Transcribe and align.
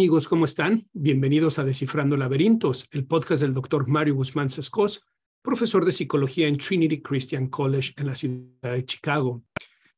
amigos? 0.00 0.28
¿Cómo 0.28 0.46
están? 0.46 0.88
Bienvenidos 0.94 1.58
a 1.58 1.64
Descifrando 1.64 2.16
Laberintos, 2.16 2.86
el 2.90 3.04
podcast 3.04 3.42
del 3.42 3.52
doctor 3.52 3.86
Mario 3.86 4.14
Guzmán 4.14 4.48
Sescos, 4.48 5.04
profesor 5.42 5.84
de 5.84 5.92
psicología 5.92 6.48
en 6.48 6.56
Trinity 6.56 7.02
Christian 7.02 7.48
College 7.48 7.92
en 7.98 8.06
la 8.06 8.14
ciudad 8.14 8.72
de 8.72 8.86
Chicago. 8.86 9.42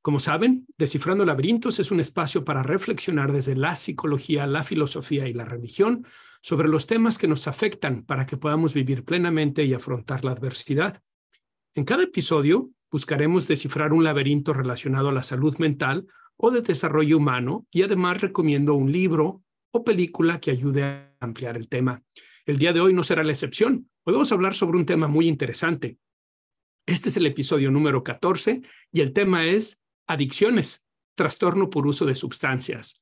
Como 0.01 0.19
saben, 0.19 0.67
Descifrando 0.77 1.25
Laberintos 1.25 1.79
es 1.79 1.93
un 1.93 2.01
espacio 2.01 2.45
para 2.45 2.65
reflexionar 2.65 3.31
desde 3.31 3.55
la 3.55 3.77
psicología, 3.77 4.45
la 4.49 4.65
filosofía 4.65 5.29
y 5.29 5.35
la 5.35 5.45
religión 5.45 6.05
sobre 6.41 6.67
los 6.67 6.89
temas 6.89 7.17
que 7.17 7.29
nos 7.29 7.47
afectan 7.47 8.03
para 8.03 8.27
que 8.27 8.37
podamos 8.37 8.75
vivir 8.75 9.05
plenamente 9.05 9.63
y 9.63 9.73
afrontar 9.73 10.25
la 10.25 10.33
adversidad. 10.33 11.01
En 11.77 11.85
cada 11.85 12.03
episodio 12.03 12.71
buscaremos 12.91 13.47
descifrar 13.47 13.93
un 13.93 14.03
laberinto 14.03 14.53
relacionado 14.53 15.11
a 15.11 15.13
la 15.13 15.23
salud 15.23 15.57
mental 15.59 16.09
o 16.37 16.51
de 16.51 16.61
desarrollo 16.61 17.19
humano 17.19 17.69
y 17.71 17.85
además 17.85 18.21
recomiendo 18.21 18.75
un 18.75 18.91
libro 18.91 19.45
o 19.73 19.85
película 19.85 20.41
que 20.41 20.51
ayude 20.51 20.85
a 20.85 21.17
ampliar 21.21 21.57
el 21.57 21.69
tema. 21.69 22.03
El 22.47 22.59
día 22.59 22.73
de 22.73 22.81
hoy 22.81 22.93
no 22.93 23.03
será 23.03 23.25
la 23.25 23.33
excepción. 23.33 23.91
Hoy 24.05 24.13
vamos 24.13 24.31
a 24.31 24.35
hablar 24.35 24.55
sobre 24.55 24.79
un 24.79 24.87
tema 24.87 25.09
muy 25.09 25.27
interesante. 25.27 25.99
Este 26.87 27.09
es 27.09 27.17
el 27.17 27.27
episodio 27.27 27.71
número 27.71 28.05
14 28.05 28.63
y 28.93 29.01
el 29.01 29.13
tema 29.13 29.47
es 29.47 29.83
adicciones, 30.07 30.85
trastorno 31.15 31.71
por 31.71 31.87
uso 31.87 32.05
de 32.05 32.15
sustancias. 32.15 33.01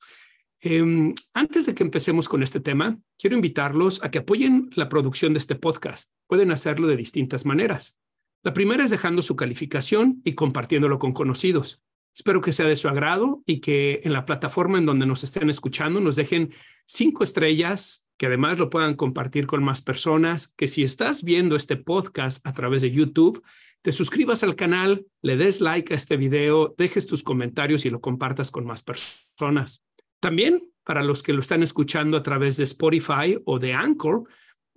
Eh, 0.62 1.14
antes 1.32 1.66
de 1.66 1.74
que 1.74 1.82
empecemos 1.82 2.28
con 2.28 2.42
este 2.42 2.60
tema, 2.60 2.98
quiero 3.18 3.34
invitarlos 3.34 4.02
a 4.04 4.10
que 4.10 4.18
apoyen 4.18 4.70
la 4.74 4.88
producción 4.88 5.32
de 5.32 5.38
este 5.38 5.56
podcast. 5.56 6.12
Pueden 6.26 6.52
hacerlo 6.52 6.86
de 6.86 6.96
distintas 6.96 7.46
maneras. 7.46 7.98
La 8.42 8.52
primera 8.52 8.84
es 8.84 8.90
dejando 8.90 9.22
su 9.22 9.36
calificación 9.36 10.20
y 10.24 10.34
compartiéndolo 10.34 10.98
con 10.98 11.12
conocidos. 11.12 11.82
Espero 12.14 12.40
que 12.40 12.52
sea 12.52 12.66
de 12.66 12.76
su 12.76 12.88
agrado 12.88 13.42
y 13.46 13.60
que 13.60 14.00
en 14.04 14.12
la 14.12 14.26
plataforma 14.26 14.78
en 14.78 14.86
donde 14.86 15.06
nos 15.06 15.24
estén 15.24 15.48
escuchando 15.48 16.00
nos 16.00 16.16
dejen 16.16 16.52
cinco 16.86 17.24
estrellas, 17.24 18.06
que 18.16 18.26
además 18.26 18.58
lo 18.58 18.68
puedan 18.68 18.94
compartir 18.94 19.46
con 19.46 19.64
más 19.64 19.80
personas, 19.80 20.48
que 20.48 20.68
si 20.68 20.82
estás 20.82 21.22
viendo 21.22 21.56
este 21.56 21.76
podcast 21.76 22.46
a 22.46 22.52
través 22.52 22.82
de 22.82 22.90
YouTube, 22.90 23.42
te 23.82 23.92
suscribas 23.92 24.42
al 24.42 24.56
canal, 24.56 25.06
le 25.22 25.36
des 25.36 25.60
like 25.60 25.94
a 25.94 25.96
este 25.96 26.16
video, 26.16 26.74
dejes 26.76 27.06
tus 27.06 27.22
comentarios 27.22 27.86
y 27.86 27.90
lo 27.90 28.00
compartas 28.00 28.50
con 28.50 28.66
más 28.66 28.82
personas. 28.82 29.82
También 30.20 30.70
para 30.84 31.02
los 31.02 31.22
que 31.22 31.32
lo 31.32 31.40
están 31.40 31.62
escuchando 31.62 32.16
a 32.16 32.22
través 32.22 32.56
de 32.56 32.64
Spotify 32.64 33.38
o 33.44 33.58
de 33.58 33.72
Anchor, 33.72 34.24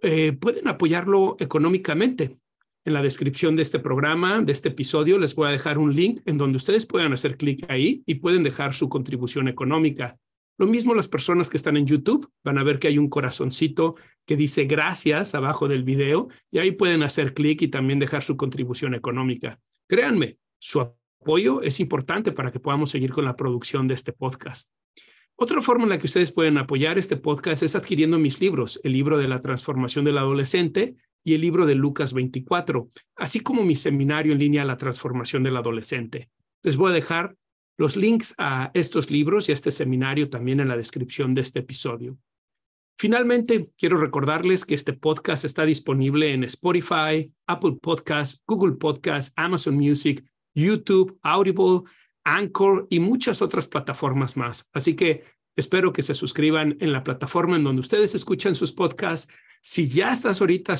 eh, 0.02 0.34
pueden 0.34 0.68
apoyarlo 0.68 1.36
económicamente. 1.40 2.38
En 2.86 2.92
la 2.92 3.02
descripción 3.02 3.56
de 3.56 3.62
este 3.62 3.80
programa, 3.80 4.42
de 4.42 4.52
este 4.52 4.68
episodio, 4.68 5.18
les 5.18 5.36
voy 5.36 5.48
a 5.48 5.52
dejar 5.52 5.78
un 5.78 5.96
link 5.96 6.20
en 6.26 6.38
donde 6.38 6.58
ustedes 6.58 6.86
puedan 6.86 7.14
hacer 7.14 7.38
clic 7.38 7.66
ahí 7.70 8.04
y 8.06 8.16
pueden 8.16 8.44
dejar 8.44 8.74
su 8.74 8.90
contribución 8.90 9.48
económica. 9.48 10.18
Lo 10.58 10.68
mismo 10.68 10.94
las 10.94 11.08
personas 11.08 11.50
que 11.50 11.56
están 11.56 11.78
en 11.78 11.88
YouTube 11.88 12.30
van 12.44 12.58
a 12.58 12.64
ver 12.64 12.80
que 12.80 12.90
hay 12.90 12.98
un 12.98 13.10
corazoncito 13.10 13.96
que 14.26 14.36
dice 14.36 14.66
gracias 14.66 15.34
abajo 15.34 15.70
del 15.70 15.84
video 15.84 16.28
y 16.52 16.60
ahí 16.60 16.72
pueden 16.72 17.04
hacer 17.04 17.34
clic 17.34 17.62
y 17.62 17.70
también 17.70 18.00
dejar 18.00 18.22
su 18.22 18.36
contribución 18.36 18.94
económica. 18.94 19.62
Créanme, 19.88 20.38
su 20.60 20.82
apoyo 20.82 21.62
es 21.62 21.80
importante 21.80 22.34
para 22.34 22.52
que 22.52 22.60
podamos 22.60 22.90
seguir 22.92 23.14
con 23.14 23.24
la 23.24 23.38
producción 23.38 23.88
de 23.88 23.94
este 23.94 24.12
podcast. 24.12 24.74
Otra 25.36 25.62
forma 25.62 25.84
en 25.84 25.90
la 25.90 26.00
que 26.00 26.08
ustedes 26.08 26.34
pueden 26.34 26.58
apoyar 26.58 26.98
este 26.98 27.16
podcast 27.16 27.64
es 27.64 27.76
adquiriendo 27.76 28.20
mis 28.20 28.42
libros, 28.42 28.80
el 28.84 28.92
libro 28.92 29.18
de 29.18 29.30
la 29.30 29.40
transformación 29.40 30.04
del 30.04 30.18
adolescente 30.18 30.98
y 31.24 31.34
el 31.34 31.42
libro 31.42 31.66
de 31.66 31.76
Lucas 31.76 32.14
24, 32.14 32.90
así 33.16 33.40
como 33.40 33.64
mi 33.64 33.76
seminario 33.76 34.34
en 34.34 34.40
línea 34.40 34.66
La 34.66 34.78
transformación 34.78 35.44
del 35.44 35.58
adolescente. 35.58 36.30
Les 36.62 36.78
voy 36.78 36.92
a 36.92 36.96
dejar 36.96 37.36
los 37.78 37.96
links 37.96 38.36
a 38.38 38.72
estos 38.74 39.10
libros 39.10 39.48
y 39.48 39.52
a 39.52 39.56
este 39.56 39.72
seminario 39.72 40.30
también 40.30 40.60
en 40.60 40.68
la 40.68 40.78
descripción 40.78 41.34
de 41.34 41.42
este 41.42 41.60
episodio. 41.60 42.18
Finalmente, 42.98 43.72
quiero 43.78 43.98
recordarles 43.98 44.66
que 44.66 44.76
este 44.76 44.94
podcast 44.94 45.46
está 45.46 45.66
disponible 45.66 46.32
en 46.32 46.44
Spotify, 46.44 47.34
Apple 47.48 47.78
Podcasts, 47.82 48.42
Google 48.46 48.76
Podcasts, 48.76 49.34
Amazon 49.36 49.76
Music, 49.76 50.24
YouTube, 50.54 51.18
Audible, 51.24 51.82
Anchor 52.24 52.88
y 52.90 53.00
muchas 53.00 53.42
otras 53.42 53.68
plataformas 53.68 54.38
más. 54.38 54.70
Así 54.74 54.96
que 54.96 55.24
espero 55.56 55.92
que 55.92 56.04
se 56.04 56.14
suscriban 56.14 56.78
en 56.80 56.94
la 56.94 57.04
plataforma 57.04 57.56
en 57.56 57.64
donde 57.64 57.82
ustedes 57.82 58.16
escuchan 58.16 58.56
sus 58.56 58.72
podcasts. 58.72 59.32
Si 59.62 59.88
ya 59.88 60.14
estás 60.14 60.40
ahorita 60.40 60.78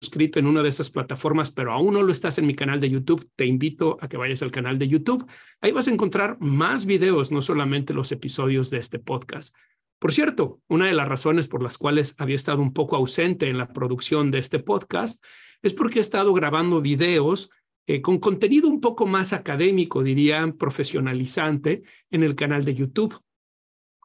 suscrito 0.00 0.38
en 0.38 0.46
una 0.46 0.62
de 0.62 0.68
esas 0.68 0.90
plataformas, 0.90 1.50
pero 1.50 1.72
aún 1.72 1.94
no 1.94 2.02
lo 2.02 2.12
estás 2.12 2.38
en 2.38 2.46
mi 2.46 2.54
canal 2.54 2.80
de 2.80 2.90
YouTube, 2.90 3.30
te 3.34 3.46
invito 3.46 3.96
a 4.00 4.08
que 4.08 4.16
vayas 4.16 4.42
al 4.42 4.50
canal 4.50 4.78
de 4.78 4.88
YouTube. 4.88 5.26
Ahí 5.60 5.72
vas 5.72 5.88
a 5.88 5.92
encontrar 5.92 6.36
más 6.40 6.86
videos, 6.86 7.30
no 7.30 7.40
solamente 7.40 7.94
los 7.94 8.12
episodios 8.12 8.70
de 8.70 8.78
este 8.78 8.98
podcast. 8.98 9.56
Por 9.98 10.12
cierto, 10.12 10.60
una 10.68 10.86
de 10.86 10.92
las 10.92 11.08
razones 11.08 11.48
por 11.48 11.62
las 11.62 11.78
cuales 11.78 12.14
había 12.18 12.36
estado 12.36 12.60
un 12.60 12.74
poco 12.74 12.96
ausente 12.96 13.48
en 13.48 13.56
la 13.56 13.72
producción 13.72 14.30
de 14.30 14.38
este 14.38 14.58
podcast 14.58 15.24
es 15.62 15.72
porque 15.72 15.98
he 15.98 16.02
estado 16.02 16.34
grabando 16.34 16.82
videos 16.82 17.50
eh, 17.86 18.02
con 18.02 18.18
contenido 18.18 18.68
un 18.68 18.80
poco 18.80 19.06
más 19.06 19.32
académico, 19.32 20.02
diría, 20.02 20.52
profesionalizante 20.58 21.82
en 22.10 22.22
el 22.22 22.34
canal 22.34 22.64
de 22.64 22.74
YouTube. 22.74 23.18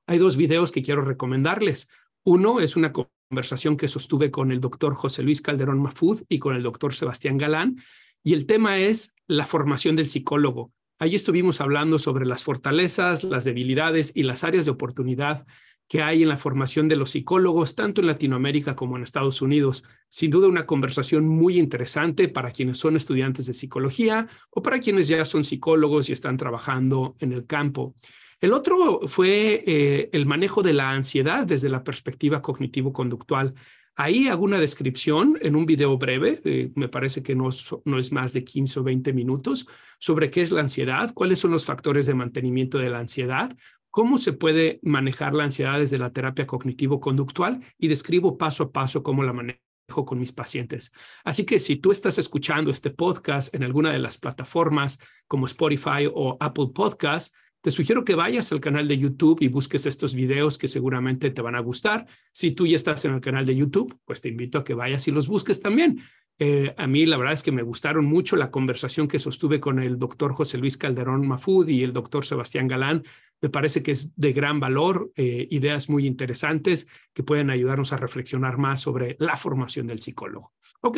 Hay 0.07 0.17
dos 0.17 0.37
videos 0.37 0.71
que 0.71 0.81
quiero 0.81 1.03
recomendarles. 1.03 1.89
Uno 2.23 2.59
es 2.59 2.75
una 2.75 2.93
conversación 3.31 3.77
que 3.77 3.87
sostuve 3.87 4.29
con 4.29 4.51
el 4.51 4.59
doctor 4.59 4.93
José 4.93 5.23
Luis 5.23 5.41
Calderón 5.41 5.81
Mafud 5.81 6.21
y 6.27 6.37
con 6.37 6.53
el 6.53 6.63
doctor 6.63 6.93
Sebastián 6.93 7.37
Galán, 7.37 7.77
y 8.25 8.33
el 8.33 8.45
tema 8.45 8.77
es 8.77 9.15
la 9.25 9.45
formación 9.45 9.95
del 9.95 10.09
psicólogo. 10.09 10.73
Allí 10.99 11.15
estuvimos 11.15 11.61
hablando 11.61 11.97
sobre 11.97 12.25
las 12.25 12.43
fortalezas, 12.43 13.23
las 13.23 13.45
debilidades 13.45 14.11
y 14.15 14.23
las 14.23 14.43
áreas 14.43 14.65
de 14.65 14.71
oportunidad 14.71 15.47
que 15.87 16.01
hay 16.01 16.23
en 16.23 16.29
la 16.29 16.37
formación 16.37 16.89
de 16.89 16.97
los 16.97 17.11
psicólogos, 17.11 17.73
tanto 17.73 18.01
en 18.01 18.07
Latinoamérica 18.07 18.75
como 18.75 18.97
en 18.97 19.03
Estados 19.03 19.41
Unidos. 19.41 19.85
Sin 20.09 20.29
duda 20.29 20.49
una 20.49 20.65
conversación 20.65 21.25
muy 21.25 21.57
interesante 21.57 22.27
para 22.27 22.51
quienes 22.51 22.79
son 22.79 22.97
estudiantes 22.97 23.45
de 23.45 23.53
psicología 23.53 24.27
o 24.49 24.61
para 24.61 24.79
quienes 24.79 25.07
ya 25.07 25.23
son 25.23 25.45
psicólogos 25.45 26.09
y 26.09 26.13
están 26.13 26.35
trabajando 26.35 27.15
en 27.19 27.31
el 27.31 27.45
campo. 27.45 27.95
El 28.41 28.53
otro 28.53 29.01
fue 29.07 29.63
eh, 29.67 30.09
el 30.13 30.25
manejo 30.25 30.63
de 30.63 30.73
la 30.73 30.89
ansiedad 30.89 31.45
desde 31.45 31.69
la 31.69 31.83
perspectiva 31.83 32.41
cognitivo-conductual. 32.41 33.53
Ahí 33.95 34.29
hago 34.29 34.43
una 34.43 34.59
descripción 34.59 35.37
en 35.41 35.55
un 35.55 35.67
video 35.67 35.95
breve, 35.99 36.41
eh, 36.43 36.71
me 36.75 36.89
parece 36.89 37.21
que 37.21 37.35
no, 37.35 37.49
no 37.85 37.99
es 37.99 38.11
más 38.11 38.33
de 38.33 38.43
15 38.43 38.79
o 38.79 38.83
20 38.83 39.13
minutos, 39.13 39.67
sobre 39.99 40.31
qué 40.31 40.41
es 40.41 40.51
la 40.51 40.61
ansiedad, 40.61 41.13
cuáles 41.13 41.37
son 41.37 41.51
los 41.51 41.65
factores 41.65 42.07
de 42.07 42.15
mantenimiento 42.15 42.79
de 42.79 42.89
la 42.89 42.97
ansiedad, 42.97 43.55
cómo 43.91 44.17
se 44.17 44.33
puede 44.33 44.79
manejar 44.81 45.35
la 45.35 45.43
ansiedad 45.43 45.77
desde 45.77 45.99
la 45.99 46.11
terapia 46.11 46.47
cognitivo-conductual 46.47 47.63
y 47.77 47.89
describo 47.89 48.39
paso 48.39 48.63
a 48.63 48.71
paso 48.71 49.03
cómo 49.03 49.21
la 49.21 49.33
manejo 49.33 49.59
con 50.03 50.17
mis 50.17 50.31
pacientes. 50.31 50.91
Así 51.23 51.45
que 51.45 51.59
si 51.59 51.75
tú 51.75 51.91
estás 51.91 52.17
escuchando 52.17 52.71
este 52.71 52.89
podcast 52.89 53.53
en 53.53 53.61
alguna 53.61 53.91
de 53.91 53.99
las 53.99 54.17
plataformas 54.17 54.99
como 55.27 55.45
Spotify 55.45 56.09
o 56.11 56.37
Apple 56.39 56.69
Podcasts, 56.73 57.33
te 57.61 57.71
sugiero 57.71 58.03
que 58.03 58.15
vayas 58.15 58.51
al 58.51 58.59
canal 58.59 58.87
de 58.87 58.97
YouTube 58.97 59.41
y 59.41 59.47
busques 59.47 59.85
estos 59.85 60.15
videos 60.15 60.57
que 60.57 60.67
seguramente 60.67 61.29
te 61.29 61.41
van 61.41 61.55
a 61.55 61.59
gustar. 61.59 62.07
Si 62.33 62.51
tú 62.51 62.65
ya 62.65 62.75
estás 62.75 63.05
en 63.05 63.13
el 63.13 63.21
canal 63.21 63.45
de 63.45 63.55
YouTube, 63.55 63.97
pues 64.03 64.19
te 64.19 64.29
invito 64.29 64.57
a 64.57 64.63
que 64.63 64.73
vayas 64.73 65.07
y 65.07 65.11
los 65.11 65.27
busques 65.27 65.61
también. 65.61 66.01
Eh, 66.39 66.73
a 66.75 66.87
mí 66.87 67.05
la 67.05 67.17
verdad 67.17 67.33
es 67.33 67.43
que 67.43 67.51
me 67.51 67.61
gustaron 67.61 68.05
mucho 68.05 68.35
la 68.35 68.49
conversación 68.49 69.07
que 69.07 69.19
sostuve 69.19 69.59
con 69.59 69.77
el 69.77 69.99
doctor 69.99 70.33
José 70.33 70.57
Luis 70.57 70.75
Calderón 70.75 71.27
Mafud 71.27 71.67
y 71.67 71.83
el 71.83 71.93
doctor 71.93 72.25
Sebastián 72.25 72.67
Galán. 72.67 73.03
Me 73.41 73.49
parece 73.49 73.83
que 73.83 73.91
es 73.91 74.15
de 74.15 74.33
gran 74.33 74.59
valor, 74.59 75.11
eh, 75.15 75.47
ideas 75.51 75.87
muy 75.87 76.07
interesantes 76.07 76.87
que 77.13 77.21
pueden 77.21 77.51
ayudarnos 77.51 77.93
a 77.93 77.97
reflexionar 77.97 78.57
más 78.57 78.81
sobre 78.81 79.17
la 79.19 79.37
formación 79.37 79.85
del 79.85 80.01
psicólogo. 80.01 80.53
Ok, 80.81 80.97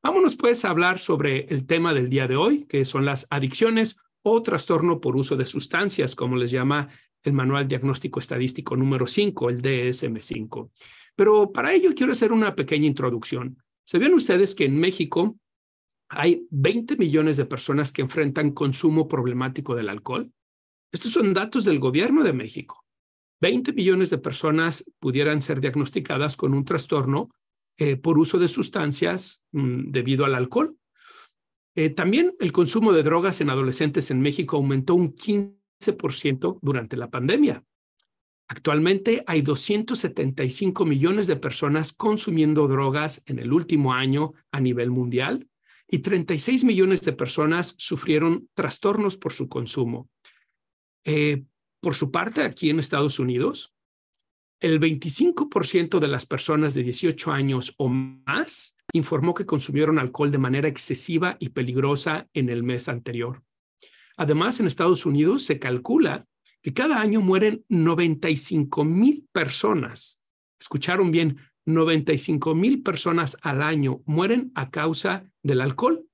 vámonos 0.00 0.36
pues 0.36 0.64
a 0.64 0.70
hablar 0.70 1.00
sobre 1.00 1.46
el 1.46 1.66
tema 1.66 1.92
del 1.92 2.08
día 2.08 2.28
de 2.28 2.36
hoy, 2.36 2.64
que 2.66 2.84
son 2.84 3.04
las 3.04 3.26
adicciones 3.30 3.96
o 4.26 4.42
trastorno 4.42 5.00
por 5.00 5.16
uso 5.16 5.36
de 5.36 5.44
sustancias, 5.44 6.14
como 6.14 6.36
les 6.36 6.50
llama 6.50 6.88
el 7.22 7.34
Manual 7.34 7.68
Diagnóstico 7.68 8.20
Estadístico 8.20 8.74
número 8.74 9.06
5, 9.06 9.50
el 9.50 9.62
DSM5. 9.62 10.70
Pero 11.14 11.52
para 11.52 11.72
ello 11.72 11.90
quiero 11.94 12.12
hacer 12.12 12.32
una 12.32 12.54
pequeña 12.54 12.86
introducción. 12.86 13.62
¿Sabían 13.84 14.14
ustedes 14.14 14.54
que 14.54 14.64
en 14.64 14.80
México 14.80 15.38
hay 16.08 16.46
20 16.50 16.96
millones 16.96 17.36
de 17.36 17.44
personas 17.44 17.92
que 17.92 18.02
enfrentan 18.02 18.52
consumo 18.52 19.08
problemático 19.08 19.74
del 19.74 19.90
alcohol? 19.90 20.32
Estos 20.90 21.12
son 21.12 21.34
datos 21.34 21.64
del 21.66 21.78
gobierno 21.78 22.24
de 22.24 22.32
México. 22.32 22.84
20 23.42 23.74
millones 23.74 24.08
de 24.08 24.18
personas 24.18 24.90
pudieran 25.00 25.42
ser 25.42 25.60
diagnosticadas 25.60 26.36
con 26.36 26.54
un 26.54 26.64
trastorno 26.64 27.30
eh, 27.76 27.96
por 27.96 28.18
uso 28.18 28.38
de 28.38 28.48
sustancias 28.48 29.44
mm, 29.52 29.90
debido 29.90 30.24
al 30.24 30.34
alcohol. 30.34 30.78
Eh, 31.76 31.90
también 31.90 32.34
el 32.38 32.52
consumo 32.52 32.92
de 32.92 33.02
drogas 33.02 33.40
en 33.40 33.50
adolescentes 33.50 34.10
en 34.10 34.20
México 34.20 34.56
aumentó 34.56 34.94
un 34.94 35.14
15% 35.14 36.58
durante 36.62 36.96
la 36.96 37.10
pandemia. 37.10 37.64
Actualmente 38.46 39.24
hay 39.26 39.40
275 39.40 40.84
millones 40.84 41.26
de 41.26 41.36
personas 41.36 41.92
consumiendo 41.92 42.68
drogas 42.68 43.22
en 43.26 43.38
el 43.38 43.52
último 43.52 43.94
año 43.94 44.34
a 44.52 44.60
nivel 44.60 44.90
mundial 44.90 45.48
y 45.88 45.98
36 45.98 46.64
millones 46.64 47.02
de 47.02 47.12
personas 47.12 47.74
sufrieron 47.78 48.48
trastornos 48.54 49.16
por 49.16 49.32
su 49.32 49.48
consumo. 49.48 50.08
Eh, 51.04 51.44
por 51.80 51.94
su 51.94 52.10
parte, 52.10 52.42
aquí 52.42 52.70
en 52.70 52.78
Estados 52.78 53.18
Unidos, 53.18 53.74
el 54.60 54.80
25% 54.80 55.98
de 55.98 56.08
las 56.08 56.26
personas 56.26 56.74
de 56.74 56.82
18 56.82 57.32
años 57.32 57.74
o 57.76 57.88
más 57.88 58.73
informó 58.94 59.34
que 59.34 59.44
consumieron 59.44 59.98
alcohol 59.98 60.30
de 60.30 60.38
manera 60.38 60.68
excesiva 60.68 61.36
y 61.40 61.48
peligrosa 61.50 62.28
en 62.32 62.48
el 62.48 62.62
mes 62.62 62.88
anterior. 62.88 63.42
Además, 64.16 64.60
en 64.60 64.68
Estados 64.68 65.04
Unidos 65.04 65.42
se 65.42 65.58
calcula 65.58 66.26
que 66.62 66.72
cada 66.72 67.00
año 67.00 67.20
mueren 67.20 67.64
95 67.68 68.84
mil 68.84 69.26
personas. 69.32 70.22
Escucharon 70.60 71.10
bien, 71.10 71.38
95 71.66 72.54
mil 72.54 72.82
personas 72.82 73.36
al 73.42 73.62
año 73.62 74.00
mueren 74.06 74.52
a 74.54 74.70
causa 74.70 75.28
del 75.42 75.60
alcohol. 75.60 76.06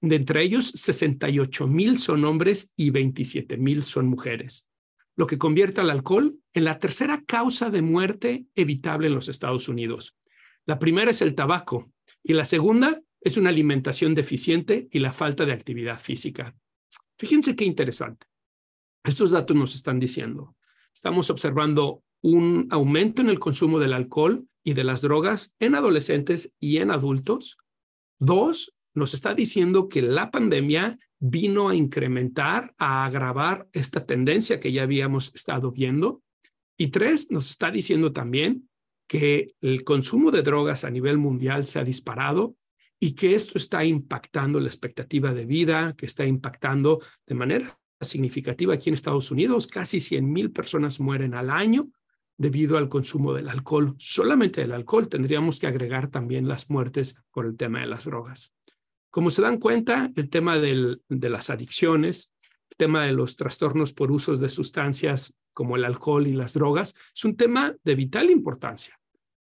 De 0.00 0.14
entre 0.14 0.44
ellos, 0.44 0.72
68 0.76 1.66
mil 1.66 1.98
son 1.98 2.24
hombres 2.24 2.72
y 2.76 2.90
27 2.90 3.56
mil 3.56 3.82
son 3.82 4.06
mujeres, 4.06 4.68
lo 5.16 5.26
que 5.26 5.38
convierte 5.38 5.80
al 5.80 5.90
alcohol 5.90 6.38
en 6.54 6.64
la 6.64 6.78
tercera 6.78 7.24
causa 7.26 7.68
de 7.70 7.82
muerte 7.82 8.46
evitable 8.54 9.08
en 9.08 9.14
los 9.14 9.28
Estados 9.28 9.68
Unidos. 9.68 10.16
La 10.66 10.78
primera 10.78 11.10
es 11.10 11.20
el 11.20 11.34
tabaco 11.34 11.90
y 12.22 12.32
la 12.34 12.44
segunda 12.44 13.02
es 13.20 13.36
una 13.36 13.50
alimentación 13.50 14.14
deficiente 14.14 14.88
y 14.90 14.98
la 14.98 15.12
falta 15.12 15.46
de 15.46 15.52
actividad 15.52 15.98
física. 15.98 16.56
Fíjense 17.18 17.54
qué 17.54 17.64
interesante. 17.64 18.26
Estos 19.04 19.30
datos 19.30 19.56
nos 19.56 19.74
están 19.74 19.98
diciendo, 19.98 20.56
estamos 20.94 21.30
observando 21.30 22.02
un 22.20 22.68
aumento 22.70 23.22
en 23.22 23.28
el 23.28 23.38
consumo 23.38 23.78
del 23.78 23.92
alcohol 23.92 24.46
y 24.64 24.74
de 24.74 24.84
las 24.84 25.02
drogas 25.02 25.54
en 25.58 25.74
adolescentes 25.74 26.56
y 26.60 26.78
en 26.78 26.90
adultos. 26.90 27.58
Dos, 28.18 28.74
nos 28.94 29.14
está 29.14 29.34
diciendo 29.34 29.88
que 29.88 30.02
la 30.02 30.30
pandemia 30.30 30.98
vino 31.18 31.68
a 31.68 31.74
incrementar, 31.74 32.74
a 32.78 33.04
agravar 33.04 33.68
esta 33.72 34.06
tendencia 34.06 34.60
que 34.60 34.72
ya 34.72 34.82
habíamos 34.82 35.34
estado 35.34 35.72
viendo. 35.72 36.22
Y 36.76 36.88
tres, 36.88 37.30
nos 37.30 37.50
está 37.50 37.70
diciendo 37.70 38.12
también 38.12 38.68
que 39.12 39.54
el 39.60 39.84
consumo 39.84 40.30
de 40.30 40.40
drogas 40.40 40.84
a 40.84 40.90
nivel 40.90 41.18
mundial 41.18 41.66
se 41.66 41.78
ha 41.78 41.84
disparado 41.84 42.56
y 42.98 43.12
que 43.12 43.34
esto 43.34 43.58
está 43.58 43.84
impactando 43.84 44.58
la 44.58 44.68
expectativa 44.68 45.34
de 45.34 45.44
vida, 45.44 45.94
que 45.98 46.06
está 46.06 46.24
impactando 46.24 46.98
de 47.26 47.34
manera 47.34 47.78
significativa 48.00 48.72
aquí 48.72 48.88
en 48.88 48.94
Estados 48.94 49.30
Unidos. 49.30 49.66
Casi 49.66 50.00
100 50.00 50.32
mil 50.32 50.50
personas 50.50 50.98
mueren 50.98 51.34
al 51.34 51.50
año 51.50 51.90
debido 52.38 52.78
al 52.78 52.88
consumo 52.88 53.34
del 53.34 53.50
alcohol. 53.50 53.94
Solamente 53.98 54.62
del 54.62 54.72
alcohol 54.72 55.08
tendríamos 55.08 55.58
que 55.58 55.66
agregar 55.66 56.08
también 56.08 56.48
las 56.48 56.70
muertes 56.70 57.22
por 57.32 57.44
el 57.44 57.58
tema 57.58 57.80
de 57.80 57.88
las 57.88 58.06
drogas. 58.06 58.54
Como 59.10 59.30
se 59.30 59.42
dan 59.42 59.58
cuenta, 59.58 60.10
el 60.16 60.30
tema 60.30 60.58
de 60.58 60.98
las 61.10 61.50
adicciones, 61.50 62.32
el 62.70 62.76
tema 62.78 63.04
de 63.04 63.12
los 63.12 63.36
trastornos 63.36 63.92
por 63.92 64.10
usos 64.10 64.40
de 64.40 64.48
sustancias 64.48 65.36
como 65.52 65.76
el 65.76 65.84
alcohol 65.84 66.26
y 66.26 66.32
las 66.32 66.54
drogas, 66.54 66.94
es 67.14 67.24
un 67.26 67.36
tema 67.36 67.76
de 67.84 67.94
vital 67.94 68.30
importancia, 68.30 68.98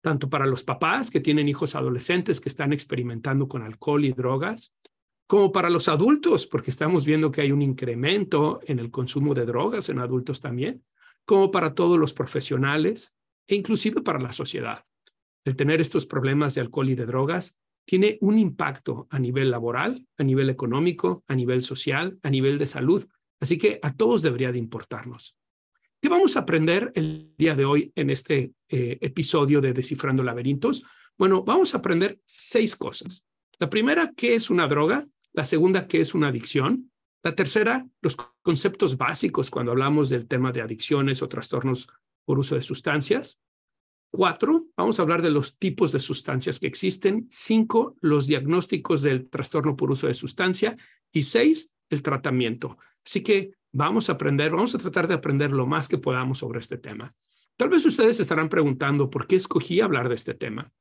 tanto 0.06 0.30
para 0.30 0.46
los 0.46 0.64
papás 0.64 1.10
que 1.10 1.20
tienen 1.20 1.50
hijos 1.50 1.74
adolescentes 1.74 2.40
que 2.40 2.48
están 2.48 2.72
experimentando 2.72 3.48
con 3.48 3.64
alcohol 3.64 4.06
y 4.06 4.12
drogas, 4.12 4.72
como 5.26 5.52
para 5.52 5.72
los 5.72 5.90
adultos, 5.90 6.46
porque 6.46 6.70
estamos 6.70 7.06
viendo 7.06 7.32
que 7.32 7.42
hay 7.42 7.52
un 7.52 7.64
incremento 7.64 8.60
en 8.68 8.78
el 8.78 8.92
consumo 8.92 9.34
de 9.34 9.48
drogas 9.48 9.90
en 9.90 9.98
adultos 9.98 10.42
también, 10.42 10.86
como 11.26 11.50
para 11.50 11.74
todos 11.74 11.98
los 11.98 12.14
profesionales 12.14 13.16
e 13.48 13.56
inclusive 13.56 14.04
para 14.04 14.20
la 14.20 14.32
sociedad. 14.32 14.84
El 15.44 15.56
tener 15.56 15.82
estos 15.82 16.06
problemas 16.06 16.54
de 16.54 16.62
alcohol 16.62 16.90
y 16.90 16.94
de 16.94 17.08
drogas 17.08 17.60
tiene 17.84 18.20
un 18.22 18.38
impacto 18.38 19.08
a 19.10 19.18
nivel 19.18 19.50
laboral, 19.50 20.06
a 20.20 20.24
nivel 20.24 20.52
económico, 20.52 21.24
a 21.28 21.34
nivel 21.34 21.64
social, 21.64 22.20
a 22.22 22.30
nivel 22.30 22.60
de 22.60 22.68
salud. 22.68 23.08
Así 23.40 23.58
que 23.58 23.80
a 23.82 23.92
todos 23.92 24.22
debería 24.22 24.52
de 24.52 24.60
importarnos. 24.60 25.36
¿Qué 26.06 26.10
vamos 26.10 26.36
a 26.36 26.42
aprender 26.42 26.92
el 26.94 27.34
día 27.36 27.56
de 27.56 27.66
hoy 27.66 27.92
en 27.96 28.12
este 28.12 28.54
eh, 28.70 29.00
episodio 29.02 29.60
de 29.60 29.74
Descifrando 29.74 30.22
Laberintos? 30.22 30.84
Bueno, 31.18 31.44
vamos 31.44 31.74
a 31.74 31.80
aprender 31.80 32.20
seis 32.26 32.76
cosas. 32.76 33.26
La 33.58 33.72
primera, 33.72 34.14
¿qué 34.16 34.36
es 34.36 34.52
una 34.52 34.68
droga? 34.68 35.04
La 35.34 35.46
segunda, 35.46 35.88
¿qué 35.88 36.02
es 36.02 36.14
una 36.14 36.28
adicción? 36.28 36.92
La 37.24 37.34
tercera, 37.34 37.88
los 38.02 38.16
conceptos 38.44 38.98
básicos 38.98 39.50
cuando 39.50 39.72
hablamos 39.72 40.10
del 40.10 40.28
tema 40.28 40.52
de 40.52 40.62
adicciones 40.62 41.24
o 41.24 41.28
trastornos 41.28 41.88
por 42.24 42.38
uso 42.38 42.54
de 42.54 42.62
sustancias. 42.62 43.40
Cuatro, 44.12 44.62
vamos 44.78 45.00
a 45.00 45.02
hablar 45.02 45.24
de 45.24 45.32
los 45.32 45.58
tipos 45.58 45.92
de 45.92 46.00
sustancias 46.00 46.60
que 46.60 46.68
existen. 46.68 47.26
Cinco, 47.32 47.96
los 48.00 48.28
diagnósticos 48.28 49.02
del 49.02 49.28
trastorno 49.28 49.76
por 49.76 49.90
uso 49.90 50.06
de 50.06 50.14
sustancia. 50.14 50.78
Y 51.12 51.24
seis, 51.24 51.74
el 51.90 52.04
tratamiento. 52.04 52.78
Así 53.04 53.24
que 53.24 53.54
vamos 53.76 54.10
a 54.10 54.14
aprender, 54.14 54.52
vamos 54.52 54.74
a 54.74 54.78
tratar 54.78 55.06
de 55.08 55.16
aprender 55.16 55.52
lo 55.52 55.68
más 55.68 55.90
que 55.90 55.98
podamos 55.98 56.38
sobre 56.38 56.60
este 56.60 56.78
tema. 56.78 57.14
Tal 57.58 57.68
vez 57.68 57.86
ustedes 57.86 58.22
estarán 58.22 58.48
preguntando 58.48 59.10
por 59.10 59.28
qué 59.28 59.36
escogí 59.36 59.82
hablar 59.82 60.08
de 60.08 60.16
este 60.16 60.34
tema. 60.34 60.72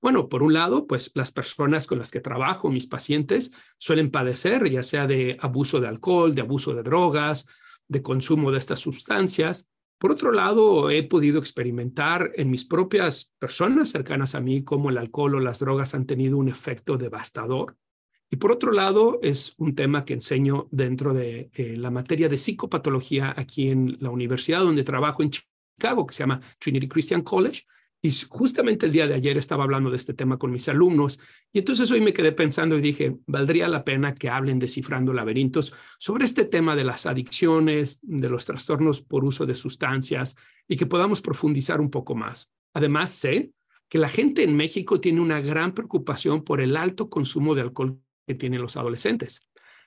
Bueno, 0.00 0.28
por 0.28 0.44
un 0.44 0.52
lado, 0.52 0.86
pues 0.86 1.10
las 1.14 1.32
personas 1.32 1.88
con 1.88 1.98
las 1.98 2.12
que 2.12 2.20
trabajo, 2.20 2.70
mis 2.70 2.86
pacientes, 2.86 3.52
suelen 3.78 4.12
padecer 4.12 4.70
ya 4.70 4.84
sea 4.84 5.08
de 5.08 5.38
abuso 5.40 5.80
de 5.80 5.88
alcohol, 5.88 6.36
de 6.36 6.42
abuso 6.42 6.72
de 6.72 6.84
drogas, 6.84 7.46
de 7.88 8.00
consumo 8.00 8.52
de 8.52 8.58
estas 8.58 8.78
sustancias. 8.78 9.68
Por 9.98 10.12
otro 10.12 10.30
lado, 10.30 10.90
he 10.90 11.02
podido 11.02 11.40
experimentar 11.40 12.30
en 12.36 12.48
mis 12.48 12.64
propias 12.64 13.34
personas 13.40 13.90
cercanas 13.90 14.36
a 14.36 14.40
mí 14.40 14.62
cómo 14.62 14.90
el 14.90 14.98
alcohol 14.98 15.34
o 15.34 15.40
las 15.40 15.58
drogas 15.58 15.94
han 15.96 16.06
tenido 16.06 16.38
un 16.38 16.48
efecto 16.48 16.96
devastador. 16.96 17.76
Y 18.30 18.36
por 18.36 18.52
otro 18.52 18.72
lado, 18.72 19.20
es 19.22 19.54
un 19.56 19.74
tema 19.74 20.04
que 20.04 20.14
enseño 20.14 20.68
dentro 20.70 21.14
de 21.14 21.50
eh, 21.54 21.76
la 21.76 21.90
materia 21.90 22.28
de 22.28 22.36
psicopatología 22.36 23.34
aquí 23.36 23.70
en 23.70 23.96
la 24.00 24.10
universidad 24.10 24.60
donde 24.60 24.84
trabajo 24.84 25.22
en 25.22 25.30
Chicago, 25.30 26.06
que 26.06 26.14
se 26.14 26.20
llama 26.20 26.40
Trinity 26.58 26.88
Christian 26.88 27.22
College, 27.22 27.64
y 28.00 28.12
justamente 28.28 28.86
el 28.86 28.92
día 28.92 29.08
de 29.08 29.14
ayer 29.14 29.36
estaba 29.36 29.64
hablando 29.64 29.90
de 29.90 29.96
este 29.96 30.14
tema 30.14 30.38
con 30.38 30.52
mis 30.52 30.68
alumnos 30.68 31.18
y 31.52 31.58
entonces 31.58 31.90
hoy 31.90 32.00
me 32.00 32.12
quedé 32.12 32.30
pensando 32.30 32.78
y 32.78 32.80
dije, 32.80 33.16
valdría 33.26 33.66
la 33.66 33.84
pena 33.84 34.14
que 34.14 34.28
hablen 34.28 34.60
descifrando 34.60 35.12
laberintos 35.12 35.74
sobre 35.98 36.24
este 36.24 36.44
tema 36.44 36.76
de 36.76 36.84
las 36.84 37.06
adicciones, 37.06 37.98
de 38.02 38.28
los 38.28 38.44
trastornos 38.44 39.02
por 39.02 39.24
uso 39.24 39.46
de 39.46 39.56
sustancias 39.56 40.36
y 40.68 40.76
que 40.76 40.86
podamos 40.86 41.20
profundizar 41.20 41.80
un 41.80 41.90
poco 41.90 42.14
más. 42.14 42.52
Además, 42.72 43.10
sé 43.10 43.50
que 43.88 43.98
la 43.98 44.08
gente 44.08 44.44
en 44.44 44.56
México 44.56 45.00
tiene 45.00 45.20
una 45.20 45.40
gran 45.40 45.72
preocupación 45.72 46.44
por 46.44 46.60
el 46.60 46.76
alto 46.76 47.10
consumo 47.10 47.56
de 47.56 47.62
alcohol 47.62 48.00
que 48.28 48.34
tienen 48.34 48.62
los 48.62 48.76
adolescentes. 48.76 49.40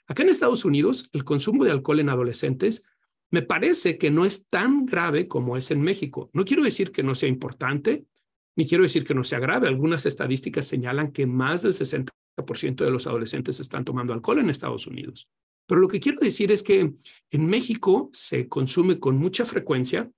Acá 0.07 0.23
en 0.23 0.29
Estados 0.29 0.65
Unidos, 0.65 1.09
el 1.13 1.23
consumo 1.23 1.63
de 1.63 1.71
alcohol 1.71 1.99
en 1.99 2.09
adolescentes 2.09 2.83
me 3.29 3.43
parece 3.43 3.97
que 3.97 4.11
no 4.11 4.25
es 4.25 4.47
tan 4.47 4.85
grave 4.85 5.27
como 5.27 5.55
es 5.55 5.71
en 5.71 5.81
México. 5.81 6.29
No 6.33 6.43
quiero 6.43 6.63
decir 6.63 6.91
que 6.91 7.03
no 7.03 7.15
sea 7.15 7.29
importante, 7.29 8.05
ni 8.57 8.67
quiero 8.67 8.83
decir 8.83 9.05
que 9.05 9.13
no 9.13 9.23
sea 9.23 9.39
grave. 9.39 9.67
Algunas 9.67 10.05
estadísticas 10.05 10.67
señalan 10.67 11.11
que 11.11 11.25
más 11.27 11.61
del 11.61 11.73
60% 11.73 12.83
de 12.83 12.91
los 12.91 13.07
adolescentes 13.07 13.59
están 13.59 13.85
tomando 13.85 14.11
alcohol 14.11 14.39
en 14.39 14.49
Estados 14.49 14.87
Unidos. 14.87 15.29
Pero 15.65 15.79
lo 15.79 15.87
que 15.87 16.01
quiero 16.01 16.19
decir 16.19 16.51
es 16.51 16.63
que 16.63 16.93
en 17.29 17.45
México 17.45 18.09
se 18.11 18.49
consume 18.49 18.99
con 18.99 19.17
mucha 19.17 19.45
frecuencia 19.45 20.11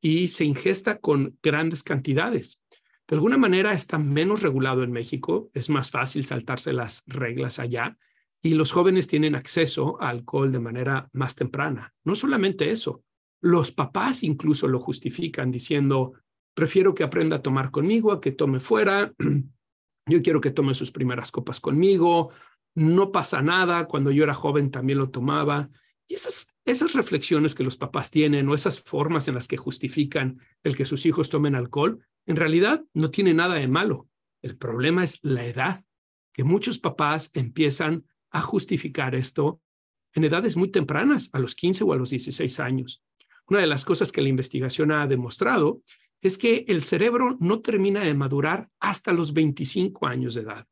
y 0.00 0.28
se 0.28 0.44
ingesta 0.44 0.98
con 0.98 1.38
grandes 1.42 1.82
cantidades. 1.84 2.62
De 3.08 3.14
alguna 3.14 3.38
manera 3.38 3.72
está 3.72 3.98
menos 3.98 4.42
regulado 4.42 4.82
en 4.82 4.90
México, 4.90 5.50
es 5.54 5.70
más 5.70 5.90
fácil 5.90 6.26
saltarse 6.26 6.72
las 6.72 7.04
reglas 7.06 7.58
allá 7.58 7.96
y 8.42 8.54
los 8.54 8.72
jóvenes 8.72 9.06
tienen 9.06 9.34
acceso 9.34 9.96
a 10.00 10.08
alcohol 10.08 10.50
de 10.50 10.60
manera 10.60 11.08
más 11.12 11.34
temprana. 11.34 11.94
No 12.04 12.14
solamente 12.14 12.70
eso, 12.70 13.04
los 13.40 13.70
papás 13.70 14.22
incluso 14.22 14.66
lo 14.66 14.80
justifican 14.80 15.50
diciendo, 15.50 16.14
prefiero 16.54 16.94
que 16.94 17.04
aprenda 17.04 17.36
a 17.36 17.42
tomar 17.42 17.70
conmigo 17.70 18.12
a 18.12 18.20
que 18.20 18.32
tome 18.32 18.60
fuera, 18.60 19.12
yo 20.06 20.22
quiero 20.22 20.40
que 20.40 20.50
tome 20.50 20.74
sus 20.74 20.90
primeras 20.90 21.30
copas 21.30 21.60
conmigo, 21.60 22.30
no 22.74 23.12
pasa 23.12 23.40
nada, 23.40 23.86
cuando 23.86 24.10
yo 24.10 24.24
era 24.24 24.34
joven 24.34 24.70
también 24.70 24.98
lo 24.98 25.10
tomaba. 25.10 25.70
Y 26.08 26.14
esas, 26.14 26.54
esas 26.64 26.94
reflexiones 26.94 27.54
que 27.54 27.64
los 27.64 27.76
papás 27.76 28.10
tienen 28.10 28.48
o 28.48 28.54
esas 28.54 28.80
formas 28.80 29.28
en 29.28 29.34
las 29.34 29.48
que 29.48 29.56
justifican 29.56 30.40
el 30.62 30.76
que 30.76 30.84
sus 30.84 31.06
hijos 31.06 31.30
tomen 31.30 31.54
alcohol, 31.54 32.04
en 32.26 32.36
realidad 32.36 32.84
no 32.92 33.10
tiene 33.10 33.32
nada 33.34 33.54
de 33.54 33.68
malo. 33.68 34.08
El 34.42 34.56
problema 34.56 35.04
es 35.04 35.20
la 35.22 35.46
edad, 35.46 35.84
que 36.32 36.44
muchos 36.44 36.78
papás 36.78 37.30
empiezan 37.34 38.04
a 38.30 38.40
justificar 38.40 39.14
esto 39.14 39.60
en 40.12 40.24
edades 40.24 40.56
muy 40.56 40.68
tempranas, 40.68 41.30
a 41.32 41.38
los 41.38 41.54
15 41.54 41.84
o 41.84 41.92
a 41.92 41.96
los 41.96 42.10
16 42.10 42.60
años. 42.60 43.02
Una 43.48 43.60
de 43.60 43.66
las 43.66 43.84
cosas 43.84 44.12
que 44.12 44.22
la 44.22 44.28
investigación 44.28 44.90
ha 44.90 45.06
demostrado 45.06 45.82
es 46.20 46.38
que 46.38 46.64
el 46.68 46.82
cerebro 46.82 47.36
no 47.38 47.60
termina 47.60 48.00
de 48.00 48.14
madurar 48.14 48.68
hasta 48.80 49.12
los 49.12 49.32
25 49.32 50.06
años 50.06 50.34
de 50.34 50.42
edad, 50.42 50.66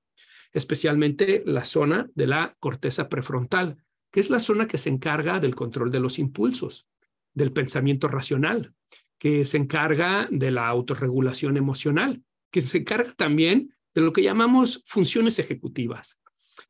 especialmente 0.52 1.42
la 1.46 1.64
zona 1.64 2.10
de 2.14 2.26
la 2.26 2.56
corteza 2.58 3.08
prefrontal, 3.08 3.76
que 4.10 4.20
es 4.20 4.30
la 4.30 4.40
zona 4.40 4.66
que 4.66 4.78
se 4.78 4.88
encarga 4.88 5.40
del 5.40 5.54
control 5.54 5.90
de 5.90 6.00
los 6.00 6.18
impulsos, 6.18 6.88
del 7.32 7.52
pensamiento 7.52 8.08
racional, 8.08 8.74
que 9.24 9.46
se 9.46 9.56
encarga 9.56 10.28
de 10.30 10.50
la 10.50 10.68
autorregulación 10.68 11.56
emocional, 11.56 12.22
que 12.52 12.60
se 12.60 12.76
encarga 12.76 13.14
también 13.14 13.74
de 13.94 14.02
lo 14.02 14.12
que 14.12 14.22
llamamos 14.22 14.82
funciones 14.84 15.38
ejecutivas, 15.38 16.20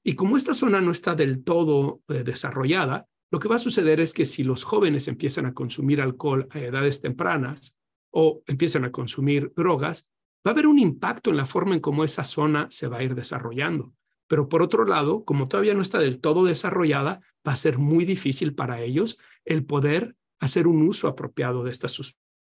y 0.05 0.15
como 0.15 0.37
esta 0.37 0.55
zona 0.55 0.81
no 0.81 0.93
está 0.93 1.17
del 1.17 1.43
todo 1.43 2.03
eh, 2.07 2.23
desarrollada, 2.23 3.09
lo 3.33 3.41
que 3.41 3.49
va 3.49 3.57
a 3.57 3.59
suceder 3.59 3.99
es 3.99 4.15
que 4.15 4.25
si 4.25 4.45
los 4.45 4.63
jóvenes 4.63 5.09
empiezan 5.09 5.47
a 5.47 5.53
consumir 5.53 6.01
alcohol 6.01 6.47
a 6.53 6.61
edades 6.61 7.01
tempranas, 7.01 7.75
o 8.13 8.45
empiezan 8.47 8.85
a 8.85 8.93
consumir 8.93 9.53
drogas, 9.57 10.09
va 10.47 10.53
a 10.53 10.55
haber 10.55 10.69
un 10.69 10.79
impacto 10.79 11.31
en 11.31 11.39
la 11.39 11.47
forma 11.47 11.75
en 11.75 11.81
cómo 11.81 12.05
esa 12.05 12.23
zona 12.23 12.69
se 12.71 12.87
va 12.87 12.99
a 12.99 13.03
ir 13.03 13.17
desarrollando. 13.17 13.93
Pero 14.29 14.49
por 14.49 14.63
otro 14.63 14.85
lado, 14.85 15.25
como 15.25 15.49
todavía 15.49 15.75
no 15.75 15.83
está 15.83 15.99
del 15.99 16.21
todo 16.21 16.45
desarrollada, 16.45 17.21
va 17.45 17.55
a 17.55 17.57
ser 17.57 17.79
muy 17.79 18.05
difícil 18.05 18.55
para 18.55 18.81
ellos 18.81 19.19
el 19.45 19.67
poder 19.67 20.15
hacer 20.39 20.69
un 20.69 20.87
uso 20.87 21.09
apropiado 21.09 21.65
de 21.65 21.73
estas 21.73 21.91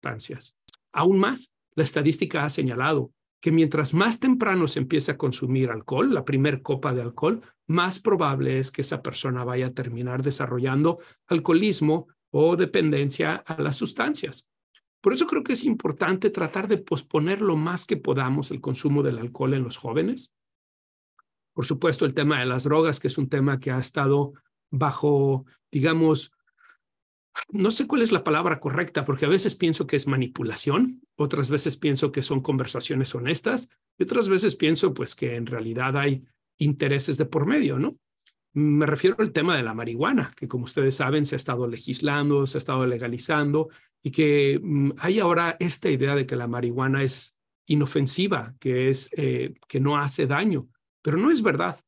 sustancias. 0.04 0.56
Aún 0.92 1.18
más, 1.18 1.54
la 1.74 1.84
estadística 1.84 2.44
ha 2.44 2.50
señalado 2.50 3.12
que 3.40 3.50
mientras 3.52 3.92
más 3.92 4.20
temprano 4.20 4.68
se 4.68 4.78
empiece 4.78 5.12
a 5.12 5.18
consumir 5.18 5.70
alcohol, 5.70 6.14
la 6.14 6.24
primer 6.24 6.62
copa 6.62 6.94
de 6.94 7.02
alcohol, 7.02 7.42
más 7.66 7.98
probable 7.98 8.58
es 8.58 8.70
que 8.70 8.82
esa 8.82 9.02
persona 9.02 9.44
vaya 9.44 9.66
a 9.66 9.72
terminar 9.72 10.22
desarrollando 10.22 10.98
alcoholismo 11.26 12.08
o 12.30 12.56
dependencia 12.56 13.36
a 13.36 13.60
las 13.60 13.76
sustancias. 13.76 14.48
Por 15.02 15.12
eso 15.12 15.26
creo 15.26 15.42
que 15.42 15.52
es 15.52 15.64
importante 15.64 16.30
tratar 16.30 16.68
de 16.68 16.78
posponer 16.78 17.42
lo 17.42 17.56
más 17.56 17.84
que 17.84 17.98
podamos 17.98 18.50
el 18.50 18.60
consumo 18.60 19.02
del 19.02 19.18
alcohol 19.18 19.52
en 19.54 19.64
los 19.64 19.76
jóvenes. 19.76 20.32
Por 21.52 21.66
supuesto, 21.66 22.06
el 22.06 22.14
tema 22.14 22.40
de 22.40 22.46
las 22.46 22.64
drogas, 22.64 22.98
que 22.98 23.08
es 23.08 23.18
un 23.18 23.28
tema 23.28 23.60
que 23.60 23.70
ha 23.70 23.78
estado 23.78 24.32
bajo, 24.70 25.44
digamos, 25.70 26.33
no 27.50 27.70
sé 27.70 27.86
cuál 27.86 28.02
es 28.02 28.12
la 28.12 28.24
palabra 28.24 28.60
correcta, 28.60 29.04
porque 29.04 29.26
a 29.26 29.28
veces 29.28 29.54
pienso 29.54 29.86
que 29.86 29.96
es 29.96 30.06
manipulación, 30.06 31.02
otras 31.16 31.50
veces 31.50 31.76
pienso 31.76 32.12
que 32.12 32.22
son 32.22 32.40
conversaciones 32.40 33.14
honestas, 33.14 33.68
y 33.98 34.04
otras 34.04 34.28
veces 34.28 34.54
pienso 34.54 34.94
pues 34.94 35.14
que 35.14 35.36
en 35.36 35.46
realidad 35.46 35.96
hay 35.96 36.24
intereses 36.58 37.16
de 37.16 37.26
por 37.26 37.46
medio, 37.46 37.78
¿no? 37.78 37.92
Me 38.52 38.86
refiero 38.86 39.16
al 39.18 39.32
tema 39.32 39.56
de 39.56 39.64
la 39.64 39.74
marihuana, 39.74 40.30
que 40.36 40.46
como 40.46 40.64
ustedes 40.64 40.96
saben 40.96 41.26
se 41.26 41.34
ha 41.34 41.36
estado 41.36 41.66
legislando, 41.66 42.46
se 42.46 42.56
ha 42.56 42.60
estado 42.60 42.86
legalizando 42.86 43.68
y 44.00 44.12
que 44.12 44.60
mm, 44.62 44.92
hay 44.98 45.18
ahora 45.18 45.56
esta 45.58 45.90
idea 45.90 46.14
de 46.14 46.26
que 46.26 46.36
la 46.36 46.46
marihuana 46.46 47.02
es 47.02 47.36
inofensiva, 47.66 48.54
que 48.60 48.90
es 48.90 49.10
eh, 49.16 49.54
que 49.66 49.80
no 49.80 49.98
hace 49.98 50.26
daño, 50.28 50.68
pero 51.02 51.16
no 51.16 51.32
es 51.32 51.42
verdad. 51.42 51.80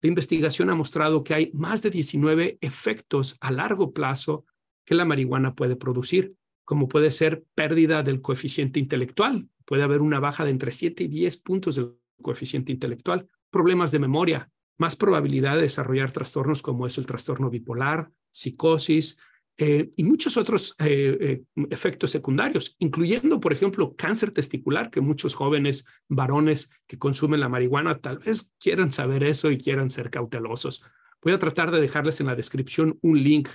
La 0.00 0.08
investigación 0.08 0.70
ha 0.70 0.74
mostrado 0.74 1.24
que 1.24 1.34
hay 1.34 1.50
más 1.52 1.82
de 1.82 1.90
19 1.90 2.58
efectos 2.60 3.36
a 3.40 3.50
largo 3.50 3.92
plazo 3.92 4.46
que 4.84 4.94
la 4.94 5.04
marihuana 5.04 5.54
puede 5.54 5.76
producir, 5.76 6.34
como 6.64 6.88
puede 6.88 7.10
ser 7.10 7.44
pérdida 7.54 8.02
del 8.02 8.20
coeficiente 8.20 8.80
intelectual. 8.80 9.48
Puede 9.64 9.82
haber 9.82 10.00
una 10.00 10.20
baja 10.20 10.44
de 10.44 10.50
entre 10.50 10.70
7 10.70 11.04
y 11.04 11.08
10 11.08 11.36
puntos 11.38 11.76
del 11.76 11.96
coeficiente 12.22 12.72
intelectual, 12.72 13.28
problemas 13.50 13.92
de 13.92 13.98
memoria, 13.98 14.50
más 14.78 14.96
probabilidad 14.96 15.56
de 15.56 15.62
desarrollar 15.62 16.10
trastornos 16.10 16.62
como 16.62 16.86
es 16.86 16.98
el 16.98 17.06
trastorno 17.06 17.50
bipolar, 17.50 18.10
psicosis 18.30 19.18
eh, 19.56 19.90
y 19.96 20.02
muchos 20.02 20.36
otros 20.36 20.74
eh, 20.80 21.16
eh, 21.20 21.64
efectos 21.70 22.10
secundarios, 22.10 22.74
incluyendo, 22.80 23.38
por 23.38 23.52
ejemplo, 23.52 23.94
cáncer 23.94 24.32
testicular, 24.32 24.90
que 24.90 25.00
muchos 25.00 25.36
jóvenes 25.36 25.84
varones 26.08 26.70
que 26.88 26.98
consumen 26.98 27.38
la 27.38 27.48
marihuana 27.48 28.00
tal 28.00 28.18
vez 28.18 28.52
quieran 28.58 28.92
saber 28.92 29.22
eso 29.22 29.52
y 29.52 29.58
quieran 29.58 29.90
ser 29.90 30.10
cautelosos. 30.10 30.82
Voy 31.22 31.32
a 31.32 31.38
tratar 31.38 31.70
de 31.70 31.80
dejarles 31.80 32.20
en 32.20 32.26
la 32.26 32.34
descripción 32.34 32.98
un 33.00 33.22
link 33.22 33.48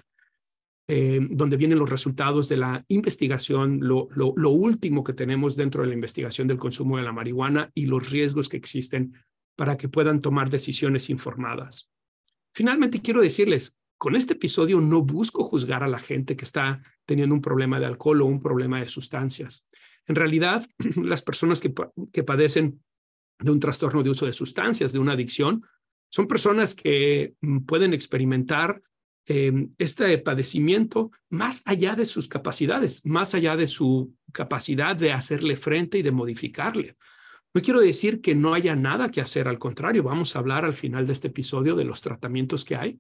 eh, 0.92 1.20
donde 1.30 1.56
vienen 1.56 1.78
los 1.78 1.92
resultados 1.92 2.50
de 2.50 2.58
la 2.58 2.84
investigación, 2.88 3.78
lo, 3.80 4.08
lo, 4.16 4.50
último 4.50 5.04
que 5.04 5.14
tenemos 5.14 5.56
dentro 5.56 5.84
de 5.84 5.90
la 5.90 5.94
investigación 5.94 6.48
del 6.48 6.58
consumo 6.58 6.98
de 6.98 7.04
la 7.04 7.14
marihuana 7.14 7.70
y 7.76 7.86
los 7.86 8.10
riesgos 8.10 8.50
que 8.50 8.58
existen 8.58 9.14
para 9.56 9.78
que 9.78 9.88
puedan 9.88 10.20
tomar 10.20 10.50
decisiones 10.50 11.12
informadas. 11.12 11.92
Finalmente, 12.56 13.04
quiero 13.04 13.22
decirles, 13.22 13.78
con 14.00 14.16
este 14.16 14.34
episodio 14.34 14.82
no 14.82 15.04
busco 15.04 15.44
juzgar 15.44 15.84
a 15.84 15.88
la 15.88 16.00
gente 16.00 16.36
que 16.36 16.46
está 16.46 16.82
teniendo 17.06 17.36
un 17.36 17.42
problema 17.42 17.80
de 17.80 17.86
alcohol 17.86 18.24
o 18.24 18.26
un 18.26 18.42
problema 18.42 18.80
de 18.80 18.88
sustancias. 18.88 19.68
En 20.08 20.16
realidad, 20.16 20.68
las 21.04 21.22
personas 21.22 21.62
que, 21.62 21.72
que 22.12 22.24
padecen 22.24 22.82
de 23.38 23.52
un 23.52 23.60
trastorno 23.60 24.02
de 24.02 24.10
uso 24.10 24.26
de 24.26 24.34
sustancias, 24.34 24.92
de 24.92 24.98
una 24.98 25.14
adicción, 25.14 25.64
son 26.12 26.28
personas 26.28 26.74
que 26.74 27.36
mm, 27.42 27.60
pueden 27.60 27.94
experimentar 27.94 28.82
Em, 29.26 29.76
este 29.78 30.18
padecimiento 30.18 31.12
más 31.30 31.62
allá 31.66 31.96
de 31.96 32.08
sus 32.08 32.28
capacidades, 32.28 33.06
más 33.06 33.36
allá 33.36 33.56
de 33.56 33.68
su 33.68 34.16
capacidad 34.32 34.96
de 34.96 35.12
hacerle 35.12 35.56
frente 35.56 36.00
y 36.00 36.02
de 36.02 36.12
modificarle. 36.12 36.98
No 37.54 37.62
quiero 37.62 37.80
decir 37.80 38.22
que 38.22 38.34
no 38.34 38.56
haya 38.56 38.76
nada 38.76 39.10
que 39.12 39.22
hacer, 39.22 39.48
al 39.48 39.60
contrario, 39.60 40.02
vamos 40.02 40.36
a 40.36 40.40
hablar 40.40 40.66
al 40.66 40.74
final 40.74 41.06
de 41.06 41.14
este 41.14 41.28
episodio 41.28 41.76
de 41.76 41.84
los 41.84 42.02
tratamientos 42.02 42.66
que 42.66 42.76
hay, 42.76 43.00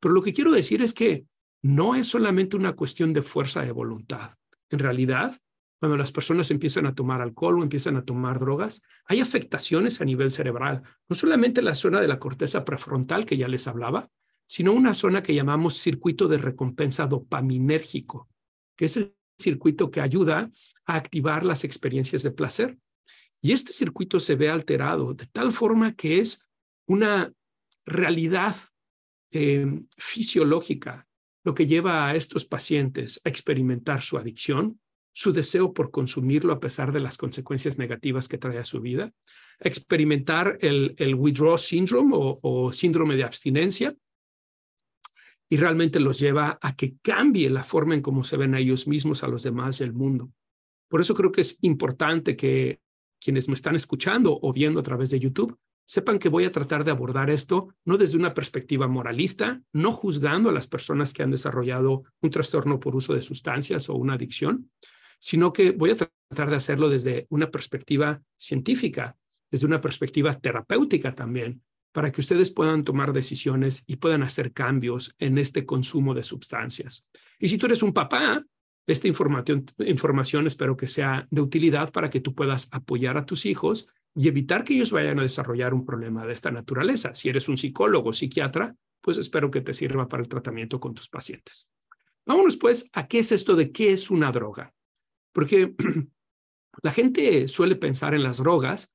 pero 0.00 0.14
lo 0.14 0.22
que 0.22 0.32
quiero 0.32 0.50
decir 0.50 0.82
es 0.82 0.94
que 0.94 1.26
no 1.62 1.94
es 1.94 2.08
solamente 2.08 2.56
una 2.56 2.72
cuestión 2.72 3.12
de 3.12 3.22
fuerza 3.22 3.62
de 3.62 3.70
voluntad. 3.72 4.32
En 4.70 4.80
realidad, 4.80 5.38
cuando 5.78 5.96
las 5.96 6.10
personas 6.10 6.50
empiezan 6.50 6.86
a 6.86 6.94
tomar 6.94 7.20
alcohol 7.20 7.58
o 7.58 7.62
empiezan 7.62 7.96
a 7.96 8.04
tomar 8.04 8.40
drogas, 8.40 8.82
hay 9.06 9.20
afectaciones 9.20 10.00
a 10.00 10.04
nivel 10.04 10.32
cerebral, 10.32 10.82
no 11.08 11.14
solamente 11.14 11.62
la 11.62 11.74
zona 11.76 12.00
de 12.00 12.08
la 12.08 12.18
corteza 12.18 12.64
prefrontal 12.64 13.24
que 13.24 13.36
ya 13.36 13.46
les 13.46 13.68
hablaba, 13.68 14.08
sino 14.48 14.72
una 14.72 14.94
zona 14.94 15.22
que 15.22 15.34
llamamos 15.34 15.78
circuito 15.78 16.26
de 16.26 16.38
recompensa 16.38 17.06
dopaminérgico, 17.06 18.28
que 18.76 18.86
es 18.86 18.96
el 18.96 19.14
circuito 19.38 19.90
que 19.90 20.00
ayuda 20.00 20.50
a 20.86 20.96
activar 20.96 21.44
las 21.44 21.64
experiencias 21.64 22.22
de 22.22 22.30
placer. 22.30 22.78
Y 23.42 23.52
este 23.52 23.72
circuito 23.72 24.18
se 24.18 24.34
ve 24.36 24.48
alterado 24.48 25.14
de 25.14 25.26
tal 25.26 25.52
forma 25.52 25.94
que 25.94 26.18
es 26.18 26.48
una 26.86 27.30
realidad 27.84 28.56
eh, 29.30 29.82
fisiológica 29.96 31.06
lo 31.44 31.54
que 31.54 31.66
lleva 31.66 32.08
a 32.08 32.14
estos 32.14 32.44
pacientes 32.44 33.20
a 33.24 33.28
experimentar 33.28 34.02
su 34.02 34.18
adicción, 34.18 34.80
su 35.12 35.32
deseo 35.32 35.72
por 35.72 35.90
consumirlo 35.90 36.52
a 36.52 36.60
pesar 36.60 36.92
de 36.92 37.00
las 37.00 37.16
consecuencias 37.16 37.78
negativas 37.78 38.28
que 38.28 38.38
trae 38.38 38.58
a 38.58 38.64
su 38.64 38.80
vida, 38.80 39.12
experimentar 39.60 40.58
el, 40.60 40.94
el 40.98 41.14
withdrawal 41.14 41.58
syndrome 41.58 42.12
o 42.14 42.72
síndrome 42.72 43.16
de 43.16 43.24
abstinencia, 43.24 43.94
y 45.48 45.56
realmente 45.56 46.00
los 46.00 46.18
lleva 46.18 46.58
a 46.60 46.76
que 46.76 46.96
cambie 47.02 47.48
la 47.50 47.64
forma 47.64 47.94
en 47.94 48.02
cómo 48.02 48.24
se 48.24 48.36
ven 48.36 48.54
a 48.54 48.58
ellos 48.58 48.86
mismos, 48.86 49.22
a 49.22 49.28
los 49.28 49.42
demás 49.42 49.80
al 49.80 49.92
mundo. 49.92 50.30
Por 50.88 51.00
eso 51.00 51.14
creo 51.14 51.32
que 51.32 51.40
es 51.40 51.58
importante 51.62 52.36
que 52.36 52.80
quienes 53.20 53.48
me 53.48 53.54
están 53.54 53.74
escuchando 53.74 54.38
o 54.40 54.52
viendo 54.52 54.80
a 54.80 54.82
través 54.82 55.10
de 55.10 55.20
YouTube 55.20 55.58
sepan 55.86 56.18
que 56.18 56.28
voy 56.28 56.44
a 56.44 56.50
tratar 56.50 56.84
de 56.84 56.90
abordar 56.90 57.30
esto 57.30 57.74
no 57.84 57.96
desde 57.96 58.18
una 58.18 58.34
perspectiva 58.34 58.88
moralista, 58.88 59.62
no 59.72 59.90
juzgando 59.90 60.50
a 60.50 60.52
las 60.52 60.66
personas 60.66 61.14
que 61.14 61.22
han 61.22 61.30
desarrollado 61.30 62.04
un 62.20 62.30
trastorno 62.30 62.78
por 62.78 62.94
uso 62.94 63.14
de 63.14 63.22
sustancias 63.22 63.88
o 63.88 63.94
una 63.94 64.14
adicción, 64.14 64.70
sino 65.18 65.52
que 65.52 65.70
voy 65.70 65.90
a 65.90 65.96
tratar 65.96 66.50
de 66.50 66.56
hacerlo 66.56 66.90
desde 66.90 67.26
una 67.30 67.50
perspectiva 67.50 68.22
científica, 68.36 69.16
desde 69.50 69.66
una 69.66 69.80
perspectiva 69.80 70.38
terapéutica 70.38 71.14
también, 71.14 71.62
para 71.98 72.12
que 72.12 72.20
ustedes 72.20 72.52
puedan 72.52 72.84
tomar 72.84 73.12
decisiones 73.12 73.82
y 73.88 73.96
puedan 73.96 74.22
hacer 74.22 74.52
cambios 74.52 75.16
en 75.18 75.36
este 75.36 75.66
consumo 75.66 76.14
de 76.14 76.22
sustancias. 76.22 77.08
Y 77.40 77.48
si 77.48 77.58
tú 77.58 77.66
eres 77.66 77.82
un 77.82 77.92
papá, 77.92 78.40
esta 78.86 79.08
información, 79.08 79.66
información 79.78 80.46
espero 80.46 80.76
que 80.76 80.86
sea 80.86 81.26
de 81.28 81.40
utilidad 81.40 81.90
para 81.90 82.08
que 82.08 82.20
tú 82.20 82.36
puedas 82.36 82.68
apoyar 82.70 83.18
a 83.18 83.26
tus 83.26 83.46
hijos 83.46 83.88
y 84.14 84.28
evitar 84.28 84.62
que 84.62 84.74
ellos 84.74 84.92
vayan 84.92 85.18
a 85.18 85.22
desarrollar 85.22 85.74
un 85.74 85.84
problema 85.84 86.24
de 86.24 86.34
esta 86.34 86.52
naturaleza. 86.52 87.16
Si 87.16 87.30
eres 87.30 87.48
un 87.48 87.58
psicólogo 87.58 88.10
o 88.10 88.12
psiquiatra, 88.12 88.76
pues 89.00 89.18
espero 89.18 89.50
que 89.50 89.62
te 89.62 89.74
sirva 89.74 90.06
para 90.06 90.22
el 90.22 90.28
tratamiento 90.28 90.78
con 90.78 90.94
tus 90.94 91.08
pacientes. 91.08 91.68
Vámonos 92.24 92.58
pues 92.58 92.88
a 92.92 93.08
qué 93.08 93.18
es 93.18 93.32
esto 93.32 93.56
de 93.56 93.72
qué 93.72 93.90
es 93.90 94.08
una 94.08 94.30
droga. 94.30 94.72
Porque 95.32 95.74
la 96.84 96.92
gente 96.92 97.48
suele 97.48 97.74
pensar 97.74 98.14
en 98.14 98.22
las 98.22 98.36
drogas 98.36 98.92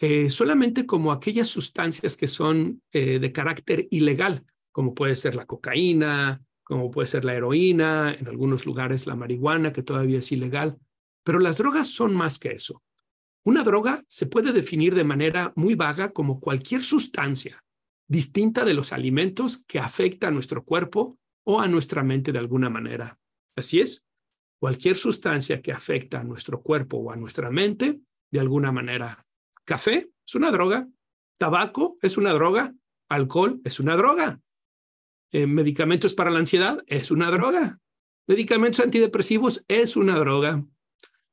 eh, 0.00 0.30
solamente 0.30 0.86
como 0.86 1.12
aquellas 1.12 1.48
sustancias 1.48 2.16
que 2.16 2.26
son 2.26 2.82
eh, 2.90 3.18
de 3.18 3.32
carácter 3.32 3.86
ilegal, 3.90 4.46
como 4.72 4.94
puede 4.94 5.14
ser 5.14 5.34
la 5.34 5.46
cocaína, 5.46 6.42
como 6.64 6.90
puede 6.90 7.06
ser 7.06 7.26
la 7.26 7.34
heroína, 7.34 8.16
en 8.18 8.26
algunos 8.26 8.64
lugares 8.64 9.06
la 9.06 9.14
marihuana, 9.14 9.72
que 9.72 9.82
todavía 9.82 10.18
es 10.18 10.32
ilegal. 10.32 10.78
Pero 11.22 11.38
las 11.38 11.58
drogas 11.58 11.88
son 11.88 12.16
más 12.16 12.38
que 12.38 12.52
eso. 12.52 12.82
Una 13.44 13.62
droga 13.62 14.02
se 14.08 14.26
puede 14.26 14.52
definir 14.52 14.94
de 14.94 15.04
manera 15.04 15.52
muy 15.54 15.74
vaga 15.74 16.12
como 16.12 16.40
cualquier 16.40 16.82
sustancia 16.82 17.62
distinta 18.08 18.64
de 18.64 18.74
los 18.74 18.92
alimentos 18.92 19.64
que 19.68 19.78
afecta 19.78 20.28
a 20.28 20.30
nuestro 20.32 20.64
cuerpo 20.64 21.18
o 21.44 21.60
a 21.60 21.68
nuestra 21.68 22.02
mente 22.02 22.32
de 22.32 22.38
alguna 22.38 22.68
manera. 22.68 23.18
Así 23.54 23.80
es, 23.80 24.04
cualquier 24.58 24.96
sustancia 24.96 25.62
que 25.62 25.72
afecta 25.72 26.20
a 26.20 26.24
nuestro 26.24 26.62
cuerpo 26.62 26.96
o 26.96 27.12
a 27.12 27.16
nuestra 27.16 27.50
mente 27.50 28.00
de 28.32 28.40
alguna 28.40 28.72
manera. 28.72 29.26
Café 29.64 30.10
es 30.26 30.34
una 30.34 30.50
droga, 30.50 30.88
tabaco 31.38 31.98
es 32.02 32.16
una 32.16 32.32
droga, 32.32 32.74
alcohol 33.08 33.60
es 33.64 33.80
una 33.80 33.96
droga, 33.96 34.40
eh, 35.32 35.46
medicamentos 35.46 36.14
para 36.14 36.30
la 36.30 36.38
ansiedad 36.38 36.82
es 36.86 37.10
una 37.10 37.30
droga, 37.30 37.78
medicamentos 38.26 38.80
antidepresivos 38.84 39.64
es 39.68 39.96
una 39.96 40.18
droga, 40.18 40.64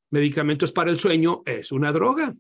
medicamentos 0.10 0.72
para 0.72 0.92
el 0.92 1.00
sueño 1.00 1.44
es 1.46 1.72
una 1.72 1.92
droga. 1.92 2.36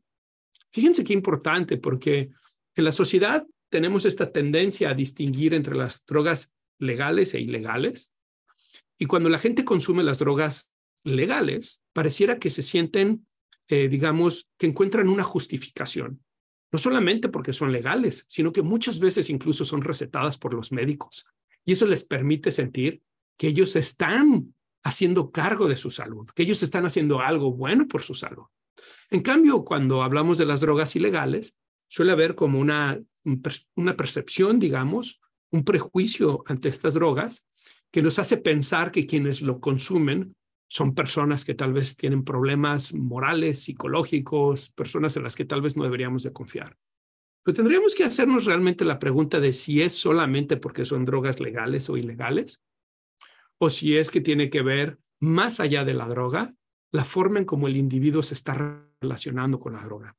Fíjense 0.71 1.03
qué 1.03 1.13
importante, 1.13 1.77
porque 1.77 2.29
en 2.75 2.83
la 2.83 2.91
sociedad 2.91 3.45
tenemos 3.69 4.05
esta 4.05 4.31
tendencia 4.31 4.89
a 4.89 4.93
distinguir 4.93 5.53
entre 5.53 5.75
las 5.75 6.05
drogas 6.05 6.55
legales 6.79 7.33
e 7.33 7.41
ilegales. 7.41 8.11
Y 8.97 9.05
cuando 9.05 9.29
la 9.29 9.39
gente 9.39 9.65
consume 9.65 10.03
las 10.03 10.19
drogas 10.19 10.71
legales, 11.03 11.83
pareciera 11.93 12.39
que 12.39 12.49
se 12.49 12.63
sienten, 12.63 13.26
eh, 13.67 13.87
digamos, 13.87 14.49
que 14.57 14.67
encuentran 14.67 15.09
una 15.09 15.23
justificación. 15.23 16.23
No 16.71 16.79
solamente 16.79 17.29
porque 17.29 17.53
son 17.53 17.71
legales, 17.71 18.25
sino 18.27 18.51
que 18.51 18.61
muchas 18.61 18.99
veces 18.99 19.29
incluso 19.29 19.65
son 19.65 19.81
recetadas 19.81 20.37
por 20.37 20.53
los 20.53 20.71
médicos. 20.71 21.25
Y 21.65 21.73
eso 21.73 21.85
les 21.85 22.03
permite 22.03 22.51
sentir 22.51 23.01
que 23.37 23.47
ellos 23.47 23.75
están 23.75 24.53
haciendo 24.83 25.31
cargo 25.31 25.67
de 25.67 25.77
su 25.77 25.91
salud, 25.91 26.29
que 26.33 26.43
ellos 26.43 26.63
están 26.63 26.85
haciendo 26.85 27.19
algo 27.19 27.51
bueno 27.51 27.87
por 27.87 28.03
su 28.03 28.15
salud. 28.15 28.45
En 29.09 29.21
cambio, 29.21 29.63
cuando 29.65 30.01
hablamos 30.01 30.37
de 30.37 30.45
las 30.45 30.61
drogas 30.61 30.95
ilegales, 30.95 31.57
suele 31.89 32.11
haber 32.13 32.35
como 32.35 32.59
una, 32.59 33.01
una 33.75 33.97
percepción, 33.97 34.59
digamos, 34.59 35.19
un 35.51 35.63
prejuicio 35.63 36.43
ante 36.45 36.69
estas 36.69 36.93
drogas 36.93 37.45
que 37.91 38.01
nos 38.01 38.19
hace 38.19 38.37
pensar 38.37 38.91
que 38.91 39.05
quienes 39.05 39.41
lo 39.41 39.59
consumen 39.59 40.35
son 40.67 40.93
personas 40.93 41.45
que 41.45 41.53
tal 41.53 41.73
vez 41.73 41.95
tienen 41.95 42.23
problemas 42.23 42.93
morales, 42.93 43.63
psicológicos, 43.63 44.69
personas 44.69 45.15
en 45.15 45.23
las 45.23 45.35
que 45.35 45.45
tal 45.45 45.61
vez 45.61 45.77
no 45.77 45.83
deberíamos 45.83 46.23
de 46.23 46.33
confiar. 46.33 46.77
Pero 47.43 47.55
tendríamos 47.55 47.95
que 47.95 48.03
hacernos 48.03 48.45
realmente 48.45 48.83
la 48.83 48.99
pregunta 48.99 49.39
de 49.39 49.53
si 49.53 49.81
es 49.81 49.93
solamente 49.93 50.57
porque 50.57 50.83
son 50.83 51.05
drogas 51.05 51.39
legales 51.39 51.89
o 51.89 51.95
ilegales, 51.95 52.61
o 53.57 53.69
si 53.69 53.97
es 53.97 54.11
que 54.11 54.21
tiene 54.21 54.49
que 54.49 54.61
ver 54.61 54.99
más 55.19 55.59
allá 55.59 55.85
de 55.85 55.93
la 55.93 56.07
droga, 56.07 56.53
la 56.91 57.05
forma 57.05 57.39
en 57.39 57.45
cómo 57.45 57.67
el 57.67 57.77
individuo 57.77 58.21
se 58.21 58.33
está 58.33 58.83
relacionando 59.01 59.59
con 59.59 59.73
la 59.73 59.83
droga. 59.83 60.15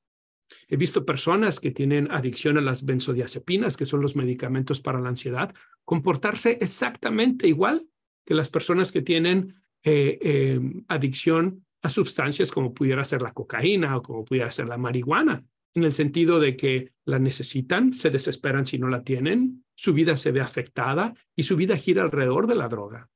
He 0.68 0.76
visto 0.76 1.04
personas 1.04 1.60
que 1.60 1.70
tienen 1.70 2.10
adicción 2.10 2.56
a 2.56 2.62
las 2.62 2.84
benzodiazepinas, 2.84 3.76
que 3.76 3.84
son 3.84 4.00
los 4.00 4.16
medicamentos 4.16 4.80
para 4.80 5.00
la 5.00 5.10
ansiedad, 5.10 5.54
comportarse 5.84 6.58
exactamente 6.60 7.46
igual 7.46 7.86
que 8.24 8.34
las 8.34 8.48
personas 8.48 8.92
que 8.92 9.02
tienen 9.02 9.62
eh, 9.84 10.18
eh, 10.20 10.60
adicción 10.88 11.64
a 11.82 11.88
sustancias 11.88 12.50
como 12.50 12.74
pudiera 12.74 13.04
ser 13.04 13.22
la 13.22 13.32
cocaína 13.32 13.96
o 13.96 14.02
como 14.02 14.24
pudiera 14.24 14.50
ser 14.50 14.68
la 14.68 14.78
marihuana, 14.78 15.44
en 15.74 15.84
el 15.84 15.92
sentido 15.94 16.40
de 16.40 16.56
que 16.56 16.92
la 17.04 17.18
necesitan, 17.18 17.94
se 17.94 18.10
desesperan 18.10 18.66
si 18.66 18.78
no 18.78 18.88
la 18.88 19.04
tienen, 19.04 19.64
su 19.76 19.94
vida 19.94 20.16
se 20.16 20.32
ve 20.32 20.40
afectada 20.40 21.14
y 21.36 21.44
su 21.44 21.56
vida 21.56 21.76
gira 21.76 22.02
alrededor 22.02 22.46
de 22.46 22.56
la 22.56 22.68
droga. 22.68 23.08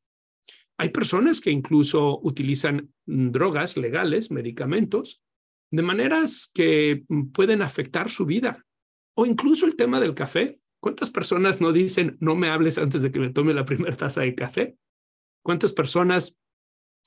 Hay 0.79 0.91
personas 0.91 1.41
que 1.41 1.51
incluso 1.51 2.21
utilizan 2.23 2.93
drogas 3.05 3.77
legales, 3.77 4.31
medicamentos, 4.31 5.23
de 5.71 5.83
maneras 5.83 6.51
que 6.53 7.05
pueden 7.33 7.63
afectar 7.63 8.11
su 8.11 8.27
vida. 8.27 8.65
O 9.15 9.27
incluso 9.27 9.67
el 9.67 9.77
tema 9.77 10.01
del 10.01 10.15
café. 10.15 10.61
¿Cuántas 10.81 11.11
personas 11.11 11.61
no 11.61 11.73
dicen, 11.73 12.17
no 12.21 12.35
me 12.35 12.49
hables 12.49 12.79
antes 12.79 13.03
de 13.03 13.13
que 13.13 13.21
me 13.21 13.31
tome 13.31 13.55
la 13.55 13.65
primera 13.65 13.97
taza 13.97 14.23
de 14.23 14.35
café? 14.35 14.77
¿Cuántas 15.45 15.73
personas 15.73 16.39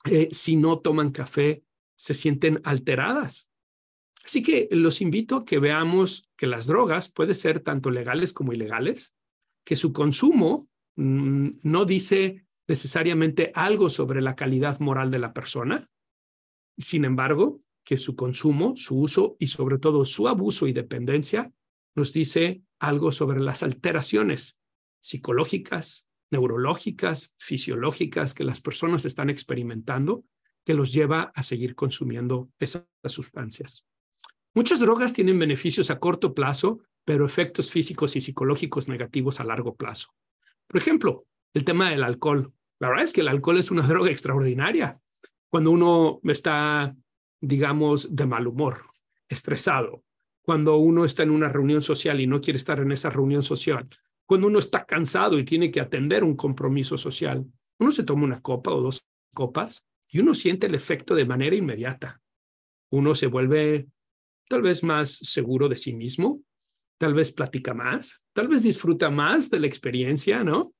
eh, 0.04 0.28
si 0.32 0.56
no 0.56 0.78
toman 0.78 1.10
café, 1.10 1.64
se 1.96 2.14
sienten 2.14 2.60
alteradas. 2.64 3.50
Así 4.24 4.42
que 4.42 4.68
los 4.70 5.00
invito 5.00 5.36
a 5.36 5.44
que 5.44 5.58
veamos 5.58 6.28
que 6.36 6.46
las 6.46 6.66
drogas 6.66 7.08
pueden 7.08 7.34
ser 7.34 7.60
tanto 7.60 7.90
legales 7.90 8.32
como 8.32 8.52
ilegales, 8.52 9.16
que 9.64 9.76
su 9.76 9.92
consumo 9.92 10.66
mm, 10.96 11.50
no 11.62 11.84
dice 11.84 12.46
necesariamente 12.68 13.52
algo 13.54 13.90
sobre 13.90 14.20
la 14.20 14.34
calidad 14.34 14.80
moral 14.80 15.10
de 15.10 15.20
la 15.20 15.32
persona. 15.32 15.86
Sin 16.76 17.04
embargo, 17.04 17.60
que 17.84 17.98
su 17.98 18.16
consumo, 18.16 18.74
su 18.76 18.98
uso 18.98 19.36
y 19.38 19.46
sobre 19.46 19.78
todo 19.78 20.04
su 20.04 20.26
abuso 20.26 20.66
y 20.66 20.72
dependencia 20.72 21.52
nos 21.94 22.12
dice 22.12 22.62
algo 22.80 23.12
sobre 23.12 23.40
las 23.40 23.62
alteraciones 23.62 24.58
psicológicas, 25.00 26.05
neurológicas, 26.30 27.34
fisiológicas 27.38 28.34
que 28.34 28.44
las 28.44 28.60
personas 28.60 29.04
están 29.04 29.30
experimentando 29.30 30.24
que 30.64 30.74
los 30.74 30.92
lleva 30.92 31.32
a 31.34 31.42
seguir 31.44 31.76
consumiendo 31.76 32.50
esas 32.58 32.86
sustancias. 33.04 33.86
Muchas 34.52 34.80
drogas 34.80 35.12
tienen 35.12 35.38
beneficios 35.38 35.90
a 35.90 36.00
corto 36.00 36.34
plazo, 36.34 36.80
pero 37.04 37.24
efectos 37.24 37.70
físicos 37.70 38.16
y 38.16 38.20
psicológicos 38.20 38.88
negativos 38.88 39.38
a 39.38 39.44
largo 39.44 39.76
plazo. 39.76 40.08
Por 40.66 40.80
ejemplo, 40.80 41.26
el 41.54 41.64
tema 41.64 41.90
del 41.90 42.02
alcohol. 42.02 42.52
La 42.80 42.88
verdad 42.88 43.04
es 43.04 43.12
que 43.12 43.20
el 43.20 43.28
alcohol 43.28 43.58
es 43.58 43.70
una 43.70 43.86
droga 43.86 44.10
extraordinaria. 44.10 45.00
Cuando 45.48 45.70
uno 45.70 46.20
está, 46.24 46.96
digamos, 47.40 48.14
de 48.14 48.26
mal 48.26 48.48
humor, 48.48 48.86
estresado, 49.28 50.02
cuando 50.42 50.76
uno 50.76 51.04
está 51.04 51.22
en 51.22 51.30
una 51.30 51.48
reunión 51.48 51.82
social 51.82 52.20
y 52.20 52.26
no 52.26 52.40
quiere 52.40 52.56
estar 52.56 52.80
en 52.80 52.92
esa 52.92 53.10
reunión 53.10 53.42
social, 53.42 53.88
cuando 54.26 54.48
uno 54.48 54.58
está 54.58 54.84
cansado 54.84 55.38
y 55.38 55.44
tiene 55.44 55.70
que 55.70 55.80
atender 55.80 56.24
un 56.24 56.36
compromiso 56.36 56.98
social, 56.98 57.46
uno 57.78 57.92
se 57.92 58.02
toma 58.02 58.24
una 58.24 58.42
copa 58.42 58.72
o 58.72 58.80
dos 58.80 59.06
copas 59.32 59.86
y 60.08 60.18
uno 60.18 60.34
siente 60.34 60.66
el 60.66 60.74
efecto 60.74 61.14
de 61.14 61.24
manera 61.24 61.54
inmediata. 61.56 62.20
Uno 62.90 63.14
se 63.14 63.26
vuelve 63.26 63.86
tal 64.48 64.62
vez 64.62 64.82
más 64.82 65.10
seguro 65.10 65.68
de 65.68 65.78
sí 65.78 65.94
mismo, 65.94 66.42
tal 66.98 67.14
vez 67.14 67.32
platica 67.32 67.74
más, 67.74 68.22
tal 68.32 68.48
vez 68.48 68.62
disfruta 68.62 69.10
más 69.10 69.50
de 69.50 69.60
la 69.60 69.66
experiencia, 69.66 70.42
¿no? 70.42 70.74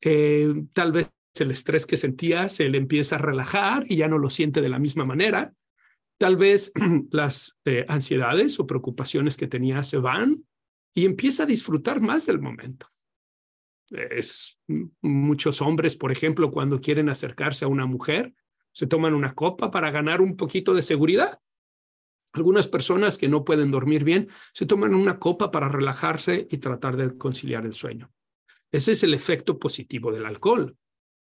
Eh, 0.00 0.52
tal 0.72 0.92
vez 0.92 1.10
el 1.38 1.50
estrés 1.50 1.86
que 1.86 1.96
sentía 1.96 2.48
se 2.48 2.68
le 2.68 2.78
empieza 2.78 3.16
a 3.16 3.20
relajar 3.20 3.84
y 3.88 3.96
ya 3.96 4.08
no 4.08 4.18
lo 4.18 4.28
siente 4.28 4.60
de 4.60 4.68
la 4.68 4.78
misma 4.78 5.04
manera. 5.04 5.54
Tal 6.18 6.36
vez 6.36 6.72
las 7.10 7.58
eh, 7.64 7.86
ansiedades 7.88 8.58
o 8.60 8.66
preocupaciones 8.66 9.36
que 9.36 9.46
tenía 9.46 9.82
se 9.84 9.98
van 9.98 10.44
y 10.94 11.04
empieza 11.04 11.44
a 11.44 11.46
disfrutar 11.46 12.00
más 12.00 12.26
del 12.26 12.40
momento. 12.40 12.88
Es 13.90 14.60
muchos 15.02 15.60
hombres, 15.60 15.96
por 15.96 16.12
ejemplo, 16.12 16.50
cuando 16.50 16.80
quieren 16.80 17.08
acercarse 17.08 17.64
a 17.64 17.68
una 17.68 17.86
mujer, 17.86 18.34
se 18.72 18.86
toman 18.86 19.14
una 19.14 19.34
copa 19.34 19.70
para 19.70 19.90
ganar 19.90 20.20
un 20.20 20.36
poquito 20.36 20.74
de 20.74 20.82
seguridad. 20.82 21.38
Algunas 22.32 22.66
personas 22.66 23.18
que 23.18 23.28
no 23.28 23.44
pueden 23.44 23.70
dormir 23.70 24.04
bien 24.04 24.28
se 24.54 24.64
toman 24.64 24.94
una 24.94 25.18
copa 25.18 25.50
para 25.50 25.68
relajarse 25.68 26.48
y 26.50 26.58
tratar 26.58 26.96
de 26.96 27.16
conciliar 27.18 27.66
el 27.66 27.74
sueño. 27.74 28.10
Ese 28.70 28.92
es 28.92 29.02
el 29.02 29.12
efecto 29.12 29.58
positivo 29.58 30.10
del 30.10 30.24
alcohol. 30.24 30.76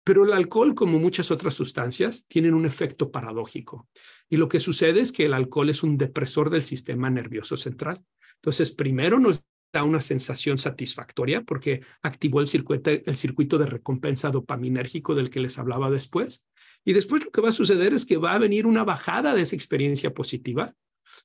Pero 0.04 0.24
el 0.24 0.32
alcohol, 0.32 0.74
como 0.74 0.98
muchas 0.98 1.30
otras 1.30 1.54
sustancias, 1.54 2.26
tienen 2.26 2.54
un 2.54 2.66
efecto 2.66 3.10
paradójico. 3.10 3.88
Y 4.28 4.36
lo 4.36 4.48
que 4.48 4.60
sucede 4.60 5.00
es 5.00 5.12
que 5.12 5.26
el 5.26 5.34
alcohol 5.34 5.70
es 5.70 5.82
un 5.82 5.96
depresor 5.96 6.50
del 6.50 6.62
sistema 6.62 7.08
nervioso 7.10 7.56
central. 7.56 8.04
Entonces, 8.36 8.72
primero 8.72 9.18
nos 9.18 9.44
da 9.72 9.84
una 9.84 10.00
sensación 10.00 10.58
satisfactoria 10.58 11.42
porque 11.42 11.82
activó 12.02 12.40
el 12.40 12.48
circuito, 12.48 12.90
el 12.90 13.16
circuito 13.16 13.58
de 13.58 13.66
recompensa 13.66 14.30
dopaminérgico 14.30 15.14
del 15.14 15.30
que 15.30 15.40
les 15.40 15.58
hablaba 15.58 15.90
después. 15.90 16.46
Y 16.84 16.92
después 16.92 17.24
lo 17.24 17.30
que 17.30 17.40
va 17.40 17.50
a 17.50 17.52
suceder 17.52 17.92
es 17.92 18.06
que 18.06 18.16
va 18.16 18.34
a 18.34 18.38
venir 18.38 18.66
una 18.66 18.84
bajada 18.84 19.34
de 19.34 19.42
esa 19.42 19.56
experiencia 19.56 20.12
positiva 20.14 20.74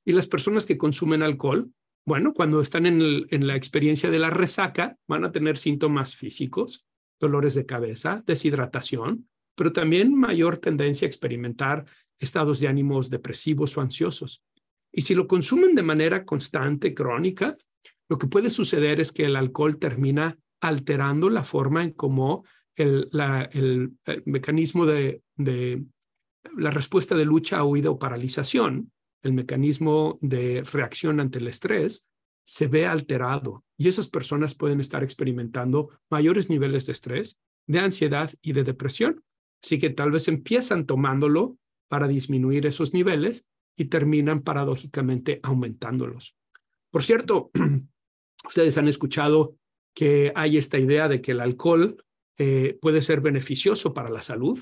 y 0.04 0.12
las 0.12 0.26
personas 0.26 0.66
que 0.66 0.78
consumen 0.78 1.22
alcohol, 1.22 1.70
bueno, 2.04 2.34
cuando 2.34 2.60
están 2.60 2.86
en, 2.86 3.26
en 3.30 3.46
la 3.46 3.56
experiencia 3.56 4.10
de 4.10 4.18
la 4.18 4.30
resaca, 4.30 4.96
van 5.08 5.24
a 5.24 5.32
tener 5.32 5.58
síntomas 5.58 6.14
físicos, 6.14 6.86
dolores 7.18 7.54
de 7.54 7.66
cabeza, 7.66 8.22
deshidratación, 8.26 9.28
pero 9.56 9.72
también 9.72 10.14
mayor 10.14 10.58
tendencia 10.58 11.06
a 11.06 11.08
experimentar 11.08 11.84
estados 12.18 12.60
de 12.60 12.68
ánimos 12.68 13.10
depresivos 13.10 13.76
o 13.76 13.80
ansiosos. 13.80 14.42
Y 14.92 15.02
si 15.02 15.14
lo 15.14 15.26
consumen 15.26 15.74
de 15.74 15.82
manera 15.82 16.24
constante, 16.24 16.94
crónica, 16.94 17.56
lo 18.08 18.18
que 18.18 18.26
puede 18.26 18.50
suceder 18.50 19.00
es 19.00 19.12
que 19.12 19.24
el 19.24 19.36
alcohol 19.36 19.78
termina 19.78 20.38
alterando 20.60 21.30
la 21.30 21.44
forma 21.44 21.82
en 21.82 21.92
cómo 21.92 22.44
el, 22.76 23.08
mecanismo 24.24 24.86
de, 24.86 25.22
la 26.56 26.70
respuesta 26.70 27.14
de 27.14 27.24
lucha, 27.24 27.64
huida 27.64 27.90
o 27.90 27.98
paralización, 27.98 28.92
el 29.22 29.32
mecanismo 29.32 30.18
de 30.20 30.62
reacción 30.62 31.20
ante 31.20 31.38
el 31.38 31.48
estrés, 31.48 32.06
se 32.44 32.68
ve 32.68 32.86
alterado 32.86 33.64
y 33.76 33.88
esas 33.88 34.08
personas 34.08 34.54
pueden 34.54 34.80
estar 34.80 35.02
experimentando 35.02 35.90
mayores 36.10 36.48
niveles 36.48 36.86
de 36.86 36.92
estrés, 36.92 37.40
de 37.66 37.80
ansiedad 37.80 38.32
y 38.40 38.52
de 38.52 38.62
depresión. 38.62 39.24
Así 39.62 39.78
que 39.78 39.90
tal 39.90 40.12
vez 40.12 40.28
empiezan 40.28 40.86
tomándolo 40.86 41.58
para 41.88 42.06
disminuir 42.06 42.66
esos 42.66 42.94
niveles 42.94 43.48
y 43.76 43.86
terminan 43.86 44.42
paradójicamente 44.42 45.40
aumentándolos. 45.42 46.36
Por 46.90 47.02
cierto, 47.02 47.50
Ustedes 48.46 48.78
han 48.78 48.88
escuchado 48.88 49.56
que 49.94 50.32
hay 50.34 50.56
esta 50.56 50.78
idea 50.78 51.08
de 51.08 51.20
que 51.20 51.32
el 51.32 51.40
alcohol 51.40 52.04
eh, 52.38 52.78
puede 52.80 53.02
ser 53.02 53.20
beneficioso 53.20 53.94
para 53.94 54.10
la 54.10 54.22
salud, 54.22 54.58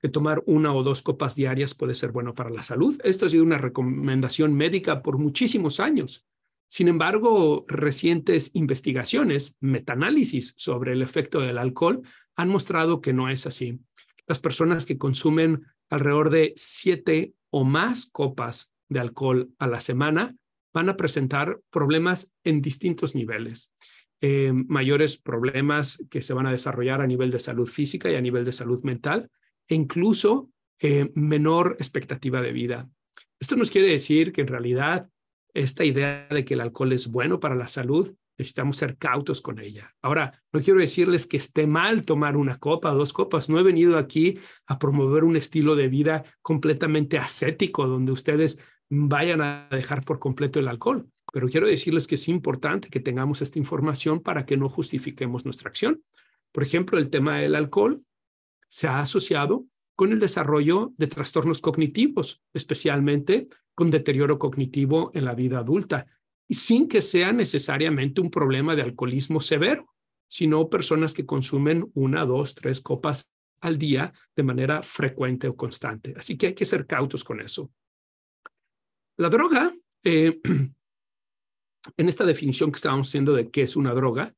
que 0.00 0.08
tomar 0.08 0.42
una 0.46 0.72
o 0.72 0.82
dos 0.82 1.02
copas 1.02 1.34
diarias 1.34 1.74
puede 1.74 1.94
ser 1.94 2.12
bueno 2.12 2.34
para 2.34 2.50
la 2.50 2.62
salud. 2.62 2.98
Esto 3.04 3.26
ha 3.26 3.28
sido 3.28 3.44
una 3.44 3.58
recomendación 3.58 4.54
médica 4.54 5.02
por 5.02 5.18
muchísimos 5.18 5.80
años. 5.80 6.26
Sin 6.68 6.88
embargo, 6.88 7.64
recientes 7.66 8.50
investigaciones, 8.54 9.56
metaanálisis 9.60 10.54
sobre 10.56 10.92
el 10.92 11.02
efecto 11.02 11.40
del 11.40 11.58
alcohol 11.58 12.02
han 12.36 12.48
mostrado 12.48 13.00
que 13.00 13.12
no 13.12 13.28
es 13.28 13.46
así. 13.46 13.80
Las 14.26 14.38
personas 14.38 14.86
que 14.86 14.98
consumen 14.98 15.64
alrededor 15.88 16.30
de 16.30 16.52
siete 16.56 17.34
o 17.50 17.64
más 17.64 18.06
copas 18.06 18.74
de 18.88 19.00
alcohol 19.00 19.50
a 19.58 19.66
la 19.66 19.80
semana 19.80 20.36
van 20.72 20.88
a 20.88 20.96
presentar 20.96 21.60
problemas 21.70 22.32
en 22.44 22.60
distintos 22.60 23.14
niveles. 23.14 23.74
Eh, 24.20 24.52
mayores 24.52 25.16
problemas 25.16 26.04
que 26.10 26.22
se 26.22 26.34
van 26.34 26.46
a 26.46 26.52
desarrollar 26.52 27.00
a 27.00 27.06
nivel 27.06 27.30
de 27.30 27.40
salud 27.40 27.68
física 27.68 28.10
y 28.10 28.16
a 28.16 28.20
nivel 28.20 28.44
de 28.44 28.52
salud 28.52 28.82
mental, 28.82 29.30
e 29.68 29.74
incluso 29.74 30.50
eh, 30.80 31.10
menor 31.14 31.76
expectativa 31.78 32.40
de 32.40 32.52
vida. 32.52 32.88
Esto 33.38 33.54
nos 33.54 33.70
quiere 33.70 33.88
decir 33.88 34.32
que 34.32 34.40
en 34.40 34.48
realidad 34.48 35.08
esta 35.54 35.84
idea 35.84 36.26
de 36.30 36.44
que 36.44 36.54
el 36.54 36.60
alcohol 36.60 36.92
es 36.92 37.08
bueno 37.08 37.38
para 37.38 37.54
la 37.54 37.68
salud, 37.68 38.14
necesitamos 38.36 38.76
ser 38.76 38.96
cautos 38.96 39.40
con 39.40 39.58
ella. 39.58 39.94
Ahora, 40.00 40.42
no 40.52 40.60
quiero 40.60 40.78
decirles 40.78 41.26
que 41.26 41.36
esté 41.36 41.66
mal 41.66 42.04
tomar 42.04 42.36
una 42.36 42.58
copa, 42.58 42.92
dos 42.92 43.12
copas. 43.12 43.48
No 43.48 43.58
he 43.58 43.64
venido 43.64 43.98
aquí 43.98 44.38
a 44.66 44.78
promover 44.78 45.24
un 45.24 45.36
estilo 45.36 45.74
de 45.74 45.88
vida 45.88 46.24
completamente 46.42 47.18
ascético, 47.18 47.86
donde 47.88 48.12
ustedes 48.12 48.62
vayan 48.90 49.40
a 49.40 49.68
dejar 49.70 50.04
por 50.04 50.18
completo 50.18 50.58
el 50.58 50.68
alcohol. 50.68 51.08
Pero 51.32 51.48
quiero 51.48 51.68
decirles 51.68 52.06
que 52.06 52.14
es 52.14 52.28
importante 52.28 52.88
que 52.88 53.00
tengamos 53.00 53.42
esta 53.42 53.58
información 53.58 54.20
para 54.20 54.46
que 54.46 54.56
no 54.56 54.68
justifiquemos 54.68 55.44
nuestra 55.44 55.68
acción. 55.68 56.02
Por 56.52 56.62
ejemplo, 56.62 56.98
el 56.98 57.10
tema 57.10 57.38
del 57.38 57.54
alcohol 57.54 58.02
se 58.66 58.88
ha 58.88 59.00
asociado 59.00 59.66
con 59.94 60.12
el 60.12 60.20
desarrollo 60.20 60.92
de 60.96 61.08
trastornos 61.08 61.60
cognitivos, 61.60 62.42
especialmente 62.54 63.48
con 63.74 63.90
deterioro 63.90 64.38
cognitivo 64.38 65.10
en 65.14 65.24
la 65.24 65.34
vida 65.34 65.58
adulta, 65.58 66.06
y 66.46 66.54
sin 66.54 66.88
que 66.88 67.02
sea 67.02 67.32
necesariamente 67.32 68.20
un 68.20 68.30
problema 68.30 68.74
de 68.74 68.82
alcoholismo 68.82 69.40
severo, 69.40 69.92
sino 70.28 70.68
personas 70.68 71.14
que 71.14 71.26
consumen 71.26 71.90
una, 71.94 72.24
dos, 72.24 72.54
tres 72.54 72.80
copas 72.80 73.30
al 73.60 73.76
día 73.76 74.12
de 74.36 74.42
manera 74.42 74.82
frecuente 74.82 75.48
o 75.48 75.56
constante. 75.56 76.14
Así 76.16 76.38
que 76.38 76.48
hay 76.48 76.54
que 76.54 76.64
ser 76.64 76.86
cautos 76.86 77.24
con 77.24 77.40
eso. 77.40 77.70
La 79.18 79.28
droga, 79.28 79.72
eh, 80.04 80.40
en 81.96 82.08
esta 82.08 82.24
definición 82.24 82.70
que 82.70 82.76
estábamos 82.76 83.08
haciendo 83.08 83.32
de 83.32 83.50
qué 83.50 83.62
es 83.62 83.74
una 83.74 83.92
droga, 83.92 84.32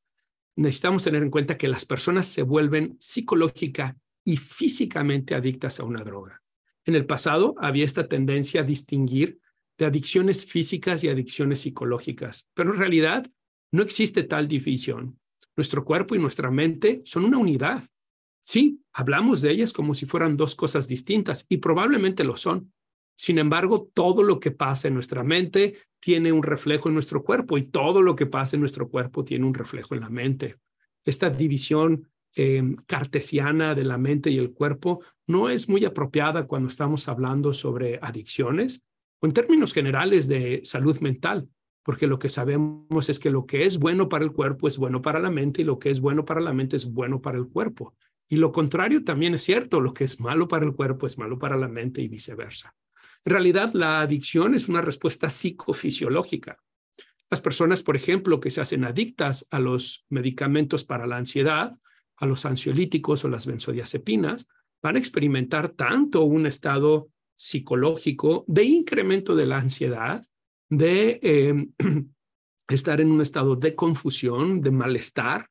necesitamos 0.55 1.03
tener 1.03 1.21
en 1.21 1.29
cuenta 1.29 1.55
que 1.55 1.67
las 1.67 1.85
personas 1.85 2.25
se 2.25 2.41
vuelven 2.41 2.97
psicológica 2.99 3.95
y 4.23 4.37
físicamente 4.37 5.35
adictas 5.35 5.79
a 5.79 5.83
una 5.83 6.03
droga. 6.03 6.41
En 6.83 6.95
el 6.95 7.05
pasado 7.05 7.53
había 7.59 7.85
esta 7.85 8.07
tendencia 8.07 8.61
a 8.61 8.63
distinguir 8.63 9.39
de 9.77 9.85
adicciones 9.85 10.47
físicas 10.47 11.03
y 11.03 11.09
adicciones 11.09 11.61
psicológicas, 11.61 12.49
pero 12.55 12.73
en 12.73 12.79
realidad 12.79 13.31
no 13.71 13.83
existe 13.83 14.23
tal 14.23 14.47
división. 14.47 15.19
Nuestro 15.55 15.85
cuerpo 15.85 16.15
y 16.15 16.19
nuestra 16.19 16.49
mente 16.49 17.03
son 17.05 17.25
una 17.25 17.37
unidad. 17.37 17.83
Sí, 18.41 18.81
hablamos 18.93 19.41
de 19.41 19.51
ellas 19.51 19.73
como 19.73 19.93
si 19.93 20.07
fueran 20.07 20.37
dos 20.37 20.55
cosas 20.55 20.87
distintas 20.87 21.45
y 21.49 21.57
probablemente 21.57 22.23
lo 22.23 22.35
son, 22.35 22.73
sin 23.21 23.37
embargo, 23.37 23.87
todo 23.93 24.23
lo 24.23 24.39
que 24.39 24.49
pasa 24.49 24.87
en 24.87 24.95
nuestra 24.95 25.23
mente 25.23 25.75
tiene 25.99 26.31
un 26.31 26.41
reflejo 26.41 26.89
en 26.89 26.95
nuestro 26.95 27.23
cuerpo 27.23 27.59
y 27.59 27.65
todo 27.65 28.01
lo 28.01 28.15
que 28.15 28.25
pasa 28.25 28.55
en 28.55 28.61
nuestro 28.61 28.89
cuerpo 28.89 29.23
tiene 29.23 29.45
un 29.45 29.53
reflejo 29.53 29.93
en 29.93 30.01
la 30.01 30.09
mente. 30.09 30.55
Esta 31.05 31.29
división 31.29 32.09
em, 32.33 32.75
cartesiana 32.87 33.75
de 33.75 33.83
la 33.83 33.99
mente 33.99 34.31
y 34.31 34.39
el 34.39 34.53
cuerpo 34.53 35.03
no 35.27 35.51
es 35.51 35.69
muy 35.69 35.85
apropiada 35.85 36.47
cuando 36.47 36.69
estamos 36.69 37.07
hablando 37.07 37.53
sobre 37.53 37.99
adicciones 38.01 38.87
o 39.19 39.27
en 39.27 39.33
términos 39.33 39.71
generales 39.71 40.27
de 40.27 40.61
salud 40.63 40.99
mental, 41.01 41.47
porque 41.83 42.07
lo 42.07 42.17
que 42.17 42.29
sabemos 42.29 43.07
es 43.07 43.19
que 43.19 43.29
lo 43.29 43.45
que 43.45 43.65
es 43.65 43.77
bueno 43.77 44.09
para 44.09 44.25
el 44.25 44.31
cuerpo 44.31 44.67
es 44.67 44.79
bueno 44.79 45.03
para 45.03 45.19
la 45.19 45.29
mente 45.29 45.61
y 45.61 45.65
lo 45.65 45.77
que 45.77 45.91
es 45.91 46.01
bueno 46.01 46.25
para 46.25 46.41
la 46.41 46.53
mente 46.53 46.75
es 46.75 46.91
bueno 46.91 47.21
para 47.21 47.37
el 47.37 47.47
cuerpo. 47.47 47.93
Y 48.27 48.37
lo 48.37 48.51
contrario 48.51 49.03
también 49.03 49.35
es 49.35 49.43
cierto, 49.43 49.79
lo 49.79 49.93
que 49.93 50.05
es 50.05 50.19
malo 50.19 50.47
para 50.47 50.65
el 50.65 50.73
cuerpo 50.73 51.05
es 51.05 51.19
malo 51.19 51.37
para 51.37 51.55
la 51.55 51.67
mente 51.67 52.01
y 52.01 52.07
viceversa. 52.07 52.73
En 53.25 53.31
realidad, 53.31 53.71
la 53.73 54.01
adicción 54.01 54.55
es 54.55 54.67
una 54.67 54.81
respuesta 54.81 55.29
psicofisiológica. 55.29 56.57
Las 57.29 57.41
personas, 57.41 57.83
por 57.83 57.95
ejemplo, 57.95 58.39
que 58.39 58.51
se 58.51 58.61
hacen 58.61 58.83
adictas 58.83 59.47
a 59.51 59.59
los 59.59 60.05
medicamentos 60.09 60.83
para 60.83 61.07
la 61.07 61.17
ansiedad, 61.17 61.77
a 62.17 62.25
los 62.25 62.45
ansiolíticos 62.45 63.23
o 63.23 63.29
las 63.29 63.45
benzodiazepinas, 63.45 64.49
van 64.81 64.95
a 64.95 64.99
experimentar 64.99 65.69
tanto 65.69 66.23
un 66.23 66.45
estado 66.45 67.09
psicológico 67.35 68.43
de 68.47 68.63
incremento 68.65 69.35
de 69.35 69.45
la 69.45 69.59
ansiedad, 69.59 70.23
de 70.69 71.19
em, 71.21 71.71
estar 72.67 73.01
en 73.01 73.11
un 73.11 73.21
estado 73.21 73.55
de 73.55 73.75
confusión, 73.75 74.61
de 74.61 74.71
malestar, 74.71 75.47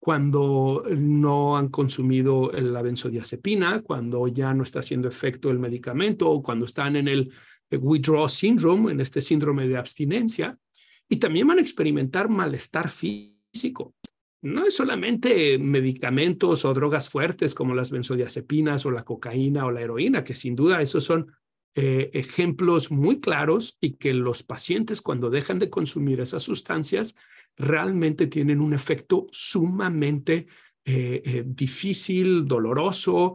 cuando 0.00 0.82
no 0.96 1.58
han 1.58 1.68
consumido 1.68 2.50
la 2.52 2.80
benzodiazepina, 2.80 3.82
cuando 3.82 4.26
ya 4.28 4.54
no 4.54 4.62
está 4.62 4.80
haciendo 4.80 5.08
efecto 5.08 5.50
el 5.50 5.58
medicamento 5.58 6.30
o 6.30 6.42
cuando 6.42 6.64
están 6.64 6.96
en 6.96 7.06
el 7.06 7.32
withdrawal 7.70 8.30
syndrome, 8.30 8.92
en 8.92 9.00
este 9.00 9.20
síndrome 9.20 9.68
de 9.68 9.76
abstinencia. 9.76 10.58
Y 11.06 11.16
también 11.16 11.46
van 11.46 11.58
a 11.58 11.60
experimentar 11.60 12.30
malestar 12.30 12.88
físico. 12.88 13.94
No 14.42 14.64
es 14.64 14.74
solamente 14.74 15.58
medicamentos 15.58 16.64
o 16.64 16.72
drogas 16.72 17.10
fuertes 17.10 17.54
como 17.54 17.74
las 17.74 17.90
benzodiazepinas 17.90 18.86
o 18.86 18.90
la 18.90 19.04
cocaína 19.04 19.66
o 19.66 19.70
la 19.70 19.82
heroína, 19.82 20.24
que 20.24 20.34
sin 20.34 20.56
duda 20.56 20.80
esos 20.80 21.04
son 21.04 21.30
eh, 21.74 22.10
ejemplos 22.14 22.90
muy 22.90 23.20
claros 23.20 23.76
y 23.82 23.96
que 23.96 24.14
los 24.14 24.42
pacientes 24.42 25.02
cuando 25.02 25.28
dejan 25.28 25.58
de 25.58 25.68
consumir 25.68 26.20
esas 26.20 26.42
sustancias 26.42 27.16
realmente 27.56 28.26
tienen 28.26 28.60
un 28.60 28.74
efecto 28.74 29.26
sumamente 29.30 30.46
eh, 30.84 31.22
eh, 31.24 31.44
difícil, 31.46 32.46
doloroso, 32.46 33.34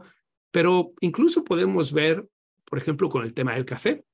pero 0.50 0.92
incluso 1.00 1.44
podemos 1.44 1.92
ver, 1.92 2.26
por 2.64 2.78
ejemplo, 2.78 3.08
con 3.08 3.24
el 3.24 3.34
tema 3.34 3.54
del 3.54 3.64
café. 3.64 4.04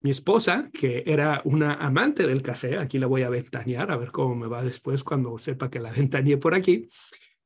Mi 0.00 0.10
esposa, 0.10 0.70
que 0.72 1.02
era 1.06 1.40
una 1.44 1.74
amante 1.74 2.26
del 2.26 2.42
café, 2.42 2.76
aquí 2.78 2.98
la 2.98 3.06
voy 3.06 3.22
a 3.22 3.30
ventanear, 3.30 3.90
a 3.90 3.96
ver 3.96 4.10
cómo 4.10 4.34
me 4.34 4.48
va 4.48 4.62
después 4.62 5.02
cuando 5.02 5.38
sepa 5.38 5.70
que 5.70 5.80
la 5.80 5.92
ventaneé 5.92 6.36
por 6.36 6.54
aquí, 6.54 6.88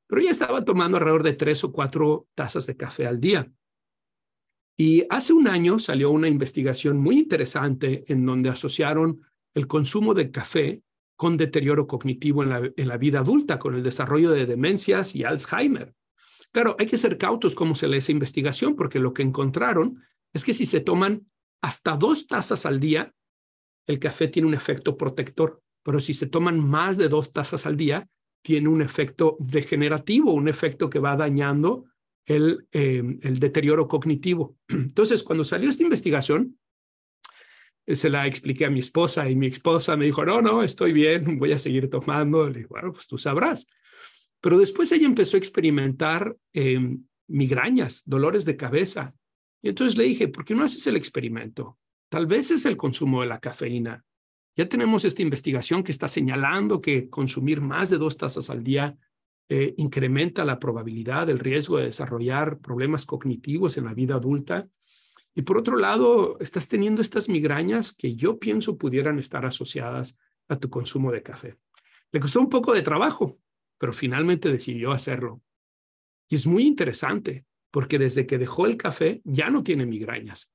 pero 0.06 0.20
ella 0.22 0.30
estaba 0.30 0.64
tomando 0.64 0.96
alrededor 0.96 1.22
de 1.22 1.34
tres 1.34 1.62
o 1.62 1.70
cuatro 1.70 2.26
tazas 2.34 2.66
de 2.66 2.76
café 2.76 3.06
al 3.06 3.20
día. 3.20 3.48
Y 4.76 5.04
hace 5.10 5.32
un 5.32 5.48
año 5.48 5.78
salió 5.78 6.10
una 6.10 6.28
investigación 6.28 6.98
muy 6.98 7.18
interesante 7.18 8.04
en 8.06 8.24
donde 8.24 8.48
asociaron 8.48 9.20
el 9.54 9.66
consumo 9.66 10.14
de 10.14 10.30
café 10.30 10.82
con 11.18 11.36
deterioro 11.36 11.88
cognitivo 11.88 12.44
en 12.44 12.50
la, 12.50 12.70
en 12.76 12.88
la 12.88 12.96
vida 12.96 13.18
adulta, 13.18 13.58
con 13.58 13.74
el 13.74 13.82
desarrollo 13.82 14.30
de 14.30 14.46
demencias 14.46 15.16
y 15.16 15.24
Alzheimer. 15.24 15.92
Claro, 16.52 16.76
hay 16.78 16.86
que 16.86 16.96
ser 16.96 17.18
cautos 17.18 17.56
cómo 17.56 17.74
se 17.74 17.88
lee 17.88 17.96
esa 17.96 18.12
investigación, 18.12 18.76
porque 18.76 19.00
lo 19.00 19.12
que 19.12 19.22
encontraron 19.22 20.00
es 20.32 20.44
que 20.44 20.54
si 20.54 20.64
se 20.64 20.78
toman 20.78 21.26
hasta 21.60 21.96
dos 21.96 22.28
tazas 22.28 22.66
al 22.66 22.78
día, 22.78 23.12
el 23.88 23.98
café 23.98 24.28
tiene 24.28 24.46
un 24.46 24.54
efecto 24.54 24.96
protector, 24.96 25.60
pero 25.82 25.98
si 25.98 26.14
se 26.14 26.28
toman 26.28 26.60
más 26.60 26.96
de 26.96 27.08
dos 27.08 27.32
tazas 27.32 27.66
al 27.66 27.76
día, 27.76 28.08
tiene 28.42 28.68
un 28.68 28.80
efecto 28.80 29.36
degenerativo, 29.40 30.32
un 30.32 30.46
efecto 30.46 30.88
que 30.88 31.00
va 31.00 31.16
dañando 31.16 31.86
el, 32.26 32.68
eh, 32.70 33.18
el 33.22 33.40
deterioro 33.40 33.88
cognitivo. 33.88 34.56
Entonces, 34.68 35.24
cuando 35.24 35.44
salió 35.44 35.68
esta 35.68 35.82
investigación, 35.82 36.60
se 37.94 38.10
la 38.10 38.26
expliqué 38.26 38.66
a 38.66 38.70
mi 38.70 38.80
esposa 38.80 39.28
y 39.28 39.36
mi 39.36 39.46
esposa 39.46 39.96
me 39.96 40.04
dijo, 40.04 40.24
no, 40.24 40.42
no, 40.42 40.62
estoy 40.62 40.92
bien, 40.92 41.38
voy 41.38 41.52
a 41.52 41.58
seguir 41.58 41.88
tomando. 41.88 42.48
Le 42.48 42.54
dije, 42.58 42.66
bueno, 42.68 42.92
pues 42.92 43.06
tú 43.06 43.18
sabrás. 43.18 43.66
Pero 44.40 44.58
después 44.58 44.92
ella 44.92 45.06
empezó 45.06 45.36
a 45.36 45.38
experimentar 45.38 46.36
em, 46.52 47.04
migrañas, 47.28 48.02
dolores 48.04 48.44
de 48.44 48.56
cabeza. 48.56 49.14
Y 49.62 49.70
entonces 49.70 49.96
le 49.96 50.04
dije, 50.04 50.28
¿por 50.28 50.44
qué 50.44 50.54
no 50.54 50.64
haces 50.64 50.86
el 50.86 50.96
experimento? 50.96 51.78
Tal 52.08 52.26
vez 52.26 52.50
es 52.50 52.64
el 52.64 52.76
consumo 52.76 53.22
de 53.22 53.28
la 53.28 53.40
cafeína. 53.40 54.04
Ya 54.56 54.68
tenemos 54.68 55.04
esta 55.04 55.22
investigación 55.22 55.82
que 55.82 55.92
está 55.92 56.08
señalando 56.08 56.80
que 56.80 57.08
consumir 57.08 57.60
más 57.60 57.90
de 57.90 57.98
dos 57.98 58.16
tazas 58.16 58.50
al 58.50 58.64
día 58.64 58.96
eh, 59.50 59.74
incrementa 59.78 60.44
la 60.44 60.58
probabilidad, 60.58 61.30
el 61.30 61.38
riesgo 61.38 61.78
de 61.78 61.84
desarrollar 61.84 62.58
problemas 62.58 63.06
cognitivos 63.06 63.78
en 63.78 63.84
la 63.84 63.94
vida 63.94 64.16
adulta. 64.16 64.68
Y 65.34 65.42
por 65.42 65.58
otro 65.58 65.76
lado, 65.76 66.36
estás 66.40 66.68
teniendo 66.68 67.00
estas 67.00 67.28
migrañas 67.28 67.92
que 67.92 68.16
yo 68.16 68.38
pienso 68.38 68.76
pudieran 68.76 69.18
estar 69.18 69.46
asociadas 69.46 70.18
a 70.48 70.56
tu 70.56 70.68
consumo 70.68 71.12
de 71.12 71.22
café. 71.22 71.56
Le 72.10 72.20
costó 72.20 72.40
un 72.40 72.48
poco 72.48 72.72
de 72.72 72.82
trabajo, 72.82 73.38
pero 73.78 73.92
finalmente 73.92 74.50
decidió 74.50 74.92
hacerlo. 74.92 75.42
Y 76.28 76.34
es 76.34 76.46
muy 76.46 76.64
interesante 76.66 77.44
porque 77.70 77.98
desde 77.98 78.26
que 78.26 78.38
dejó 78.38 78.66
el 78.66 78.76
café 78.76 79.20
ya 79.24 79.50
no 79.50 79.62
tiene 79.62 79.86
migrañas. 79.86 80.52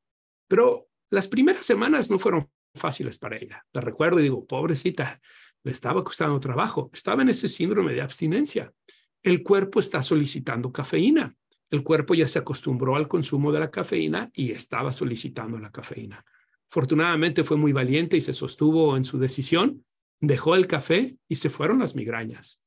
Pero 0.47 0.89
las 1.09 1.27
primeras 1.27 1.65
semanas 1.65 2.09
no 2.09 2.19
fueron 2.19 2.49
fáciles 2.75 3.17
para 3.17 3.37
ella. 3.37 3.65
La 3.71 3.81
recuerdo 3.81 4.19
y 4.19 4.23
digo, 4.23 4.45
pobrecita, 4.45 5.21
le 5.63 5.71
estaba 5.71 6.03
costando 6.03 6.39
trabajo. 6.39 6.89
Estaba 6.93 7.21
en 7.21 7.29
ese 7.29 7.47
síndrome 7.47 7.93
de 7.93 8.01
abstinencia. 8.01 8.73
El 9.21 9.43
cuerpo 9.43 9.79
está 9.79 10.03
solicitando 10.03 10.71
cafeína 10.71 11.35
el 11.73 11.81
cuerpo 11.81 12.13
ya 12.13 12.27
se 12.27 12.37
acostumbró 12.37 12.95
al 12.95 13.07
consumo 13.07 13.51
de 13.51 13.59
la 13.59 13.71
cafeína 13.71 14.29
y 14.31 14.51
estaba 14.51 14.93
solicitando 14.93 15.57
la 15.57 15.71
cafeína. 15.71 16.23
Afortunadamente 16.69 17.43
fue 17.43 17.57
muy 17.57 17.73
valiente 17.73 18.15
y 18.15 18.21
se 18.21 18.31
sostuvo 18.31 18.95
en 18.95 19.03
su 19.03 19.17
decisión, 19.17 19.83
dejó 20.19 20.55
el 20.55 20.67
café 20.67 21.17
y 21.27 21.33
se 21.33 21.49
fueron 21.49 21.79
las 21.79 21.95
migrañas. 21.95 22.59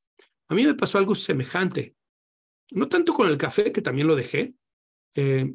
A 0.48 0.56
mí 0.56 0.64
me 0.64 0.74
pasó 0.74 0.98
algo 0.98 1.14
semejante, 1.14 1.94
no 2.72 2.88
tanto 2.88 3.14
con 3.14 3.28
el 3.28 3.38
café, 3.38 3.70
que 3.70 3.80
también 3.80 4.08
lo 4.08 4.16
dejé. 4.16 4.54
Eh, 5.14 5.54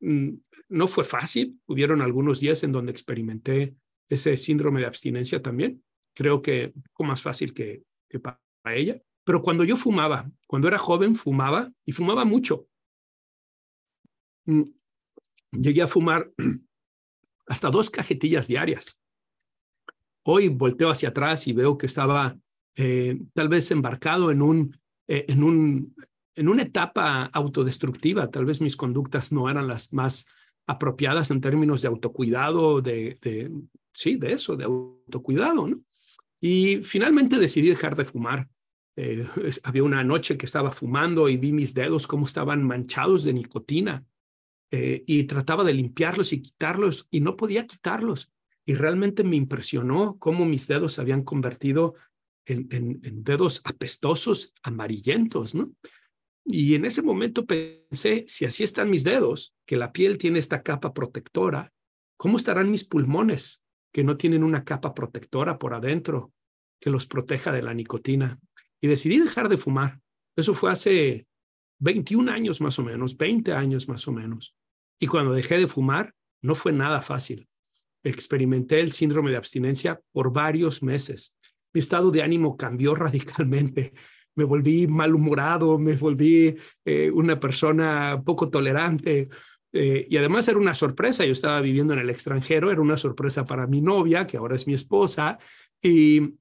mm, 0.00 0.30
no 0.68 0.88
fue 0.88 1.04
fácil, 1.04 1.56
hubieron 1.66 2.02
algunos 2.02 2.40
días 2.40 2.64
en 2.64 2.72
donde 2.72 2.90
experimenté 2.90 3.76
ese 4.08 4.36
síndrome 4.36 4.80
de 4.80 4.86
abstinencia 4.86 5.40
también. 5.40 5.84
Creo 6.16 6.42
que 6.42 6.72
un 6.98 7.06
más 7.06 7.22
fácil 7.22 7.54
que 7.54 7.84
para 8.20 8.40
ella. 8.74 9.00
Pero 9.22 9.40
cuando 9.40 9.62
yo 9.62 9.76
fumaba, 9.76 10.28
cuando 10.48 10.66
era 10.66 10.78
joven, 10.78 11.14
fumaba 11.14 11.70
y 11.84 11.92
fumaba 11.92 12.24
mucho. 12.24 12.67
Mm, 14.48 14.62
llegué 15.52 15.82
a 15.82 15.86
fumar 15.86 16.32
hasta 17.46 17.70
dos 17.70 17.90
cajetillas 17.90 18.48
diarias. 18.48 18.98
Hoy 20.24 20.48
volteo 20.48 20.90
hacia 20.90 21.10
atrás 21.10 21.46
y 21.46 21.52
veo 21.52 21.76
que 21.76 21.86
estaba 21.86 22.38
eh, 22.76 23.18
tal 23.34 23.48
vez 23.48 23.70
embarcado 23.70 24.30
en, 24.30 24.40
un, 24.40 24.80
eh, 25.06 25.26
en, 25.28 25.42
un, 25.42 25.94
en 26.34 26.48
una 26.48 26.62
etapa 26.62 27.24
autodestructiva. 27.24 28.30
Tal 28.30 28.46
vez 28.46 28.62
mis 28.62 28.76
conductas 28.76 29.32
no 29.32 29.50
eran 29.50 29.68
las 29.68 29.92
más 29.92 30.26
apropiadas 30.66 31.30
en 31.30 31.42
términos 31.42 31.82
de 31.82 31.88
autocuidado, 31.88 32.80
de, 32.80 33.18
de 33.20 33.52
sí, 33.92 34.16
de 34.16 34.32
eso, 34.32 34.56
de 34.56 34.64
autocuidado. 34.64 35.68
Y 36.40 36.78
finalmente 36.78 37.38
decidí 37.38 37.68
dejar 37.68 37.96
de 37.96 38.04
fumar. 38.06 38.48
Eh, 38.96 39.26
había 39.62 39.82
una 39.82 40.02
noche 40.04 40.38
que 40.38 40.46
estaba 40.46 40.72
fumando 40.72 41.28
y 41.28 41.36
vi 41.36 41.52
mis 41.52 41.74
dedos 41.74 42.06
cómo 42.06 42.24
estaban 42.24 42.62
manchados 42.62 43.24
de 43.24 43.34
nicotina 43.34 44.06
eh, 44.70 45.02
y 45.06 45.24
trataba 45.24 45.64
de 45.64 45.74
limpiarlos 45.74 46.32
y 46.32 46.42
quitarlos 46.42 47.08
y 47.10 47.20
no 47.20 47.36
podía 47.36 47.66
quitarlos. 47.66 48.30
Y 48.66 48.74
realmente 48.74 49.24
me 49.24 49.36
impresionó 49.36 50.18
cómo 50.18 50.44
mis 50.44 50.66
dedos 50.66 50.94
se 50.94 51.00
habían 51.00 51.22
convertido 51.22 51.94
en, 52.44 52.68
en 52.70 53.24
dedos 53.24 53.62
apestosos, 53.64 54.54
amarillentos, 54.62 55.54
¿no? 55.54 55.72
Y 56.50 56.74
en 56.74 56.86
ese 56.86 57.02
momento 57.02 57.44
pensé, 57.44 58.24
si 58.26 58.46
así 58.46 58.64
están 58.64 58.88
mis 58.88 59.04
dedos, 59.04 59.54
que 59.66 59.76
la 59.76 59.92
piel 59.92 60.16
tiene 60.16 60.38
esta 60.38 60.62
capa 60.62 60.94
protectora, 60.94 61.74
¿cómo 62.16 62.38
estarán 62.38 62.70
mis 62.70 62.84
pulmones, 62.84 63.62
que 63.92 64.02
no 64.02 64.16
tienen 64.16 64.42
una 64.42 64.64
capa 64.64 64.94
protectora 64.94 65.58
por 65.58 65.74
adentro 65.74 66.32
que 66.80 66.88
los 66.88 67.04
proteja 67.04 67.52
de 67.52 67.60
la 67.60 67.74
nicotina? 67.74 68.38
Y 68.80 68.88
decidí 68.88 69.18
dejar 69.18 69.50
de 69.50 69.58
fumar. 69.58 70.00
Eso 70.36 70.54
fue 70.54 70.72
hace 70.72 71.27
21 71.80 72.30
años 72.30 72.60
más 72.60 72.78
o 72.78 72.82
menos, 72.82 73.16
20 73.16 73.52
años 73.52 73.88
más 73.88 74.06
o 74.08 74.12
menos. 74.12 74.56
Y 75.00 75.06
cuando 75.06 75.32
dejé 75.32 75.58
de 75.58 75.68
fumar, 75.68 76.14
no 76.42 76.54
fue 76.54 76.72
nada 76.72 77.02
fácil. 77.02 77.48
Experimenté 78.02 78.80
el 78.80 78.92
síndrome 78.92 79.30
de 79.30 79.36
abstinencia 79.36 80.00
por 80.12 80.32
varios 80.32 80.82
meses. 80.82 81.36
Mi 81.72 81.80
estado 81.80 82.10
de 82.10 82.22
ánimo 82.22 82.56
cambió 82.56 82.94
radicalmente 82.96 83.92
me 84.38 84.44
volví 84.44 84.86
malhumorado, 84.86 85.78
me 85.78 85.96
volví 85.96 86.56
eh, 86.84 87.10
una 87.10 87.38
persona 87.38 88.22
poco 88.24 88.48
tolerante. 88.48 89.28
Eh, 89.72 90.06
y 90.08 90.16
además 90.16 90.46
era 90.48 90.58
una 90.58 90.74
sorpresa, 90.74 91.26
yo 91.26 91.32
estaba 91.32 91.60
viviendo 91.60 91.92
en 91.92 91.98
el 91.98 92.08
extranjero, 92.08 92.70
era 92.70 92.80
una 92.80 92.96
sorpresa 92.96 93.44
para 93.44 93.66
mi 93.66 93.82
novia, 93.82 94.26
que 94.26 94.36
ahora 94.36 94.54
es 94.54 94.66
mi 94.66 94.74
esposa, 94.74 95.38
y, 95.82 96.36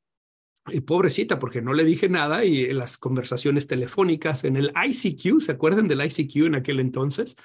y 0.71 0.81
pobrecita, 0.81 1.39
porque 1.39 1.61
no 1.61 1.73
le 1.73 1.83
dije 1.83 2.09
nada 2.09 2.45
y 2.45 2.71
las 2.73 2.97
conversaciones 2.97 3.67
telefónicas 3.67 4.43
en 4.43 4.55
el 4.57 4.71
ICQ, 4.75 5.39
¿se 5.39 5.51
acuerdan 5.51 5.87
del 5.87 6.03
ICQ 6.03 6.45
en 6.45 6.55
aquel 6.55 6.79
entonces? 6.79 7.35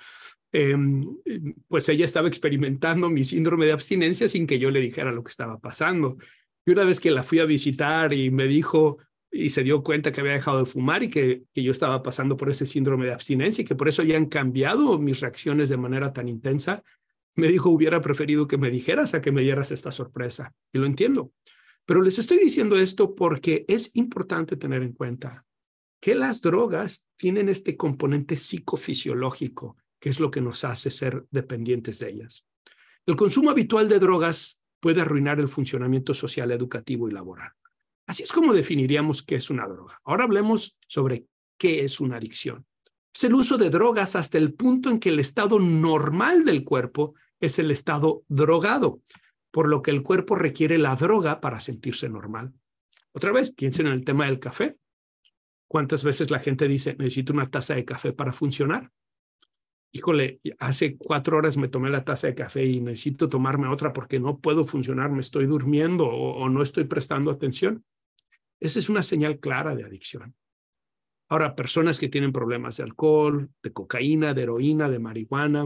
Em, 0.53 1.15
pues 1.69 1.89
ella 1.89 2.05
estaba 2.05 2.29
experimentando 2.29 3.09
mi 3.09 3.25
síndrome 3.25 3.67
de 3.67 3.73
abstinencia 3.73 4.29
sin 4.29 4.47
que 4.47 4.59
yo 4.59 4.71
le 4.71 4.81
dijera 4.81 5.13
lo 5.13 5.25
que 5.25 5.31
estaba 5.31 5.59
pasando. 5.59 6.19
Y 6.67 6.73
una 6.73 6.85
vez 6.85 7.01
que 7.01 7.11
la 7.11 7.23
fui 7.23 7.39
a 7.39 7.45
visitar 7.45 8.13
y 8.13 8.31
me 8.31 8.47
dijo, 8.47 8.99
y 9.31 9.49
se 9.49 9.63
dio 9.63 9.83
cuenta 9.83 10.13
que 10.13 10.21
había 10.21 10.35
dejado 10.35 10.59
de 10.61 10.67
fumar 10.67 11.03
y 11.03 11.09
que, 11.09 11.45
que, 11.55 11.63
yo 11.63 11.73
estaba 11.73 12.03
pasando 12.03 12.37
por 12.37 12.51
ese 12.51 12.67
síndrome 12.67 13.07
de 13.07 13.15
abstinencia 13.15 13.63
y 13.63 13.65
que 13.65 13.75
por 13.75 13.89
eso 13.89 14.03
ya 14.03 14.17
han 14.17 14.27
cambiado 14.27 14.99
mis 14.99 15.21
reacciones 15.21 15.71
de 15.71 15.79
manera 15.79 16.13
tan 16.13 16.29
intensa, 16.29 16.83
me 17.35 17.49
dijo, 17.49 17.71
hubiera 17.71 18.03
preferido 18.03 18.47
que 18.47 18.59
me 18.59 18.71
dijeras 18.71 19.15
a 19.15 19.23
que 19.23 19.33
me 19.33 19.41
dieras 19.41 19.73
esta 19.73 19.91
sorpresa. 19.91 20.55
Y 20.71 20.79
lo 20.79 20.87
entiendo. 20.87 21.33
Pero 21.85 22.03
les 22.03 22.19
estoy 22.19 22.39
diciendo 22.39 22.77
esto 22.77 23.15
porque 23.15 23.65
es 23.69 23.91
importante 23.95 24.57
tener 24.57 24.83
en 24.83 24.93
cuenta 24.93 25.45
que 26.01 26.15
las 26.15 26.41
drogas 26.41 27.07
tienen 27.17 27.49
este 27.49 27.77
componente 27.77 28.37
psicofisiológico, 28.37 29.77
que 30.01 30.11
es 30.11 30.21
lo 30.21 30.31
que 30.31 30.41
nos 30.41 30.65
hace 30.65 30.91
ser 30.91 31.27
dependientes 31.31 31.99
de 32.01 32.11
ellas. 32.11 32.45
El 33.07 33.17
consumo 33.17 33.51
habitual 33.51 33.89
de 33.89 33.99
drogas 33.99 34.61
puede 34.81 35.01
arruinar 35.01 35.39
el 35.39 35.49
funcionamiento 35.49 36.13
social, 36.13 36.51
educativo 36.51 37.09
y 37.09 37.13
laboral. 37.13 37.53
Así 38.07 38.25
es 38.25 38.33
como 38.33 38.53
definiríamos 38.53 39.23
qué 39.23 39.37
es 39.37 39.49
una 39.49 39.67
droga. 39.67 40.01
Ahora 40.05 40.25
hablemos 40.25 40.77
sobre 40.89 41.27
qué 41.57 41.85
es 41.85 42.01
una 42.01 42.17
adicción. 42.17 42.67
Es 43.15 43.25
el 43.25 43.35
uso 43.35 43.59
de 43.59 43.71
drogas 43.71 44.17
hasta 44.17 44.39
el 44.39 44.55
punto 44.55 44.91
en 44.91 44.99
que 44.99 45.11
el 45.11 45.21
estado 45.21 45.59
normal 45.61 46.45
del 46.45 46.65
cuerpo 46.65 47.15
es 47.39 47.59
el 47.59 47.71
estado 47.71 48.25
drogado, 48.29 49.03
por 49.53 49.69
lo 49.69 49.83
que 49.83 49.93
el 49.93 50.03
cuerpo 50.03 50.35
requiere 50.35 50.79
la 50.79 50.97
droga 50.97 51.41
para 51.41 51.61
sentirse 51.61 52.09
normal. 52.09 52.53
Otra 53.13 53.31
vez, 53.31 53.53
piensen 53.53 53.87
en 53.87 53.93
el 53.93 54.05
tema 54.05 54.27
del 54.27 54.41
café. 54.41 54.77
¿Cuántas 55.69 56.03
veces 56.03 56.31
la 56.31 56.41
gente 56.41 56.67
dice, 56.67 56.97
necesito 56.99 57.33
una 57.33 57.51
taza 57.51 57.75
de 57.75 57.85
café 57.85 58.13
para 58.13 58.33
funcionar? 58.33 58.91
Híjole, 59.93 60.41
hace 60.59 60.97
cuatro 60.97 61.37
horas 61.37 61.59
me 61.59 61.69
tomé 61.69 61.91
la 61.91 62.05
taza 62.05 62.27
de 62.27 62.35
café 62.35 62.65
y 62.65 62.81
necesito 62.81 63.29
tomarme 63.29 63.69
otra 63.69 63.93
porque 63.93 64.19
no 64.19 64.39
puedo 64.39 64.65
funcionar, 64.65 65.11
me 65.11 65.21
estoy 65.21 65.45
durmiendo 65.45 66.07
o, 66.07 66.43
o 66.43 66.49
no 66.49 66.63
estoy 66.63 66.85
prestando 66.85 67.31
atención. 67.31 67.85
Esa 68.59 68.79
es 68.79 68.89
una 68.89 69.03
señal 69.03 69.39
clara 69.39 69.75
de 69.75 69.85
adicción. 69.85 70.35
Ahora, 71.29 71.55
personas 71.55 71.99
que 71.99 72.09
tienen 72.09 72.33
problemas 72.33 72.79
de 72.79 72.85
alcohol, 72.85 73.51
de 73.63 73.73
cocaína, 73.73 74.33
de 74.33 74.43
heroína, 74.43 74.89
de 74.89 74.99
marihuana, 74.99 75.63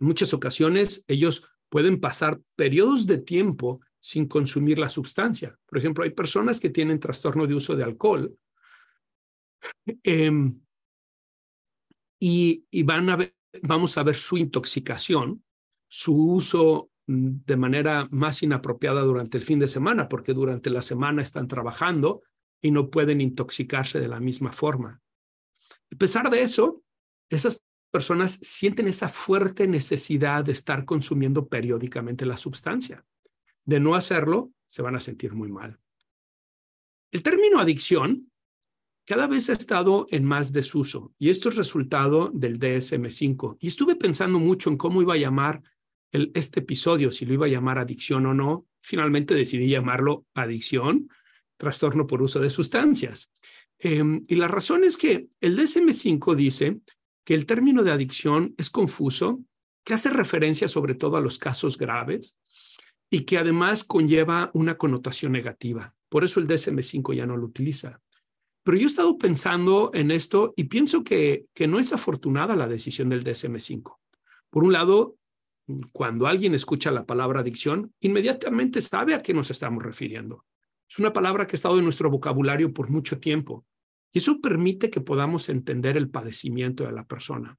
en 0.00 0.06
muchas 0.06 0.34
ocasiones 0.34 1.04
ellos 1.08 1.50
pueden 1.68 2.00
pasar 2.00 2.40
periodos 2.56 3.06
de 3.06 3.18
tiempo 3.18 3.80
sin 4.00 4.26
consumir 4.26 4.78
la 4.78 4.88
sustancia. 4.88 5.58
Por 5.66 5.78
ejemplo, 5.78 6.04
hay 6.04 6.10
personas 6.10 6.60
que 6.60 6.70
tienen 6.70 7.00
trastorno 7.00 7.46
de 7.46 7.54
uso 7.54 7.76
de 7.76 7.84
alcohol 7.84 8.34
em, 10.02 10.60
y, 12.20 12.82
van 12.82 13.10
a 13.10 13.18
vamos 13.62 13.98
a 13.98 14.02
ver 14.02 14.16
su 14.16 14.36
intoxicación, 14.36 15.42
su 15.88 16.14
uso 16.14 16.90
Mm, 17.08 17.40
de 17.46 17.56
manera 17.56 18.06
más 18.10 18.42
inapropiada 18.42 19.00
durante 19.00 19.38
el 19.38 19.44
fin 19.44 19.58
de 19.58 19.66
semana, 19.66 20.10
porque 20.10 20.34
durante 20.34 20.68
la 20.68 20.82
semana 20.82 21.22
están 21.22 21.48
trabajando 21.48 22.22
y 22.60 22.70
no 22.70 22.90
pueden 22.90 23.22
intoxicarse 23.22 23.98
de 23.98 24.08
la 24.08 24.20
misma 24.20 24.52
forma. 24.52 25.00
A 25.90 25.96
pesar 25.96 26.28
de 26.28 26.42
eso, 26.42 26.82
esas 27.30 27.62
personas 27.90 28.38
sienten 28.42 28.88
esa 28.88 29.08
fuerte 29.08 29.66
necesidad 29.66 30.44
de 30.44 30.52
estar 30.52 30.84
consumiendo 30.84 31.48
periódicamente 31.48 32.26
la 32.26 32.36
sustancia. 32.36 33.04
De 33.64 33.80
no 33.80 33.94
hacerlo, 33.94 34.52
se 34.66 34.82
van 34.82 34.96
a 34.96 35.00
sentir 35.00 35.34
muy 35.34 35.50
mal. 35.50 35.78
El 37.10 37.22
término 37.22 37.58
adicción 37.58 38.30
cada 39.06 39.26
vez 39.26 39.48
ha 39.48 39.54
estado 39.54 40.06
en 40.10 40.24
más 40.24 40.52
desuso 40.52 41.14
y 41.18 41.30
esto 41.30 41.48
es 41.48 41.56
resultado 41.56 42.30
del 42.34 42.58
DSM5. 42.60 43.56
Y 43.58 43.68
estuve 43.68 43.96
pensando 43.96 44.38
mucho 44.38 44.68
en 44.68 44.76
cómo 44.76 45.00
iba 45.00 45.14
a 45.14 45.18
llamar 45.18 45.62
este 46.12 46.60
episodio, 46.60 47.10
si 47.10 47.24
lo 47.24 47.34
iba 47.34 47.46
a 47.46 47.50
llamar 47.50 47.78
adicción 47.78 48.26
o 48.26 48.34
no, 48.34 48.66
finalmente 48.82 49.34
decidí 49.34 49.68
llamarlo 49.68 50.26
adicción, 50.34 51.08
trastorno 51.56 52.06
por 52.06 52.22
uso 52.22 52.40
de 52.40 52.50
sustancias. 52.50 53.32
Em, 53.78 54.24
y 54.26 54.34
la 54.34 54.48
razón 54.48 54.84
es 54.84 54.96
que 54.96 55.28
el 55.40 55.56
DSM5 55.56 56.34
dice 56.34 56.80
que 57.28 57.34
el 57.34 57.44
término 57.44 57.84
de 57.84 57.90
adicción 57.90 58.54
es 58.56 58.70
confuso, 58.70 59.44
que 59.84 59.92
hace 59.92 60.08
referencia 60.08 60.66
sobre 60.66 60.94
todo 60.94 61.18
a 61.18 61.20
los 61.20 61.36
casos 61.36 61.76
graves 61.76 62.38
y 63.10 63.26
que 63.26 63.36
además 63.36 63.84
conlleva 63.84 64.50
una 64.54 64.78
connotación 64.78 65.32
negativa. 65.32 65.94
Por 66.08 66.24
eso 66.24 66.40
el 66.40 66.48
DSM5 66.48 67.14
ya 67.14 67.26
no 67.26 67.36
lo 67.36 67.44
utiliza. 67.44 68.00
Pero 68.62 68.78
yo 68.78 68.84
he 68.84 68.86
estado 68.86 69.18
pensando 69.18 69.90
en 69.92 70.10
esto 70.10 70.54
y 70.56 70.64
pienso 70.64 71.04
que, 71.04 71.44
que 71.52 71.66
no 71.66 71.78
es 71.78 71.92
afortunada 71.92 72.56
la 72.56 72.66
decisión 72.66 73.10
del 73.10 73.22
DSM5. 73.22 73.98
Por 74.48 74.64
un 74.64 74.72
lado, 74.72 75.18
cuando 75.92 76.28
alguien 76.28 76.54
escucha 76.54 76.90
la 76.90 77.04
palabra 77.04 77.40
adicción, 77.40 77.92
inmediatamente 78.00 78.80
sabe 78.80 79.12
a 79.12 79.20
qué 79.20 79.34
nos 79.34 79.50
estamos 79.50 79.82
refiriendo. 79.82 80.46
Es 80.88 80.98
una 80.98 81.12
palabra 81.12 81.46
que 81.46 81.56
ha 81.56 81.58
estado 81.60 81.76
en 81.76 81.84
nuestro 81.84 82.08
vocabulario 82.08 82.72
por 82.72 82.88
mucho 82.88 83.20
tiempo 83.20 83.66
y 84.12 84.18
eso 84.18 84.40
permite 84.40 84.90
que 84.90 85.00
podamos 85.00 85.48
entender 85.48 85.96
el 85.96 86.10
padecimiento 86.10 86.84
de 86.84 86.92
la 86.92 87.06
persona. 87.06 87.56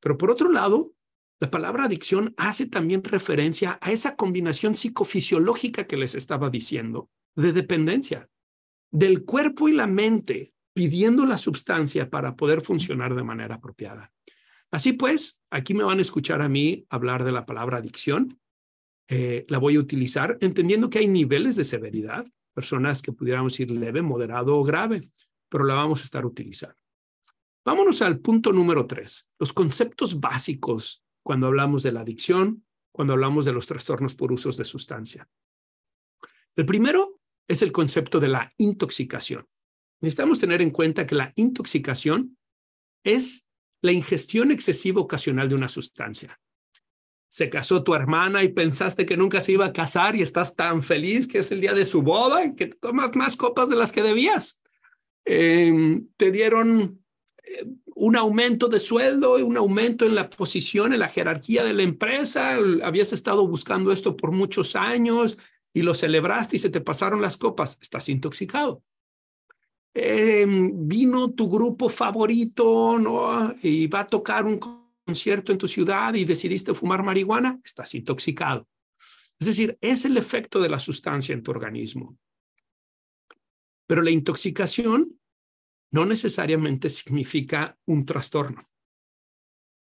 Pero 0.00 0.16
por 0.16 0.30
otro 0.30 0.50
lado, 0.50 0.92
la 1.40 1.50
palabra 1.50 1.84
adicción 1.84 2.34
hace 2.36 2.66
también 2.66 3.02
referencia 3.02 3.78
a 3.80 3.92
esa 3.92 4.14
combinación 4.16 4.74
psicofisiológica 4.74 5.86
que 5.86 5.96
les 5.96 6.14
estaba 6.14 6.50
diciendo, 6.50 7.08
de 7.34 7.52
dependencia, 7.52 8.28
del 8.90 9.24
cuerpo 9.24 9.68
y 9.68 9.72
la 9.72 9.86
mente 9.86 10.52
pidiendo 10.74 11.26
la 11.26 11.38
sustancia 11.38 12.10
para 12.10 12.36
poder 12.36 12.60
funcionar 12.60 13.14
de 13.14 13.24
manera 13.24 13.56
apropiada. 13.56 14.12
Así 14.70 14.92
pues, 14.92 15.42
aquí 15.50 15.74
me 15.74 15.82
van 15.82 15.98
a 15.98 16.02
escuchar 16.02 16.42
a 16.42 16.48
mí 16.48 16.86
hablar 16.90 17.24
de 17.24 17.32
la 17.32 17.44
palabra 17.44 17.78
adicción. 17.78 18.28
Eh, 19.08 19.44
la 19.48 19.58
voy 19.58 19.76
a 19.76 19.80
utilizar 19.80 20.38
entendiendo 20.40 20.90
que 20.90 21.00
hay 21.00 21.08
niveles 21.08 21.56
de 21.56 21.64
severidad, 21.64 22.26
personas 22.54 23.02
que 23.02 23.12
pudiéramos 23.12 23.58
ir 23.58 23.70
leve, 23.70 24.02
moderado 24.02 24.56
o 24.56 24.62
grave, 24.62 25.10
pero 25.50 25.64
la 25.64 25.74
vamos 25.74 26.00
a 26.00 26.04
estar 26.04 26.24
utilizando. 26.24 26.76
Vámonos 27.64 28.00
al 28.00 28.20
punto 28.20 28.52
número 28.52 28.86
tres, 28.86 29.28
los 29.38 29.52
conceptos 29.52 30.18
básicos 30.18 31.02
cuando 31.22 31.46
hablamos 31.46 31.82
de 31.82 31.92
la 31.92 32.00
adicción, 32.00 32.64
cuando 32.92 33.12
hablamos 33.12 33.44
de 33.44 33.52
los 33.52 33.66
trastornos 33.66 34.14
por 34.14 34.32
usos 34.32 34.56
de 34.56 34.64
sustancia. 34.64 35.28
El 36.56 36.64
primero 36.64 37.20
es 37.46 37.60
el 37.62 37.72
concepto 37.72 38.18
de 38.18 38.28
la 38.28 38.52
intoxicación. 38.56 39.46
Necesitamos 40.00 40.38
tener 40.38 40.62
en 40.62 40.70
cuenta 40.70 41.06
que 41.06 41.14
la 41.14 41.32
intoxicación 41.36 42.38
es 43.04 43.46
la 43.82 43.92
ingestión 43.92 44.50
excesiva 44.50 45.00
ocasional 45.00 45.48
de 45.48 45.54
una 45.54 45.68
sustancia. 45.68 46.40
se 47.30 47.48
casó 47.48 47.84
tu 47.84 47.94
hermana 47.94 48.42
y 48.42 48.48
pensaste 48.48 49.06
que 49.06 49.16
nunca 49.16 49.40
se 49.40 49.52
iba 49.52 49.64
a 49.64 49.72
casar 49.72 50.16
y 50.16 50.22
estás 50.22 50.56
tan 50.56 50.82
feliz 50.82 51.28
que 51.28 51.38
es 51.38 51.52
el 51.52 51.60
día 51.60 51.72
de 51.72 51.86
su 51.86 52.02
boda 52.02 52.44
y 52.44 52.56
que 52.56 52.66
tomas 52.66 53.14
más 53.14 53.36
copas 53.36 53.68
de 53.68 53.76
las 53.76 53.92
que 53.92 54.02
debías. 54.02 54.60
Em, 55.24 56.08
te 56.16 56.30
dieron 56.30 57.02
eh, 57.44 57.66
un 57.94 58.16
aumento 58.16 58.68
de 58.68 58.80
sueldo, 58.80 59.36
un 59.44 59.56
aumento 59.56 60.06
en 60.06 60.14
la 60.14 60.30
posición, 60.30 60.92
en 60.92 61.00
la 61.00 61.08
jerarquía 61.08 61.64
de 61.64 61.74
la 61.74 61.82
empresa. 61.82 62.56
Habías 62.82 63.12
estado 63.12 63.46
buscando 63.46 63.92
esto 63.92 64.16
por 64.16 64.32
muchos 64.32 64.76
años 64.76 65.38
y 65.72 65.82
lo 65.82 65.94
celebraste 65.94 66.56
y 66.56 66.58
se 66.58 66.70
te 66.70 66.80
pasaron 66.80 67.20
las 67.20 67.36
copas. 67.36 67.78
Estás 67.80 68.08
intoxicado. 68.08 68.82
Em, 69.92 70.88
vino 70.88 71.32
tu 71.32 71.50
grupo 71.50 71.88
favorito 71.88 72.98
¿no? 72.98 73.54
y 73.62 73.88
va 73.88 74.00
a 74.00 74.06
tocar 74.06 74.46
un 74.46 74.60
concierto 75.04 75.50
en 75.50 75.58
tu 75.58 75.66
ciudad 75.66 76.14
y 76.14 76.24
decidiste 76.24 76.72
fumar 76.74 77.02
marihuana, 77.02 77.60
estás 77.64 77.94
intoxicado. 77.94 78.68
Es 79.40 79.46
decir, 79.46 79.76
es 79.80 80.04
el 80.04 80.16
efecto 80.16 80.60
de 80.60 80.68
la 80.68 80.78
sustancia 80.78 81.32
en 81.32 81.42
tu 81.42 81.50
organismo. 81.50 82.16
Pero 83.90 84.02
la 84.02 84.12
intoxicación 84.12 85.18
no 85.90 86.06
necesariamente 86.06 86.88
significa 86.88 87.76
un 87.86 88.06
trastorno. 88.06 88.62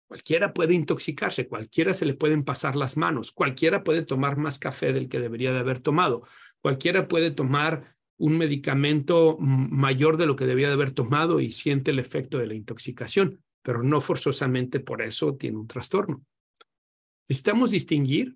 Cualquiera 0.09 0.53
puede 0.53 0.73
intoxicarse, 0.73 1.47
cualquiera 1.47 1.93
se 1.93 2.05
le 2.05 2.13
pueden 2.13 2.43
pasar 2.43 2.75
las 2.75 2.97
manos, 2.97 3.31
cualquiera 3.31 3.85
puede 3.85 4.01
tomar 4.01 4.35
más 4.35 4.59
café 4.59 4.91
del 4.91 5.07
que 5.07 5.21
debería 5.21 5.53
de 5.53 5.59
haber 5.59 5.79
tomado, 5.79 6.27
cualquiera 6.59 7.07
puede 7.07 7.31
tomar 7.31 7.95
un 8.17 8.37
medicamento 8.37 9.37
mayor 9.39 10.17
de 10.17 10.25
lo 10.25 10.35
que 10.35 10.47
debía 10.47 10.67
de 10.67 10.73
haber 10.73 10.91
tomado 10.91 11.39
y 11.39 11.53
siente 11.53 11.91
el 11.91 11.99
efecto 11.99 12.37
de 12.37 12.47
la 12.47 12.55
intoxicación 12.55 13.41
pero 13.61 13.81
no 13.81 14.01
forzosamente 14.01 14.81
por 14.81 15.01
eso 15.01 15.35
tiene 15.35 15.57
un 15.57 15.67
trastorno. 15.67 16.25
Necesitamos 17.29 17.71
distinguir 17.71 18.35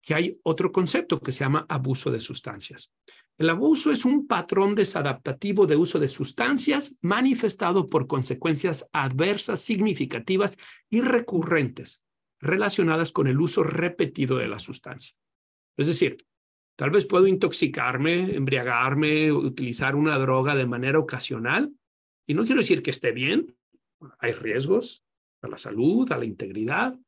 que 0.00 0.14
hay 0.14 0.40
otro 0.44 0.70
concepto 0.70 1.20
que 1.20 1.32
se 1.32 1.40
llama 1.40 1.66
abuso 1.68 2.12
de 2.12 2.20
sustancias. 2.20 2.92
El 3.38 3.50
abuso 3.50 3.92
es 3.92 4.04
un 4.04 4.26
patrón 4.26 4.74
desadaptativo 4.74 5.66
de 5.68 5.76
uso 5.76 6.00
de 6.00 6.08
sustancias 6.08 6.96
manifestado 7.00 7.88
por 7.88 8.08
consecuencias 8.08 8.90
adversas 8.92 9.60
significativas 9.60 10.58
y 10.90 11.02
recurrentes 11.02 12.02
relacionadas 12.40 13.12
con 13.12 13.28
el 13.28 13.40
uso 13.40 13.62
repetido 13.62 14.38
de 14.38 14.48
la 14.48 14.58
sustancia. 14.58 15.16
Es 15.76 15.86
decir, 15.86 16.16
tal 16.76 16.90
vez 16.90 17.06
puedo 17.06 17.28
intoxicarme, 17.28 18.34
embriagarme, 18.34 19.30
utilizar 19.30 19.94
una 19.94 20.18
droga 20.18 20.56
de 20.56 20.66
manera 20.66 20.98
ocasional, 20.98 21.72
y 22.26 22.34
no 22.34 22.44
quiero 22.44 22.60
decir 22.60 22.82
que 22.82 22.90
esté 22.90 23.12
bien, 23.12 23.56
hay 24.18 24.32
riesgos 24.32 25.04
a 25.42 25.48
la 25.48 25.58
salud, 25.58 26.10
a 26.10 26.18
la 26.18 26.24
integridad, 26.24 26.98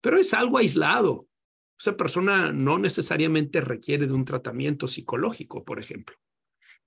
pero 0.00 0.18
es 0.18 0.34
algo 0.34 0.58
aislado. 0.58 1.28
Esa 1.78 1.96
persona 1.96 2.52
no 2.52 2.78
necesariamente 2.78 3.60
requiere 3.60 4.06
de 4.06 4.12
un 4.12 4.24
tratamiento 4.24 4.88
psicológico, 4.88 5.64
por 5.64 5.78
ejemplo. 5.78 6.16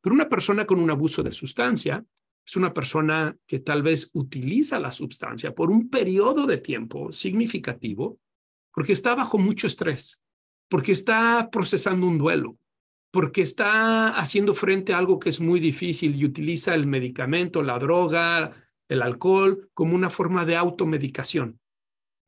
Pero 0.02 0.15
una 0.15 0.30
persona 0.30 0.65
con 0.65 0.80
un 0.80 0.89
abuso 0.89 1.21
de 1.21 1.32
sustancia 1.32 2.04
es 2.45 2.56
una 2.56 2.73
persona 2.73 3.38
que 3.45 3.60
tal 3.60 3.84
vez 3.84 4.10
utiliza 4.13 4.80
la 4.80 4.91
sustancia 4.91 5.54
por 5.54 5.69
un 5.69 5.89
periodo 5.89 6.47
de 6.47 6.58
tiempo 6.58 7.12
significativo 7.12 8.19
porque 8.73 8.93
está 8.93 9.13
bajo 9.13 9.38
mucho 9.38 9.67
estrés, 9.67 10.19
porque 10.69 10.91
está 10.91 11.49
procesando 11.52 12.08
un 12.08 12.17
duelo, 12.17 12.58
porque 13.12 13.41
está 13.41 14.10
haciendo 14.17 14.56
frente 14.56 14.93
a 14.93 14.97
algo 14.97 15.19
que 15.19 15.30
es 15.30 15.39
muy 15.39 15.60
difícil 15.60 16.15
y 16.15 16.25
utiliza 16.25 16.73
el 16.73 16.88
medicamento, 16.88 17.62
la 17.62 17.78
droga, 17.78 18.52
el 18.88 19.02
alcohol 19.02 19.69
como 19.73 19.95
una 19.95 20.10
forma 20.10 20.45
de 20.45 20.56
automedicación 20.56 21.59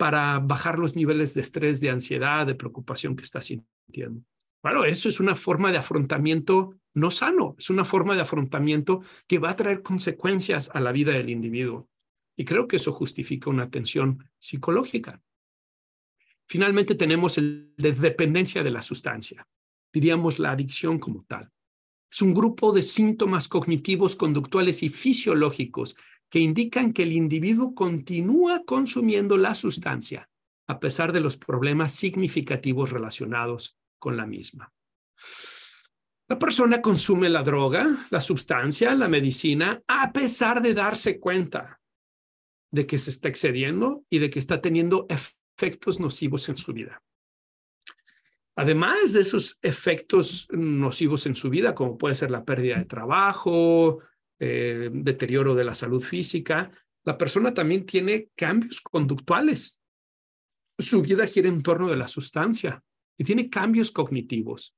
para 0.02 0.40
bajar 0.40 0.80
los 0.80 0.96
niveles 0.96 1.36
de 1.36 1.42
estrés, 1.42 1.80
de 1.80 1.92
ansiedad, 1.92 2.48
de 2.48 2.56
preocupación 2.56 3.16
que 3.16 3.24
está 3.24 3.40
sintiendo. 3.40 4.24
Bueno, 4.64 4.84
eso 4.84 5.08
es 5.08 5.20
una 5.20 5.36
forma 5.36 5.72
de 5.72 5.78
afrontamiento 5.78 6.76
no 6.96 7.12
sano, 7.12 7.56
es 7.60 7.70
una 7.70 7.86
forma 7.86 8.16
de 8.16 8.22
afrontamiento 8.22 9.04
que 9.28 9.38
va 9.38 9.52
a 9.52 9.56
traer 9.56 9.84
consecuencias 9.84 10.72
a 10.74 10.80
la 10.80 10.92
vida 10.92 11.12
del 11.12 11.30
individuo. 11.30 11.88
Y 12.36 12.46
creo 12.46 12.68
que 12.68 12.78
eso 12.78 12.92
justifica 12.92 13.52
una 13.52 13.66
atención 13.66 14.28
psicológica. 14.40 15.22
Finalmente 16.48 16.96
tenemos 16.96 17.36
de 17.36 17.92
dependencia 17.92 18.64
de 18.64 18.72
la 18.72 18.82
sustancia, 18.82 19.48
diríamos 19.94 20.40
la 20.40 20.50
adicción 20.50 20.98
como 20.98 21.22
tal. 21.26 21.52
Es 22.12 22.24
un 22.24 22.34
grupo 22.34 22.74
de 22.74 22.82
síntomas 22.82 23.48
cognitivos, 23.48 24.16
conductuales 24.16 24.82
y 24.82 24.90
fisiológicos 24.90 25.96
que 26.32 26.40
indican 26.40 26.94
que 26.94 27.04
el 27.04 27.12
individuo 27.12 27.76
continúa 27.76 28.64
consumiendo 28.66 29.38
la 29.38 29.54
sustancia 29.54 30.30
a 30.66 30.80
pesar 30.80 31.12
de 31.12 31.20
los 31.20 31.36
problemas 31.36 31.94
significativos 31.94 32.92
relacionados 32.92 33.78
con 34.00 34.16
la 34.16 34.26
misma. 34.26 34.72
La 36.30 36.40
persona 36.40 36.82
consume 36.82 37.30
la 37.30 37.44
droga, 37.44 38.08
la 38.10 38.22
sustancia, 38.22 38.96
la 38.96 39.10
medicina, 39.10 39.84
a 39.86 40.14
pesar 40.14 40.62
de 40.62 40.74
darse 40.74 41.20
cuenta 41.20 41.82
de 42.72 42.88
que 42.88 42.98
se 42.98 43.10
está 43.10 43.28
excediendo 43.28 44.06
y 44.10 44.20
de 44.20 44.30
que 44.30 44.40
está 44.40 44.62
teniendo 44.62 45.08
efectos 45.10 46.00
nocivos 46.00 46.48
en 46.48 46.56
su 46.56 46.72
vida. 46.72 47.04
Además 48.56 49.12
de 49.12 49.22
esos 49.22 49.60
efectos 49.62 50.48
nocivos 50.52 51.26
en 51.26 51.36
su 51.36 51.50
vida, 51.50 51.76
como 51.76 51.98
puede 51.98 52.16
ser 52.16 52.32
la 52.32 52.46
pérdida 52.46 52.78
de 52.78 52.86
trabajo, 52.86 54.00
eh, 54.44 54.90
deterioro 54.92 55.54
de 55.54 55.64
la 55.64 55.76
salud 55.76 56.02
física, 56.02 56.72
la 57.04 57.16
persona 57.16 57.54
también 57.54 57.86
tiene 57.86 58.30
cambios 58.36 58.82
conductuales. 58.82 59.80
Su 60.80 61.04
vida 61.04 61.28
gira 61.28 61.48
en 61.48 61.62
torno 61.62 61.88
de 61.88 61.96
la 61.96 62.08
sustancia 62.08 62.84
y 63.20 63.24
tiene 63.24 63.52
cambios 63.52 63.92
cognitivos. 63.92 64.76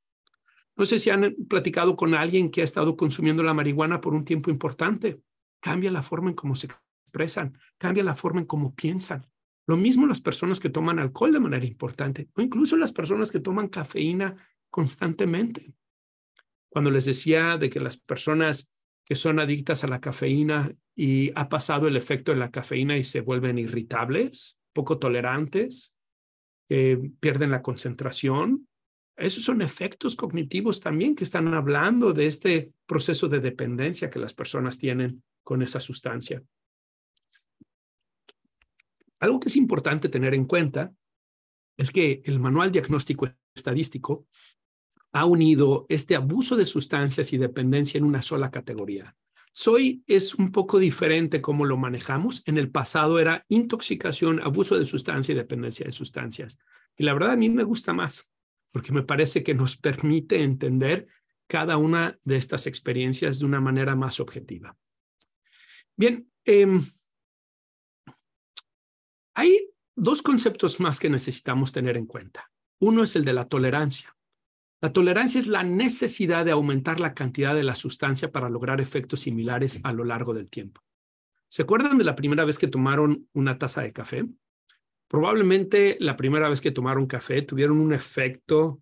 No 0.75 0.85
sé 0.85 0.99
si 0.99 1.11
han 1.11 1.33
platicado 1.47 1.95
con 1.95 2.13
alguien 2.13 2.51
que 2.51 2.59
ha 2.59 2.65
estado 2.65 2.97
consumiendo 2.97 3.41
la 3.41 3.53
marihuana 3.53 4.01
por 4.01 4.13
un 4.13 4.25
tiempo 4.25 4.51
importante. 4.51 5.21
Cambia 5.61 5.91
la 5.91 6.03
forma 6.03 6.29
en 6.29 6.35
cómo 6.35 6.57
se 6.57 6.67
expresan, 7.05 7.57
cambia 7.77 8.03
la 8.03 8.15
forma 8.15 8.41
en 8.41 8.47
cómo 8.47 8.75
piensan. 8.75 9.25
Lo 9.65 9.77
mismo 9.77 10.05
las 10.07 10.19
personas 10.19 10.59
que 10.59 10.69
toman 10.69 10.99
alcohol 10.99 11.31
de 11.31 11.39
manera 11.39 11.65
importante 11.65 12.27
o 12.35 12.41
incluso 12.41 12.75
las 12.75 12.91
personas 12.91 13.31
que 13.31 13.39
toman 13.39 13.69
cafeína 13.69 14.35
constantemente. 14.69 15.73
Cuando 16.67 16.91
les 16.91 17.05
decía 17.05 17.55
de 17.55 17.69
que 17.69 17.79
las 17.79 17.95
personas 17.95 18.72
que 19.05 19.15
son 19.15 19.39
adictas 19.39 19.83
a 19.83 19.87
la 19.87 19.99
cafeína 19.99 20.73
y 20.95 21.31
ha 21.35 21.49
pasado 21.49 21.87
el 21.87 21.97
efecto 21.97 22.31
de 22.31 22.37
la 22.37 22.51
cafeína 22.51 22.97
y 22.97 23.03
se 23.03 23.21
vuelven 23.21 23.57
irritables, 23.57 24.57
poco 24.71 24.97
tolerantes, 24.99 25.97
pierden 26.67 27.51
la 27.51 27.61
concentración. 27.61 28.67
Esos 29.15 29.43
son 29.43 29.61
efectos 29.61 30.15
cognitivos 30.15 30.79
también 30.79 31.15
que 31.15 31.23
están 31.23 31.53
hablando 31.53 32.13
de 32.13 32.27
este 32.27 32.73
proceso 32.85 33.27
de 33.27 33.39
dependencia 33.39 34.09
que 34.09 34.19
las 34.19 34.33
personas 34.33 34.77
tienen 34.79 35.23
con 35.43 35.61
esa 35.61 35.79
sustancia. 35.79 36.41
Algo 39.19 39.39
que 39.39 39.49
es 39.49 39.55
importante 39.55 40.09
tener 40.09 40.33
en 40.33 40.45
cuenta 40.45 40.93
es 41.77 41.91
que 41.91 42.21
el 42.25 42.39
Manual 42.39 42.71
Diagnóstico 42.71 43.29
Estadístico 43.55 44.25
ha 45.13 45.25
unido 45.25 45.85
este 45.89 46.15
abuso 46.15 46.55
de 46.55 46.65
sustancias 46.65 47.31
y 47.33 47.37
dependencia 47.37 47.97
en 47.97 48.03
una 48.03 48.21
sola 48.21 48.51
categoría. 48.51 49.15
Soy 49.53 50.03
es 50.07 50.33
un 50.33 50.51
poco 50.51 50.79
diferente 50.79 51.39
cómo 51.39 51.65
lo 51.65 51.77
manejamos. 51.77 52.41
En 52.45 52.57
el 52.57 52.71
pasado 52.71 53.19
era 53.19 53.45
intoxicación, 53.47 54.41
abuso 54.41 54.77
de 54.77 54.85
sustancia 54.85 55.31
y 55.31 55.35
dependencia 55.35 55.85
de 55.85 55.91
sustancias. 55.91 56.57
Y 56.97 57.03
la 57.03 57.13
verdad 57.13 57.31
a 57.31 57.37
mí 57.37 57.49
me 57.49 57.63
gusta 57.63 57.93
más 57.93 58.29
porque 58.73 58.91
me 58.91 59.03
parece 59.03 59.43
que 59.43 59.53
nos 59.53 59.77
permite 59.77 60.43
entender 60.43 61.07
cada 61.47 61.77
una 61.77 62.17
de 62.23 62.35
estas 62.37 62.65
experiencias 62.65 63.37
de 63.37 63.45
una 63.45 63.61
manera 63.61 63.95
más 63.95 64.19
objetiva. 64.19 64.75
Bien, 65.95 66.27
em, 66.43 66.83
hay 69.35 69.69
dos 69.95 70.23
conceptos 70.23 70.79
más 70.79 70.99
que 70.99 71.09
necesitamos 71.09 71.71
tener 71.71 71.97
en 71.97 72.07
cuenta. 72.07 72.51
Uno 72.79 73.03
es 73.03 73.15
el 73.15 73.23
de 73.23 73.33
la 73.33 73.47
tolerancia. 73.47 74.15
La 74.83 74.91
tolerancia 74.91 75.39
es 75.39 75.47
la 75.47 75.63
necesidad 75.63 76.43
de 76.43 76.51
aumentar 76.51 76.99
la 76.99 77.13
cantidad 77.13 77.55
de 77.55 77.63
la 77.63 77.73
sustancia 77.73 78.33
para 78.33 78.49
lograr 78.49 78.81
efectos 78.81 79.21
similares 79.21 79.79
a 79.81 79.93
lo 79.93 80.03
largo 80.03 80.33
del 80.33 80.49
tiempo. 80.49 80.81
¿Se 81.47 81.61
acuerdan 81.61 81.97
de 81.97 82.03
la 82.03 82.17
primera 82.17 82.43
vez 82.43 82.59
que 82.59 82.67
tomaron 82.67 83.29
una 83.31 83.57
taza 83.57 83.81
de 83.81 83.93
café? 83.93 84.25
Probablemente 85.07 85.95
la 86.01 86.17
primera 86.17 86.49
vez 86.49 86.59
que 86.59 86.71
tomaron 86.71 87.07
café 87.07 87.43
tuvieron 87.43 87.79
un 87.79 87.93
efecto 87.93 88.81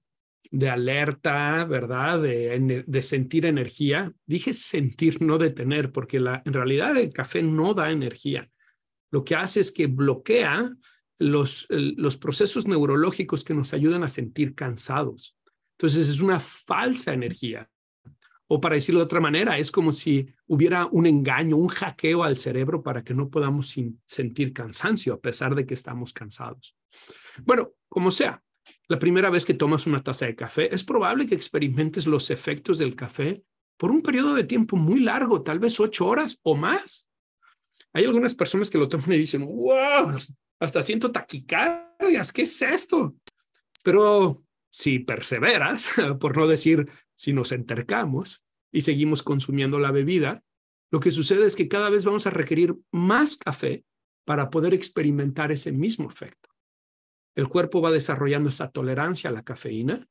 de 0.50 0.72
alerta, 0.72 1.66
¿verdad? 1.66 2.20
De, 2.20 3.04
sentir 3.04 3.46
energía. 3.46 4.12
Dije 4.26 4.56
sentir, 4.56 5.22
no 5.22 5.38
de 5.38 5.52
tener, 5.52 5.92
porque 5.92 6.18
en 6.18 6.54
realidad 6.54 6.98
el 6.98 7.14
café 7.14 7.44
no 7.44 7.76
da 7.76 7.92
energía. 7.92 8.50
Lo 9.12 9.24
que 9.24 9.36
hace 9.36 9.60
es 9.60 9.72
que 9.72 9.86
bloquea 9.86 10.76
los 11.20 11.68
procesos 12.20 12.66
neurológicos 12.66 13.44
que 13.44 13.54
nos 13.54 13.76
ayudan 13.76 14.04
a 14.04 14.08
sentir 14.08 14.56
cansados. 14.56 15.38
Entonces 15.82 16.10
es 16.10 16.20
una 16.20 16.40
falsa 16.40 17.12
energía. 17.12 17.68
O 18.46 18.62
para 18.62 18.76
decirlo 18.76 19.00
de 19.00 19.06
otra 19.06 19.20
manera, 19.20 19.58
es 19.58 19.72
como 19.72 19.92
si 19.92 20.28
hubiera 20.46 20.86
un 20.86 21.08
engaño, 21.08 21.58
un 21.58 21.70
hackeo 21.70 22.22
al 22.22 22.38
cerebro 22.38 22.84
para 22.84 23.04
que 23.04 23.16
no 23.16 23.32
podamos 23.32 23.76
sentir 24.06 24.54
cansancio 24.54 25.16
a 25.16 25.20
pesar 25.20 25.56
de 25.56 25.66
que 25.66 25.74
estamos 25.74 26.14
cansados. 26.14 26.78
Bueno, 27.44 27.72
como 27.90 28.12
sea, 28.12 28.44
la 28.90 29.00
primera 29.00 29.32
vez 29.32 29.44
que 29.44 29.56
tomas 29.56 29.88
una 29.88 30.04
taza 30.04 30.28
de 30.28 30.36
café, 30.36 30.72
es 30.72 30.84
probable 30.84 31.26
que 31.26 31.34
experimentes 31.34 32.06
los 32.06 32.30
efectos 32.30 32.78
del 32.78 32.96
café 32.96 33.44
por 33.76 33.90
un 33.90 34.04
periodo 34.04 34.36
de 34.36 34.44
tiempo 34.44 34.76
muy 34.76 35.00
largo, 35.00 35.42
tal 35.42 35.58
vez 35.58 35.80
ocho 35.80 36.06
horas 36.06 36.38
o 36.44 36.56
más. 36.56 37.08
Hay 37.92 38.06
algunas 38.06 38.36
personas 38.36 38.70
que 38.70 38.78
lo 38.78 38.88
toman 38.88 39.14
y 39.14 39.18
dicen, 39.18 39.48
wow, 39.48 40.16
hasta 40.60 40.84
siento 40.84 41.12
taquicardias, 41.12 42.32
¿qué 42.32 42.44
es 42.44 42.62
esto? 42.62 43.16
Pero 43.82 44.44
si 44.72 45.00
perseveras, 45.00 45.92
por 46.20 46.38
no 46.38 46.48
decir 46.48 46.90
si 47.16 47.34
nos 47.34 47.52
entercamos 47.52 48.44
y 48.72 48.82
seguimos 48.82 49.22
consumiendo 49.22 49.78
la 49.80 49.92
bebida, 49.92 50.44
lo 50.92 51.00
que 51.00 51.12
sucede 51.12 51.46
es 51.46 51.56
que 51.56 51.68
cada 51.68 51.90
vez 51.90 52.04
vamos 52.04 52.28
a 52.28 52.32
requerir 52.32 52.76
más 52.92 53.38
café 53.38 53.86
para 54.26 54.50
poder 54.50 54.74
experimentar 54.74 55.52
ese 55.52 55.72
mismo 55.72 56.10
efecto. 56.10 56.50
El 57.36 57.48
cuerpo 57.48 57.82
va 57.82 57.92
desarrollando 57.92 58.50
esa 58.50 58.72
tolerancia 58.72 59.30
a 59.30 59.34
la 59.34 59.44
cafeína 59.44 60.08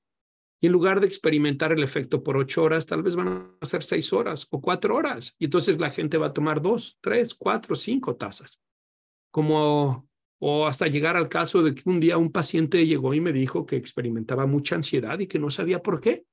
y 0.60 0.66
en 0.66 0.72
lugar 0.72 1.00
de 1.00 1.06
experimentar 1.06 1.72
el 1.72 1.82
efecto 1.82 2.22
por 2.22 2.36
ocho 2.36 2.62
horas, 2.62 2.86
tal 2.86 3.02
vez 3.02 3.16
van 3.16 3.56
a 3.60 3.66
ser 3.66 3.82
seis 3.82 4.12
horas 4.12 4.46
o 4.50 4.60
cuatro 4.60 4.94
horas. 4.94 5.34
Y 5.38 5.46
entonces 5.46 5.78
la 5.78 5.90
gente 5.90 6.18
va 6.18 6.28
a 6.28 6.32
tomar 6.34 6.60
dos, 6.60 6.98
tres, 7.00 7.34
cuatro, 7.34 7.74
cinco 7.74 8.16
tazas. 8.16 8.60
Como, 9.30 10.09
o 10.40 10.66
hasta 10.66 10.86
llegar 10.86 11.16
al 11.16 11.28
caso 11.28 11.62
de 11.62 11.74
que 11.74 11.82
un 11.84 12.00
día 12.00 12.16
un 12.16 12.32
paciente 12.32 12.86
llegó 12.86 13.12
y 13.12 13.20
me 13.20 13.32
dijo 13.32 13.66
que 13.66 13.76
experimentaba 13.76 14.46
mucha 14.46 14.74
ansiedad 14.74 15.18
y 15.20 15.26
que 15.26 15.38
no 15.38 15.50
sabía 15.50 15.82
por 15.82 16.00
qué. 16.00 16.24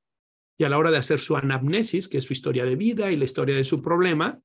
Y 0.57 0.63
a 0.63 0.69
la 0.69 0.77
hora 0.77 0.91
de 0.91 0.97
hacer 0.97 1.19
su 1.19 1.35
anamnesis, 1.35 2.07
que 2.07 2.17
es 2.17 2.23
su 2.23 2.33
historia 2.33 2.65
de 2.65 2.77
vida 2.77 3.11
y 3.11 3.17
la 3.17 3.25
historia 3.25 3.55
de 3.55 3.65
su 3.65 3.81
problema, 3.81 4.39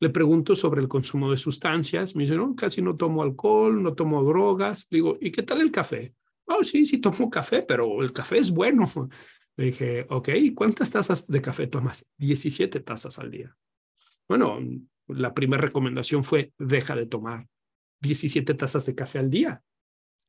le 0.00 0.08
pregunto 0.08 0.56
sobre 0.56 0.80
el 0.80 0.88
consumo 0.88 1.30
de 1.30 1.36
sustancias. 1.36 2.16
Me 2.16 2.24
dice, 2.24 2.34
no, 2.34 2.56
casi 2.56 2.80
no 2.80 2.96
tomo 2.96 3.22
alcohol, 3.22 3.82
no 3.82 3.94
tomo 3.94 4.22
drogas. 4.24 4.88
Digo, 4.90 5.18
¿y 5.20 5.30
qué 5.30 5.42
tal 5.42 5.60
el 5.60 5.70
café? 5.70 6.14
Oh, 6.46 6.64
sí, 6.64 6.86
sí 6.86 6.98
tomo 6.98 7.28
café, 7.28 7.62
pero 7.62 8.02
el 8.02 8.12
café 8.12 8.38
es 8.38 8.50
bueno. 8.50 8.90
Le 9.56 9.66
dije, 9.66 10.06
ok, 10.08 10.30
¿cuántas 10.54 10.90
tazas 10.90 11.28
de 11.28 11.42
café 11.42 11.66
tomas? 11.66 12.08
17 12.16 12.80
tazas 12.80 13.18
al 13.18 13.30
día. 13.30 13.54
Bueno, 14.26 14.58
la 15.08 15.34
primera 15.34 15.60
recomendación 15.60 16.24
fue, 16.24 16.52
deja 16.58 16.96
de 16.96 17.06
tomar 17.06 17.46
17 18.04 18.54
tazas 18.54 18.86
de 18.86 18.94
café 18.94 19.18
al 19.18 19.30
día 19.30 19.62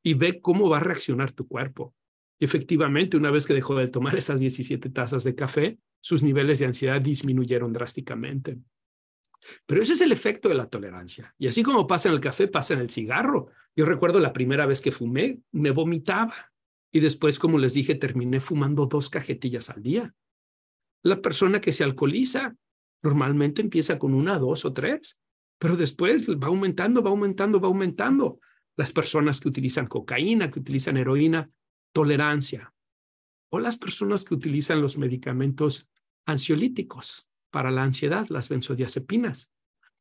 y 0.02 0.16
ve 0.16 0.42
cómo 0.42 0.70
va 0.70 0.78
a 0.78 0.82
reaccionar 0.82 1.32
tu 1.32 1.48
cuerpo. 1.48 1.94
Y 2.40 2.46
efectivamente, 2.46 3.18
una 3.18 3.32
vez 3.32 3.46
que 3.46 3.54
dejó 3.54 3.76
de 3.76 3.88
tomar 3.88 4.16
esas 4.16 4.40
17 4.40 4.90
tazas 4.90 5.24
de 5.24 5.36
café, 5.36 5.78
sus 6.02 6.24
niveles 6.24 6.60
de 6.60 6.66
ansiedad 6.66 7.02
disminuyeron 7.02 7.72
drásticamente. 7.74 8.58
Pero 9.66 9.82
ese 9.82 9.94
es 9.94 10.02
el 10.02 10.12
efecto 10.12 10.50
de 10.50 10.56
la 10.56 10.68
tolerancia. 10.68 11.34
Y 11.38 11.48
así 11.48 11.64
como 11.64 11.88
pasa 11.88 12.10
en 12.10 12.16
el 12.16 12.22
café, 12.22 12.48
pasa 12.48 12.74
en 12.74 12.80
el 12.80 12.90
cigarro. 12.90 13.50
Yo 13.76 13.86
recuerdo 13.86 14.20
la 14.20 14.34
primera 14.34 14.66
vez 14.66 14.82
que 14.82 14.92
fumé, 14.92 15.40
me 15.52 15.72
vomitaba. 15.72 16.52
Y 16.92 17.00
después, 17.00 17.40
como 17.40 17.58
les 17.58 17.74
dije, 17.74 17.96
terminé 17.96 18.40
fumando 18.40 18.86
dos 18.86 19.10
cajetillas 19.10 19.70
al 19.70 19.84
día. 19.84 20.16
La 21.04 21.22
persona 21.22 21.60
que 21.60 21.74
se 21.74 21.84
alcoholiza 21.84 22.56
normalmente 23.04 23.62
empieza 23.62 24.00
con 24.00 24.14
una, 24.14 24.40
dos 24.40 24.66
o 24.66 24.74
tres, 24.74 25.22
pero 25.58 25.76
después 25.78 26.28
va 26.30 26.48
aumentando, 26.48 27.02
va 27.02 27.10
aumentando, 27.10 27.60
va 27.60 27.68
aumentando. 27.68 28.40
Las 28.78 28.92
personas 28.92 29.40
que 29.40 29.48
utilizan 29.48 29.88
cocaína, 29.88 30.52
que 30.52 30.60
utilizan 30.60 30.98
heroína, 30.98 31.50
tolerancia. 31.94 32.74
O 33.50 33.60
las 33.60 33.78
personas 33.78 34.24
que 34.24 34.34
utilizan 34.34 34.82
los 34.82 34.98
medicamentos 34.98 35.88
ansiolíticos 36.26 37.30
para 37.52 37.72
la 37.72 37.84
ansiedad, 37.84 38.28
las 38.30 38.50
benzodiazepinas. 38.50 39.52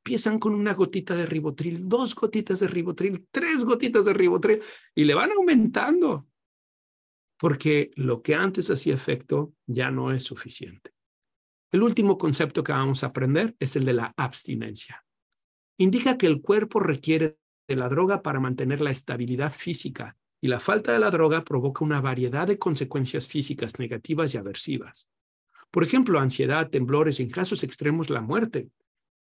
Empiezan 0.04 0.38
con 0.38 0.54
una 0.54 0.74
gotita 0.74 1.14
de 1.14 1.24
ribotril, 1.24 1.88
dos 1.88 2.14
gotitas 2.14 2.60
de 2.60 2.68
ribotril, 2.68 3.26
tres 3.30 3.64
gotitas 3.64 4.04
de 4.04 4.12
ribotril 4.12 4.60
y 4.94 5.04
le 5.04 5.14
van 5.14 5.30
aumentando. 5.30 6.26
Porque 7.38 7.90
lo 7.94 8.22
que 8.22 8.34
antes 8.34 8.70
hacía 8.70 8.94
efecto 8.94 9.54
ya 9.66 9.90
no 9.90 10.12
es 10.12 10.24
suficiente. 10.24 10.90
El 11.70 11.82
último 11.82 12.18
concepto 12.18 12.62
que 12.62 12.72
vamos 12.72 13.02
a 13.02 13.08
aprender 13.08 13.56
es 13.58 13.76
el 13.76 13.84
de 13.84 13.94
la 13.94 14.14
abstinencia. 14.16 15.03
Indica 15.78 16.16
que 16.16 16.26
el 16.26 16.40
cuerpo 16.40 16.80
requiere 16.80 17.36
de 17.66 17.76
la 17.76 17.88
droga 17.88 18.22
para 18.22 18.40
mantener 18.40 18.80
la 18.80 18.90
estabilidad 18.90 19.52
física 19.52 20.16
y 20.40 20.48
la 20.48 20.60
falta 20.60 20.92
de 20.92 20.98
la 20.98 21.10
droga 21.10 21.42
provoca 21.42 21.84
una 21.84 22.00
variedad 22.00 22.46
de 22.46 22.58
consecuencias 22.58 23.26
físicas 23.26 23.78
negativas 23.78 24.34
y 24.34 24.36
aversivas. 24.36 25.08
Por 25.70 25.82
ejemplo, 25.82 26.20
ansiedad, 26.20 26.70
temblores 26.70 27.18
y 27.18 27.24
en 27.24 27.30
casos 27.30 27.64
extremos 27.64 28.10
la 28.10 28.20
muerte. 28.20 28.68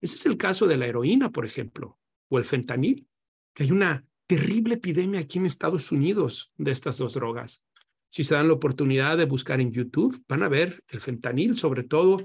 Ese 0.02 0.16
es 0.16 0.26
el 0.26 0.38
caso 0.38 0.68
de 0.68 0.78
la 0.78 0.86
heroína, 0.86 1.32
por 1.32 1.46
ejemplo, 1.46 1.98
o 2.30 2.38
el 2.38 2.46
fentanil, 2.46 3.08
que 3.54 3.64
hay 3.64 3.72
una 3.72 4.06
terrible 4.28 4.76
epidemia 4.76 5.22
aquí 5.22 5.40
en 5.40 5.46
Estados 5.46 5.92
Unidos 5.92 6.52
de 6.58 6.72
estas 6.72 6.98
dos 6.98 7.14
drogas. 7.14 7.64
Si 8.10 8.24
se 8.24 8.36
dan 8.36 8.48
la 8.48 8.54
oportunidad 8.54 9.18
de 9.18 9.26
buscar 9.26 9.62
en 9.62 9.72
YouTube, 9.72 10.24
van 10.28 10.44
a 10.44 10.50
ver 10.50 10.84
el 10.90 11.02
fentanil, 11.02 11.58
sobre 11.58 11.84
todo 11.84 12.18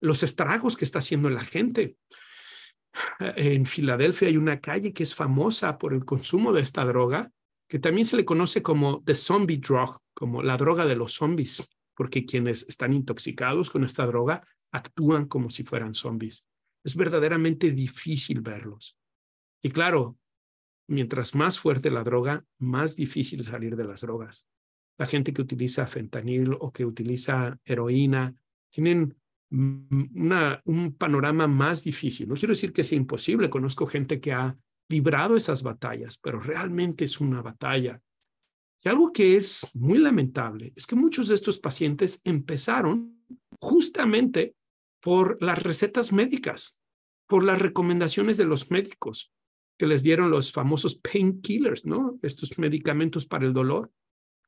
los 0.00 0.22
estragos 0.22 0.76
que 0.76 0.84
está 0.84 1.00
haciendo 1.00 1.30
la 1.30 1.44
gente. 1.44 1.96
En 3.18 3.66
Filadelfia 3.66 4.28
hay 4.28 4.36
una 4.36 4.60
calle 4.60 4.92
que 4.92 5.02
es 5.02 5.14
famosa 5.14 5.78
por 5.78 5.94
el 5.94 6.04
consumo 6.04 6.52
de 6.52 6.62
esta 6.62 6.84
droga 6.84 7.30
que 7.68 7.78
también 7.78 8.06
se 8.06 8.16
le 8.16 8.24
conoce 8.24 8.62
como 8.62 9.02
the 9.04 9.14
zombie 9.14 9.56
drug, 9.56 9.98
como 10.12 10.42
la 10.42 10.56
droga 10.56 10.86
de 10.86 10.96
los 10.96 11.14
zombies, 11.14 11.68
porque 11.96 12.24
quienes 12.24 12.68
están 12.68 12.92
intoxicados 12.92 13.70
con 13.70 13.84
esta 13.84 14.06
droga 14.06 14.46
actúan 14.70 15.26
como 15.26 15.50
si 15.50 15.62
fueran 15.62 15.94
zombies. 15.94 16.46
Es 16.84 16.96
verdaderamente 16.96 17.70
difícil 17.70 18.42
verlos. 18.42 18.96
Y 19.62 19.70
claro, 19.70 20.18
mientras 20.88 21.34
más 21.34 21.58
fuerte 21.58 21.90
la 21.90 22.04
droga, 22.04 22.44
más 22.58 22.96
difícil 22.96 23.42
salir 23.44 23.76
de 23.76 23.84
las 23.84 24.02
drogas. 24.02 24.46
La 24.98 25.06
gente 25.06 25.32
que 25.32 25.42
utiliza 25.42 25.86
fentanil 25.86 26.56
o 26.60 26.70
que 26.70 26.84
utiliza 26.84 27.58
heroína 27.64 28.34
tienen 28.70 29.16
un 29.54 30.96
panorama 30.98 31.46
más 31.46 31.84
difícil. 31.84 32.28
No 32.28 32.34
quiero 32.34 32.52
decir 32.52 32.72
que 32.72 32.84
sea 32.84 32.98
imposible. 32.98 33.50
Conozco 33.50 33.86
gente 33.86 34.20
que 34.20 34.32
ha 34.32 34.56
librado 34.88 35.36
esas 35.36 35.62
batallas, 35.62 36.18
pero 36.18 36.40
realmente 36.40 37.04
es 37.04 37.20
una 37.20 37.40
batalla. 37.40 38.00
Y 38.82 38.88
algo 38.88 39.12
que 39.12 39.36
es 39.36 39.70
muy 39.74 39.98
lamentable 39.98 40.72
es 40.76 40.86
que 40.86 40.96
muchos 40.96 41.28
de 41.28 41.36
estos 41.36 41.58
pacientes 41.58 42.20
empezaron 42.24 43.24
justamente 43.58 44.54
por 45.00 45.42
las 45.42 45.62
recetas 45.62 46.12
médicas, 46.12 46.78
por 47.26 47.44
las 47.44 47.60
recomendaciones 47.60 48.36
de 48.36 48.44
los 48.44 48.70
médicos 48.70 49.32
que 49.78 49.86
les 49.86 50.02
dieron 50.02 50.30
los 50.30 50.52
famosos 50.52 50.96
painkillers, 50.96 51.84
¿no? 51.84 52.18
Estos 52.22 52.58
medicamentos 52.58 53.26
para 53.26 53.46
el 53.46 53.52
dolor, 53.52 53.90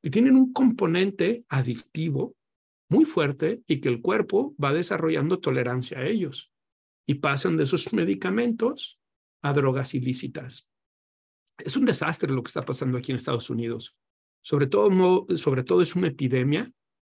que 0.01 0.09
tienen 0.09 0.35
un 0.35 0.53
componente 0.53 1.43
adictivo 1.49 2.35
muy 2.89 3.05
fuerte 3.05 3.61
y 3.67 3.79
que 3.81 3.89
el 3.89 4.01
cuerpo 4.01 4.55
va 4.63 4.73
desarrollando 4.73 5.39
tolerancia 5.39 5.99
a 5.99 6.05
ellos. 6.05 6.51
Y 7.05 7.15
pasan 7.15 7.57
de 7.57 7.63
esos 7.63 7.93
medicamentos 7.93 8.99
a 9.41 9.53
drogas 9.53 9.93
ilícitas. 9.93 10.67
Es 11.57 11.75
un 11.77 11.85
desastre 11.85 12.31
lo 12.31 12.43
que 12.43 12.49
está 12.49 12.61
pasando 12.61 12.97
aquí 12.97 13.11
en 13.11 13.17
Estados 13.17 13.49
Unidos. 13.49 13.95
Sobre 14.41 14.67
todo, 14.67 15.25
sobre 15.37 15.63
todo 15.63 15.81
es 15.81 15.95
una 15.95 16.07
epidemia 16.07 16.71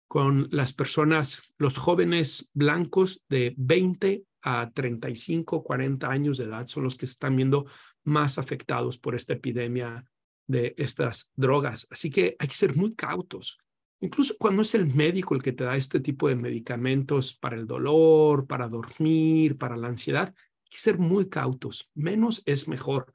con 0.09 0.49
las 0.51 0.73
personas, 0.73 1.55
los 1.57 1.79
jóvenes 1.79 2.51
blancos 2.53 3.25
de 3.29 3.55
20 3.57 4.25
a 4.43 4.71
35, 4.73 5.62
40 5.62 6.11
años 6.11 6.39
de 6.39 6.45
edad 6.45 6.66
son 6.66 6.85
los 6.85 6.99
que 6.99 7.05
están 7.05 7.37
viendo 7.37 7.66
más 8.05 8.39
afectados 8.39 8.99
por 8.99 9.14
esta 9.14 9.35
epidemia 9.35 10.05
de 10.49 10.75
estas 10.79 11.33
drogas. 11.37 11.87
Así 11.91 12.11
que 12.11 12.35
hay 12.39 12.49
que 12.49 12.57
ser 12.57 12.75
muy 12.75 12.95
cautos. 12.95 13.59
Incluso 14.01 14.34
cuando 14.38 14.62
es 14.62 14.74
el 14.74 14.86
médico 14.86 15.34
el 15.34 15.42
que 15.42 15.53
te 15.53 15.64
da 15.64 15.76
este 15.76 16.01
tipo 16.01 16.28
de 16.28 16.36
medicamentos 16.36 17.34
para 17.34 17.57
el 17.57 17.66
dolor, 17.66 18.46
para 18.46 18.68
dormir, 18.68 19.59
para 19.59 19.76
la 19.76 19.88
ansiedad, 19.88 20.34
que 20.70 20.78
ser 20.78 20.98
muy 20.98 21.28
cautos. 21.28 21.90
Menos 21.94 22.42
es 22.46 22.66
mejor. 22.66 23.12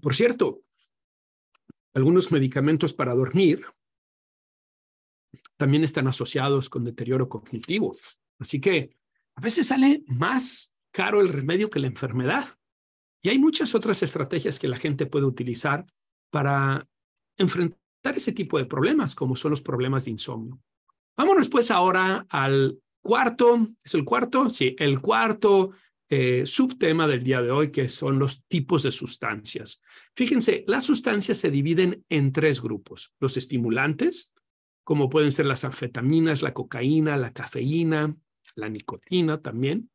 Por 0.00 0.14
cierto, 0.14 0.62
algunos 1.94 2.30
medicamentos 2.30 2.92
para 2.92 3.14
dormir 3.14 3.64
también 5.56 5.84
están 5.84 6.08
asociados 6.08 6.68
con 6.68 6.84
deterioro 6.84 7.28
cognitivo. 7.28 7.96
Así 8.38 8.60
que 8.60 8.96
a 9.34 9.40
veces 9.40 9.68
sale 9.68 10.02
más 10.08 10.74
caro 10.90 11.20
el 11.20 11.28
remedio 11.28 11.70
que 11.70 11.78
la 11.78 11.86
enfermedad. 11.86 12.58
Y 13.22 13.30
hay 13.30 13.38
muchas 13.38 13.74
otras 13.74 14.02
estrategias 14.02 14.58
que 14.58 14.68
la 14.68 14.76
gente 14.76 15.06
puede 15.06 15.26
utilizar 15.26 15.86
para 16.32 16.88
enfrentar 17.36 18.16
ese 18.16 18.32
tipo 18.32 18.58
de 18.58 18.64
problemas, 18.64 19.14
como 19.14 19.36
son 19.36 19.50
los 19.50 19.62
problemas 19.62 20.06
de 20.06 20.12
insomnio. 20.12 20.60
Vámonos 21.16 21.48
pues 21.50 21.70
ahora 21.70 22.26
al 22.30 22.80
cuarto, 23.02 23.68
¿es 23.84 23.94
el 23.94 24.04
cuarto? 24.04 24.48
Sí, 24.48 24.74
el 24.78 25.00
cuarto 25.00 25.72
eh, 26.08 26.46
subtema 26.46 27.06
del 27.06 27.22
día 27.22 27.42
de 27.42 27.50
hoy, 27.50 27.70
que 27.70 27.88
son 27.88 28.18
los 28.18 28.44
tipos 28.46 28.82
de 28.82 28.92
sustancias. 28.92 29.82
Fíjense, 30.16 30.64
las 30.66 30.84
sustancias 30.84 31.36
se 31.36 31.50
dividen 31.50 32.04
en 32.08 32.32
tres 32.32 32.62
grupos, 32.62 33.12
los 33.20 33.36
estimulantes, 33.36 34.32
como 34.84 35.10
pueden 35.10 35.32
ser 35.32 35.46
las 35.46 35.64
anfetaminas, 35.64 36.40
la 36.40 36.54
cocaína, 36.54 37.16
la 37.18 37.32
cafeína, 37.32 38.16
la 38.54 38.68
nicotina 38.70 39.42
también. 39.42 39.90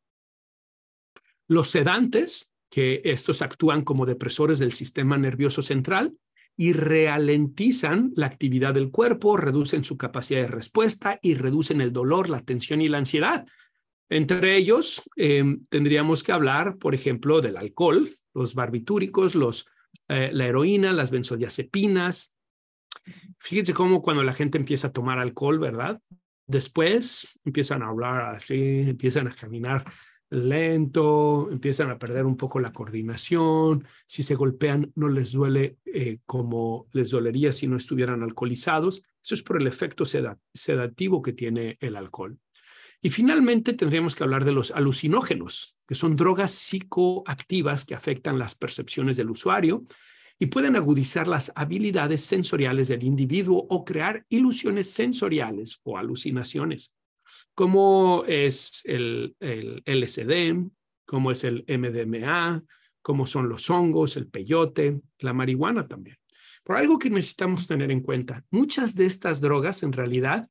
Los 1.48 1.70
sedantes, 1.70 2.52
que 2.70 3.00
estos 3.04 3.42
actúan 3.42 3.82
como 3.82 4.06
depresores 4.06 4.60
del 4.60 4.72
sistema 4.72 5.18
nervioso 5.18 5.62
central 5.62 6.14
y 6.60 6.72
ralentizan 6.72 8.12
la 8.16 8.26
actividad 8.26 8.74
del 8.74 8.90
cuerpo, 8.90 9.36
reducen 9.36 9.84
su 9.84 9.96
capacidad 9.96 10.40
de 10.40 10.48
respuesta 10.48 11.20
y 11.22 11.34
reducen 11.34 11.80
el 11.80 11.92
dolor, 11.92 12.28
la 12.28 12.40
tensión 12.40 12.82
y 12.82 12.88
la 12.88 12.98
ansiedad. 12.98 13.46
Entre 14.10 14.56
ellos, 14.56 15.08
em, 15.14 15.64
tendríamos 15.68 16.24
que 16.24 16.32
hablar, 16.32 16.76
por 16.76 16.96
ejemplo, 16.96 17.40
del 17.40 17.56
alcohol, 17.56 18.10
los 18.34 18.56
barbitúricos, 18.56 19.36
los, 19.36 19.66
eh, 20.08 20.30
la 20.32 20.46
heroína, 20.46 20.92
las 20.92 21.12
benzodiazepinas. 21.12 22.34
Fíjense 23.38 23.72
cómo 23.72 24.02
cuando 24.02 24.24
la 24.24 24.34
gente 24.34 24.58
empieza 24.58 24.88
a 24.88 24.92
tomar 24.92 25.20
alcohol, 25.20 25.60
¿verdad? 25.60 26.00
Después 26.48 27.38
empiezan 27.44 27.84
a 27.84 27.88
hablar 27.88 28.34
así, 28.34 28.80
empiezan 28.80 29.28
a 29.28 29.34
caminar 29.34 29.84
lento, 30.30 31.48
empiezan 31.50 31.90
a 31.90 31.98
perder 31.98 32.24
un 32.26 32.36
poco 32.36 32.60
la 32.60 32.72
coordinación, 32.72 33.86
si 34.06 34.22
se 34.22 34.34
golpean 34.34 34.92
no 34.94 35.08
les 35.08 35.32
duele 35.32 35.78
eh, 35.86 36.18
como 36.26 36.86
les 36.92 37.10
dolería 37.10 37.52
si 37.52 37.66
no 37.66 37.76
estuvieran 37.76 38.22
alcoholizados. 38.22 39.02
Eso 39.22 39.34
es 39.34 39.42
por 39.42 39.60
el 39.60 39.66
efecto 39.66 40.04
sedativo 40.06 41.22
que 41.22 41.32
tiene 41.32 41.76
el 41.80 41.96
alcohol. 41.96 42.38
Y 43.00 43.10
finalmente 43.10 43.74
tendríamos 43.74 44.16
que 44.16 44.24
hablar 44.24 44.44
de 44.44 44.52
los 44.52 44.70
alucinógenos, 44.72 45.76
que 45.86 45.94
son 45.94 46.16
drogas 46.16 46.52
psicoactivas 46.52 47.84
que 47.84 47.94
afectan 47.94 48.38
las 48.38 48.54
percepciones 48.54 49.16
del 49.16 49.30
usuario 49.30 49.84
y 50.38 50.46
pueden 50.46 50.76
agudizar 50.76 51.28
las 51.28 51.52
habilidades 51.54 52.24
sensoriales 52.24 52.88
del 52.88 53.04
individuo 53.04 53.66
o 53.68 53.84
crear 53.84 54.24
ilusiones 54.28 54.90
sensoriales 54.90 55.80
o 55.84 55.96
alucinaciones 55.96 56.94
como 57.58 58.22
es 58.28 58.82
el, 58.84 59.34
el 59.40 59.82
LSD, 59.84 60.70
como 61.04 61.32
es 61.32 61.42
el 61.42 61.64
MDMA, 61.66 62.62
como 63.02 63.26
son 63.26 63.48
los 63.48 63.68
hongos, 63.68 64.16
el 64.16 64.28
peyote, 64.28 65.00
la 65.18 65.32
marihuana 65.32 65.88
también. 65.88 66.18
Por 66.62 66.76
algo 66.76 67.00
que 67.00 67.10
necesitamos 67.10 67.66
tener 67.66 67.90
en 67.90 68.00
cuenta, 68.00 68.44
muchas 68.52 68.94
de 68.94 69.06
estas 69.06 69.40
drogas 69.40 69.82
en 69.82 69.92
realidad 69.92 70.48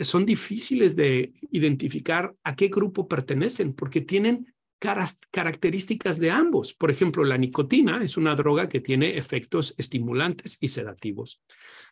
son 0.00 0.24
difíciles 0.24 0.96
de 0.96 1.34
identificar 1.50 2.34
a 2.44 2.56
qué 2.56 2.68
grupo 2.68 3.06
pertenecen 3.06 3.74
porque 3.74 4.00
tienen 4.00 4.54
características 4.78 6.18
de 6.18 6.30
ambos. 6.30 6.72
Por 6.72 6.90
ejemplo, 6.90 7.24
la 7.24 7.36
nicotina 7.36 8.02
es 8.02 8.16
una 8.16 8.34
droga 8.36 8.70
que 8.70 8.80
tiene 8.80 9.18
efectos 9.18 9.74
estimulantes 9.76 10.56
y 10.62 10.68
sedativos. 10.68 11.42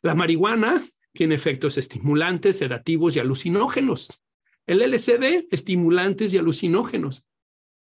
La 0.00 0.14
marihuana 0.14 0.82
tiene 1.12 1.34
efectos 1.34 1.76
estimulantes, 1.76 2.56
sedativos 2.56 3.16
y 3.16 3.18
alucinógenos. 3.18 4.22
El 4.70 4.88
LSD, 4.88 5.48
estimulantes 5.50 6.32
y 6.32 6.38
alucinógenos. 6.38 7.26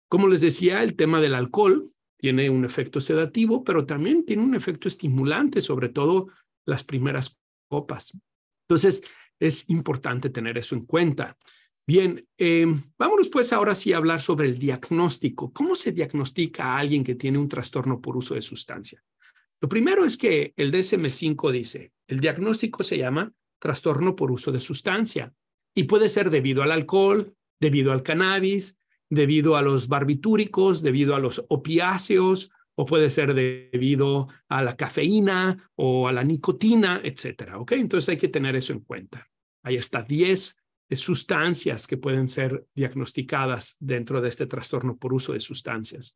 Como 0.10 0.28
les 0.28 0.42
decía, 0.42 0.82
el 0.82 0.96
tema 0.96 1.22
del 1.22 1.36
alcohol 1.36 1.94
tiene 2.18 2.50
un 2.50 2.66
efecto 2.66 3.00
sedativo, 3.00 3.64
pero 3.64 3.86
también 3.86 4.26
tiene 4.26 4.42
un 4.42 4.56
efecto 4.56 4.88
estimulante, 4.88 5.62
sobre 5.62 5.90
todo 5.90 6.30
las 6.66 6.84
primeras 6.84 7.38
copas. 7.68 8.18
Entonces, 8.68 9.04
es 9.40 9.70
importante 9.70 10.32
tener 10.32 10.58
eso 10.58 10.74
en 10.74 10.84
cuenta. 10.86 11.38
Bien, 11.86 12.28
eh, 12.40 12.66
vámonos 12.98 13.30
pues 13.30 13.54
ahora 13.54 13.76
sí 13.76 13.94
a 13.94 13.98
hablar 13.98 14.20
sobre 14.20 14.48
el 14.48 14.58
diagnóstico. 14.58 15.54
¿Cómo 15.54 15.76
se 15.76 15.92
diagnostica 15.92 16.74
a 16.74 16.80
alguien 16.80 17.04
que 17.04 17.14
tiene 17.14 17.38
un 17.38 17.50
trastorno 17.50 18.02
por 18.02 18.18
uso 18.18 18.34
de 18.34 18.42
sustancia? 18.42 19.04
Lo 19.62 19.70
primero 19.70 20.06
es 20.06 20.18
que 20.18 20.56
el 20.58 20.72
DSM-5 20.72 21.52
dice, 21.52 21.92
el 22.08 22.20
diagnóstico 22.20 22.82
se 22.84 22.98
llama 22.98 23.32
trastorno 23.60 24.16
por 24.16 24.32
uso 24.32 24.52
de 24.52 24.60
sustancia 24.60 25.32
y 25.80 25.86
puede 25.86 26.10
ser 26.10 26.30
debido 26.30 26.62
al 26.62 26.74
alcohol, 26.74 27.34
debido 27.58 27.94
al 27.94 28.04
cannabis, 28.04 28.78
debido 29.10 29.56
a 29.56 29.62
los 29.62 29.88
barbitúricos, 29.88 30.82
debido 30.82 31.16
a 31.16 31.20
los 31.20 31.46
opiáceos, 31.48 32.52
o 32.76 32.86
puede 32.86 33.10
ser 33.10 33.34
debido 33.34 34.28
a 34.50 34.62
la 34.62 34.76
cafeína 34.76 35.72
o 35.76 36.10
a 36.10 36.12
la 36.12 36.26
nicotina, 36.26 37.00
etcétera. 37.02 37.60
¿Ok? 37.60 37.72
Entonces 37.74 38.10
hay 38.10 38.18
que 38.18 38.28
tener 38.28 38.58
eso 38.58 38.74
en 38.74 38.82
cuenta. 38.82 39.30
Hay 39.64 39.78
hasta 39.78 40.02
10 40.02 40.58
sustancias 40.92 41.88
que 41.88 41.96
pueden 41.96 42.28
ser 42.28 42.68
diagnosticadas 42.76 43.78
dentro 43.80 44.20
de 44.20 44.28
este 44.28 44.48
trastorno 44.48 44.98
por 44.98 45.14
uso 45.14 45.32
de 45.32 45.40
sustancias. 45.40 46.14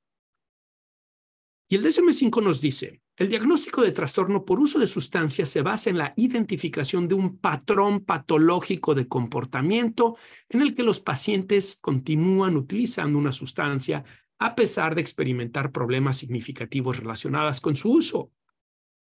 Y 1.70 1.76
el 1.76 1.86
DSM-5 1.86 2.44
nos 2.44 2.60
dice, 2.60 3.02
el 3.16 3.30
diagnóstico 3.30 3.84
de 3.84 3.92
trastorno 3.92 4.44
por 4.44 4.60
uso 4.60 4.80
de 4.80 4.88
sustancias 4.88 5.50
se 5.50 5.62
basa 5.62 5.92
en 5.92 6.00
la 6.00 6.14
identificación 6.18 7.08
de 7.08 7.14
un 7.14 7.38
patrón 7.38 8.04
patológico 8.04 8.96
de 8.96 9.08
comportamiento 9.08 10.18
en 10.50 10.62
el 10.62 10.74
que 10.74 10.82
los 10.84 11.00
pacientes 11.00 11.78
continúan 11.80 12.58
utilizando 12.58 13.20
una 13.20 13.32
sustancia 13.32 14.04
a 14.40 14.56
pesar 14.56 14.96
de 14.96 15.02
experimentar 15.02 15.72
problemas 15.72 16.18
significativos 16.18 16.98
relacionados 16.98 17.62
con 17.62 17.76
su 17.76 17.92
uso. 17.92 18.32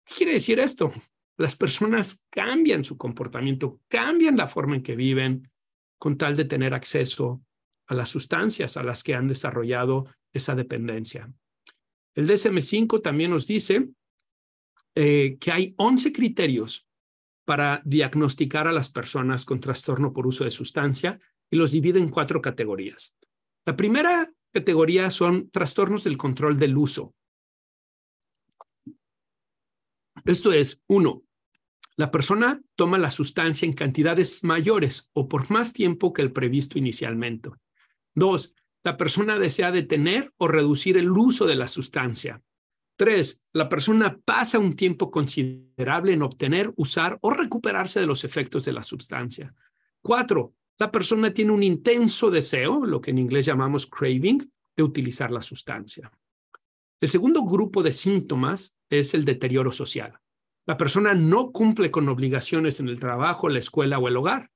¿Qué 0.07 0.15
quiere 0.17 0.33
decir 0.33 0.59
esto? 0.59 0.91
Las 1.37 1.55
personas 1.55 2.25
cambian 2.31 2.85
su 2.85 2.97
comportamiento, 2.97 3.81
cambian 3.89 4.39
la 4.39 4.49
forma 4.49 4.77
en 4.77 4.83
que 4.83 4.97
viven 4.97 5.51
con 5.99 6.17
tal 6.17 6.35
de 6.35 6.47
tener 6.47 6.73
acceso 6.73 7.43
a 7.87 7.95
las 7.95 8.09
sustancias 8.09 8.77
a 8.79 8.83
las 8.83 9.03
que 9.03 9.15
han 9.15 9.29
desarrollado 9.29 10.07
esa 10.33 10.55
dependencia. 10.55 11.31
El 12.19 12.27
DSM-5 12.29 13.01
también 13.01 13.31
nos 13.31 13.47
dice 13.47 13.91
eh, 14.97 15.39
que 15.39 15.53
hay 15.53 15.73
11 15.77 16.13
criterios 16.13 16.85
para 17.45 17.81
diagnosticar 17.85 18.67
a 18.67 18.73
las 18.73 18.89
personas 18.89 19.45
con 19.45 19.61
trastorno 19.61 20.13
por 20.13 20.27
uso 20.27 20.43
de 20.43 20.51
sustancia 20.51 21.21
y 21.49 21.57
los 21.57 21.71
divide 21.71 22.01
en 22.01 22.09
cuatro 22.09 22.43
categorías. 22.43 23.15
La 23.65 23.77
primera 23.77 24.29
categoría 24.53 25.13
son 25.13 25.49
trastornos 25.51 26.03
del 26.03 26.17
control 26.17 26.59
del 26.59 26.77
uso. 26.77 27.15
Esto 30.25 30.53
es, 30.53 30.83
uno, 30.89 31.23
la 31.95 32.11
persona 32.11 32.61
toma 32.75 32.99
la 32.99 33.13
sustancia 33.13 33.65
en 33.65 33.75
cantidades 33.75 34.43
mayores 34.43 35.09
o 35.13 35.29
por 35.29 35.49
más 35.53 35.73
tiempo 35.73 36.13
que 36.13 36.23
el 36.23 36.33
previsto 36.33 36.79
inicialmente. 36.79 37.51
Dos, 38.13 38.57
la 38.89 38.97
persona 38.97 39.39
desea 39.39 39.71
detener 39.71 40.33
o 40.39 40.49
reducir 40.49 40.97
el 40.97 41.11
uso 41.11 41.47
de 41.47 41.57
la 41.57 41.69
sustancia. 41.69 42.43
Tres, 42.97 43.43
la 43.53 43.69
persona 43.69 44.19
pasa 44.25 44.59
un 44.59 44.77
tiempo 44.77 45.11
considerable 45.11 46.15
en 46.15 46.23
obtener, 46.23 46.73
usar 46.75 47.19
o 47.21 47.29
recuperarse 47.29 48.01
de 48.01 48.07
los 48.07 48.25
efectos 48.25 48.65
de 48.65 48.73
la 48.73 48.83
sustancia. 48.83 49.55
Cuatro, 50.01 50.55
la 50.79 50.91
persona 50.91 51.35
tiene 51.35 51.53
un 51.53 51.63
intenso 51.63 52.31
deseo, 52.31 52.87
lo 52.87 53.03
que 53.03 53.11
en 53.11 53.19
inglés 53.19 53.45
llamamos 53.45 53.87
craving, 53.87 54.51
de 54.75 54.83
utilizar 54.83 55.31
la 55.31 55.43
sustancia. 55.43 56.11
El 56.99 57.11
segundo 57.11 57.43
grupo 57.43 57.83
de 57.83 57.93
síntomas 57.93 58.79
es 58.89 59.13
el 59.13 59.27
deterioro 59.27 59.71
social. 59.71 60.19
La 60.65 60.79
persona 60.79 61.13
no 61.13 61.53
cumple 61.53 61.91
con 61.91 62.09
obligaciones 62.09 62.81
en 62.81 62.89
el 62.89 62.99
trabajo, 62.99 63.51
la 63.51 63.59
escuela 63.59 63.99
o 63.99 64.09
el 64.09 64.17
hogar 64.17 64.51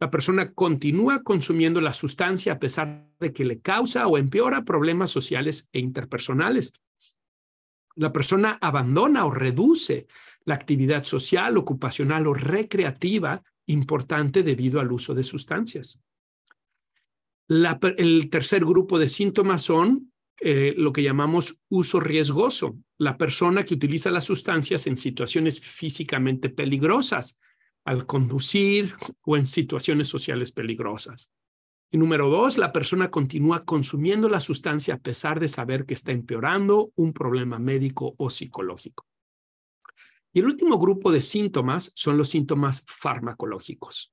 la 0.00 0.10
persona 0.10 0.52
continúa 0.52 1.22
consumiendo 1.22 1.80
la 1.80 1.92
sustancia 1.92 2.52
a 2.52 2.58
pesar 2.58 3.08
de 3.18 3.32
que 3.32 3.44
le 3.44 3.60
causa 3.60 4.06
o 4.06 4.16
empeora 4.16 4.64
problemas 4.64 5.10
sociales 5.10 5.68
e 5.72 5.80
interpersonales. 5.80 6.72
La 7.96 8.12
persona 8.12 8.58
abandona 8.60 9.26
o 9.26 9.30
reduce 9.30 10.06
la 10.44 10.54
actividad 10.54 11.04
social, 11.04 11.56
ocupacional 11.56 12.26
o 12.28 12.34
recreativa 12.34 13.42
importante 13.66 14.42
debido 14.42 14.80
al 14.80 14.92
uso 14.92 15.14
de 15.14 15.24
sustancias. 15.24 16.02
el 17.48 18.30
tercer 18.30 18.64
grupo 18.64 18.98
de 18.98 19.08
síntomas 19.08 19.62
son 19.62 20.12
eh, 20.40 20.74
lo 20.76 20.92
que 20.92 21.02
llamamos 21.02 21.64
uso 21.68 21.98
riesgoso, 21.98 22.78
la 22.98 23.18
persona 23.18 23.64
que 23.64 23.74
utiliza 23.74 24.12
las 24.12 24.24
sustancias 24.24 24.86
en 24.86 24.96
situaciones 24.96 25.60
físicamente 25.60 26.48
peligrosas, 26.50 27.36
al 27.88 28.04
conducir 28.04 28.94
o 29.24 29.38
en 29.38 29.46
situaciones 29.46 30.08
sociales 30.08 30.52
peligrosas. 30.52 31.30
Y 31.90 31.96
número 31.96 32.28
dos, 32.28 32.58
la 32.58 32.70
persona 32.70 33.10
continúa 33.10 33.60
consumiendo 33.60 34.28
la 34.28 34.40
sustancia 34.40 34.92
a 34.92 34.98
pesar 34.98 35.40
de 35.40 35.48
saber 35.48 35.86
que 35.86 35.94
está 35.94 36.12
empeorando 36.12 36.92
un 36.96 37.14
problema 37.14 37.58
médico 37.58 38.14
o 38.18 38.28
psicológico. 38.28 39.06
Y 40.34 40.40
el 40.40 40.44
último 40.44 40.78
grupo 40.78 41.10
de 41.10 41.22
síntomas 41.22 41.90
son 41.94 42.18
los 42.18 42.28
síntomas 42.28 42.84
farmacológicos. 42.86 44.12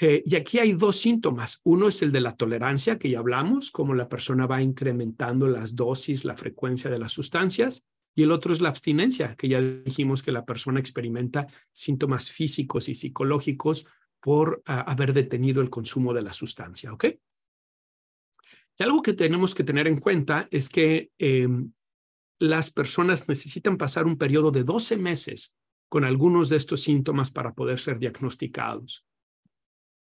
Eh, 0.00 0.22
y 0.24 0.36
aquí 0.36 0.60
hay 0.60 0.74
dos 0.74 1.00
síntomas. 1.00 1.60
Uno 1.64 1.88
es 1.88 2.00
el 2.02 2.12
de 2.12 2.20
la 2.20 2.36
tolerancia, 2.36 2.96
que 2.96 3.10
ya 3.10 3.18
hablamos, 3.18 3.72
como 3.72 3.92
la 3.92 4.08
persona 4.08 4.46
va 4.46 4.62
incrementando 4.62 5.48
las 5.48 5.74
dosis, 5.74 6.24
la 6.24 6.36
frecuencia 6.36 6.88
de 6.88 7.00
las 7.00 7.10
sustancias. 7.10 7.88
Y 8.14 8.22
el 8.22 8.30
otro 8.30 8.52
es 8.52 8.60
la 8.60 8.68
abstinencia, 8.68 9.36
que 9.36 9.48
ya 9.48 9.60
dijimos 9.60 10.22
que 10.22 10.32
la 10.32 10.44
persona 10.44 10.80
experimenta 10.80 11.46
síntomas 11.72 12.30
físicos 12.30 12.88
y 12.88 12.94
psicológicos 12.94 13.86
por 14.20 14.62
ah, 14.66 14.80
haber 14.80 15.12
detenido 15.12 15.62
el 15.62 15.70
consumo 15.70 16.12
de 16.12 16.22
la 16.22 16.32
sustancia, 16.32 16.92
¿ok? 16.92 17.06
Y 18.78 18.82
algo 18.82 19.02
que 19.02 19.12
tenemos 19.12 19.54
que 19.54 19.64
tener 19.64 19.86
en 19.86 19.98
cuenta 19.98 20.48
es 20.50 20.68
que 20.68 21.10
em, 21.18 21.72
las 22.38 22.70
personas 22.70 23.28
necesitan 23.28 23.76
pasar 23.76 24.06
un 24.06 24.16
periodo 24.16 24.50
de 24.50 24.64
12 24.64 24.96
meses 24.96 25.56
con 25.88 26.04
algunos 26.04 26.48
de 26.48 26.56
estos 26.56 26.82
síntomas 26.82 27.30
para 27.30 27.52
poder 27.52 27.78
ser 27.78 27.98
diagnosticados. 27.98 29.04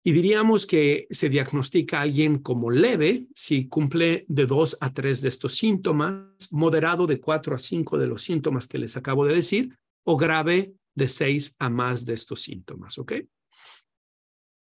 Y 0.03 0.13
diríamos 0.13 0.67
que 0.67 1.07
se 1.11 1.29
diagnostica 1.29 1.99
a 1.99 2.03
alguien 2.03 2.39
como 2.39 2.71
leve 2.71 3.27
si 3.35 3.69
cumple 3.69 4.25
de 4.29 4.47
dos 4.47 4.77
a 4.81 4.93
tres 4.95 5.21
de 5.21 5.29
estos 5.29 5.57
síntomas, 5.57 6.25
moderado 6.51 7.07
de 7.07 7.21
cuatro 7.21 7.55
a 7.55 7.59
cinco 7.59 7.99
de 7.99 8.07
los 8.07 8.23
síntomas 8.23 8.67
que 8.67 8.79
les 8.79 8.97
acabo 8.97 9.27
de 9.27 9.35
decir, 9.35 9.77
o 10.05 10.17
grave 10.17 10.73
de 10.95 11.09
seis 11.09 11.55
a 11.59 11.69
más 11.69 12.07
de 12.07 12.15
estos 12.15 12.41
síntomas, 12.41 12.99
¿ok? 12.99 13.13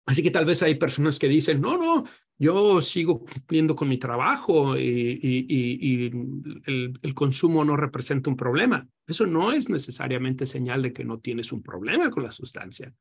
Así 0.07 0.23
que 0.23 0.31
tal 0.31 0.45
vez 0.45 0.63
hay 0.63 0.75
personas 0.75 1.19
que 1.19 1.27
dicen, 1.27 1.61
no, 1.61 1.77
no, 1.77 2.05
yo 2.39 2.81
sigo 2.81 3.19
cumpliendo 3.19 3.75
con 3.75 3.89
mi 3.89 3.97
trabajo 3.97 4.77
y, 4.77 6.11
el, 6.65 7.13
consumo 7.13 7.65
no 7.65 7.75
representa 7.75 8.29
un 8.29 8.37
problema. 8.37 8.87
Eso 9.05 9.25
no 9.25 9.51
es 9.51 9.69
necesariamente 9.69 10.45
señal 10.45 10.81
de 10.81 10.93
que 10.93 11.03
no 11.03 11.19
tienes 11.19 11.51
un 11.51 11.61
problema 11.61 12.09
con 12.09 12.23
la 12.23 12.31
sustancia. 12.31 12.93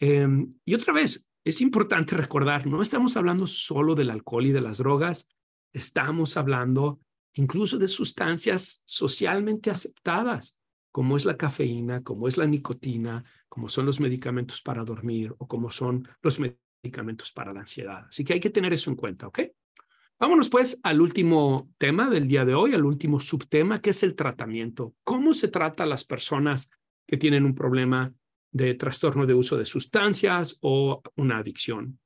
Em, 0.00 0.54
y 0.64 0.74
otra 0.74 0.92
vez, 0.92 1.24
es 1.44 1.60
importante 1.60 2.16
recordar, 2.16 2.66
no 2.66 2.80
estamos 2.80 3.16
hablando 3.16 3.46
solo 3.46 3.94
del 3.94 4.10
alcohol 4.10 4.46
y 4.46 4.52
de 4.52 4.62
las 4.62 4.78
drogas, 4.78 5.28
estamos 5.72 6.36
hablando 6.36 7.00
incluso 7.34 7.78
de 7.78 7.88
sustancias 7.88 8.82
socialmente 8.86 9.70
aceptadas, 9.70 10.56
como 10.90 11.16
es 11.16 11.24
la 11.24 11.36
cafeína, 11.36 12.02
como 12.02 12.28
es 12.28 12.36
la 12.36 12.46
nicotina, 12.46 13.24
como 13.48 13.68
son 13.68 13.84
los 13.84 14.00
medicamentos 14.00 14.62
para 14.62 14.84
dormir 14.84 15.34
o 15.38 15.46
como 15.46 15.70
son 15.70 16.08
los 16.22 16.38
medicamentos 16.38 17.32
para 17.32 17.52
la 17.52 17.60
ansiedad. 17.60 18.06
Así 18.08 18.24
que 18.24 18.34
hay 18.34 18.40
que 18.40 18.50
tener 18.50 18.72
eso 18.72 18.90
en 18.90 18.96
cuenta, 18.96 19.26
¿ok? 19.26 19.40
Vámonos 20.18 20.48
pues 20.48 20.80
al 20.84 21.00
último 21.00 21.68
tema 21.76 22.08
del 22.08 22.28
día 22.28 22.44
de 22.44 22.54
hoy, 22.54 22.72
al 22.72 22.84
último 22.84 23.18
subtema, 23.18 23.80
que 23.80 23.90
es 23.90 24.02
el 24.04 24.14
tratamiento. 24.14 24.94
¿Cómo 25.02 25.34
se 25.34 25.48
trata 25.48 25.82
a 25.82 25.86
las 25.86 26.04
personas 26.04 26.70
que 27.06 27.16
tienen 27.16 27.44
un 27.44 27.54
problema 27.54 28.14
de 28.54 28.74
trastorno 28.74 29.26
de 29.26 29.34
uso 29.34 29.58
de 29.58 29.66
sustancias 29.66 30.56
o 30.62 31.02
una 31.16 31.38
adicción? 31.38 31.98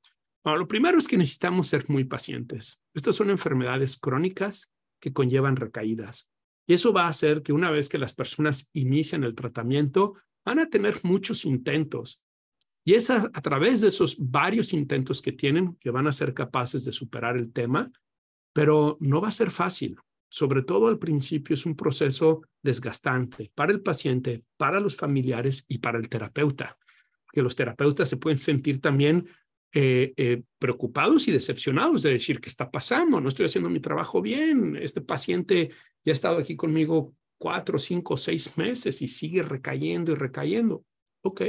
Lo 0.43 0.67
primero 0.67 0.97
es 0.97 1.07
que 1.07 1.17
necesitamos 1.17 1.67
ser 1.67 1.89
muy 1.89 2.05
pacientes. 2.05 2.81
Estas 2.93 3.15
son 3.15 3.29
enfermedades 3.29 3.97
crónicas 3.97 4.71
que 4.99 5.13
conllevan 5.13 5.55
recaídas. 5.55 6.29
Y 6.67 6.73
eso 6.73 6.93
va 6.93 7.03
a 7.03 7.09
hacer 7.09 7.41
que 7.41 7.53
una 7.53 7.71
vez 7.71 7.87
que 7.89 7.97
las 7.97 8.13
personas 8.13 8.69
inician 8.73 9.23
el 9.23 9.35
tratamiento, 9.35 10.15
van 10.45 10.59
a 10.59 10.69
tener 10.69 10.99
muchos 11.03 11.45
intentos. 11.45 12.21
Y 12.85 12.93
es 12.93 13.09
a, 13.09 13.29
través 13.29 13.81
de 13.81 13.89
esos 13.89 14.15
varios 14.19 14.73
intentos 14.73 15.21
que 15.21 15.31
tienen 15.31 15.75
que 15.75 15.91
van 15.91 16.07
a 16.07 16.11
ser 16.11 16.33
capaces 16.33 16.85
de 16.85 16.91
superar 16.91 17.37
el 17.37 17.51
tema, 17.51 17.91
pero 18.53 18.97
no 18.99 19.21
va 19.21 19.27
a 19.27 19.33
ser 19.33 19.51
fácil. 19.51 19.97
Sobre 20.29 20.61
todo 20.61 20.87
al 20.87 20.99
principio 20.99 21.55
es 21.55 21.65
un 21.65 21.75
proceso 21.75 22.41
desgastante 22.61 23.51
para 23.55 23.71
el 23.71 23.81
paciente, 23.81 24.43
para 24.57 24.79
los 24.79 24.95
familiares 24.95 25.65
y 25.67 25.79
para 25.79 25.97
el 25.97 26.07
terapeuta. 26.07 26.77
Que 27.31 27.41
los 27.41 27.55
terapeutas 27.55 28.07
se 28.09 28.17
pueden 28.17 28.39
sentir 28.39 28.79
también 28.79 29.27
eh, 29.71 30.13
eh, 30.17 30.43
preocupados 30.57 31.27
y 31.27 31.31
decepcionados 31.31 32.01
de 32.01 32.11
decir 32.11 32.41
qué 32.41 32.49
está 32.49 32.71
pasando, 32.71 33.21
no 33.21 33.29
estoy 33.29 33.45
haciendo 33.45 33.69
mi 33.69 33.79
trabajo 33.79 34.19
bien, 34.19 34.75
este 34.75 34.99
paciente 34.99 35.69
ya 36.03 36.11
ha 36.11 36.13
estado 36.13 36.39
aquí 36.39 36.55
conmigo 36.55 37.13
cuatro, 37.37 37.77
cinco, 37.77 38.17
seis 38.17 38.57
meses 38.57 39.01
y 39.01 39.07
sigue 39.07 39.43
recayendo 39.43 40.11
y 40.11 40.15
recayendo. 40.15 40.85
Ok, 41.21 41.41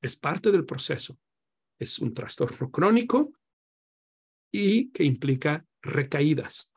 es 0.00 0.16
parte 0.16 0.50
del 0.50 0.64
proceso. 0.64 1.18
Es 1.78 1.98
un 1.98 2.14
trastorno 2.14 2.70
crónico 2.70 3.32
y 4.52 4.90
que 4.90 5.04
implica 5.04 5.64
recaídas. 5.82 6.72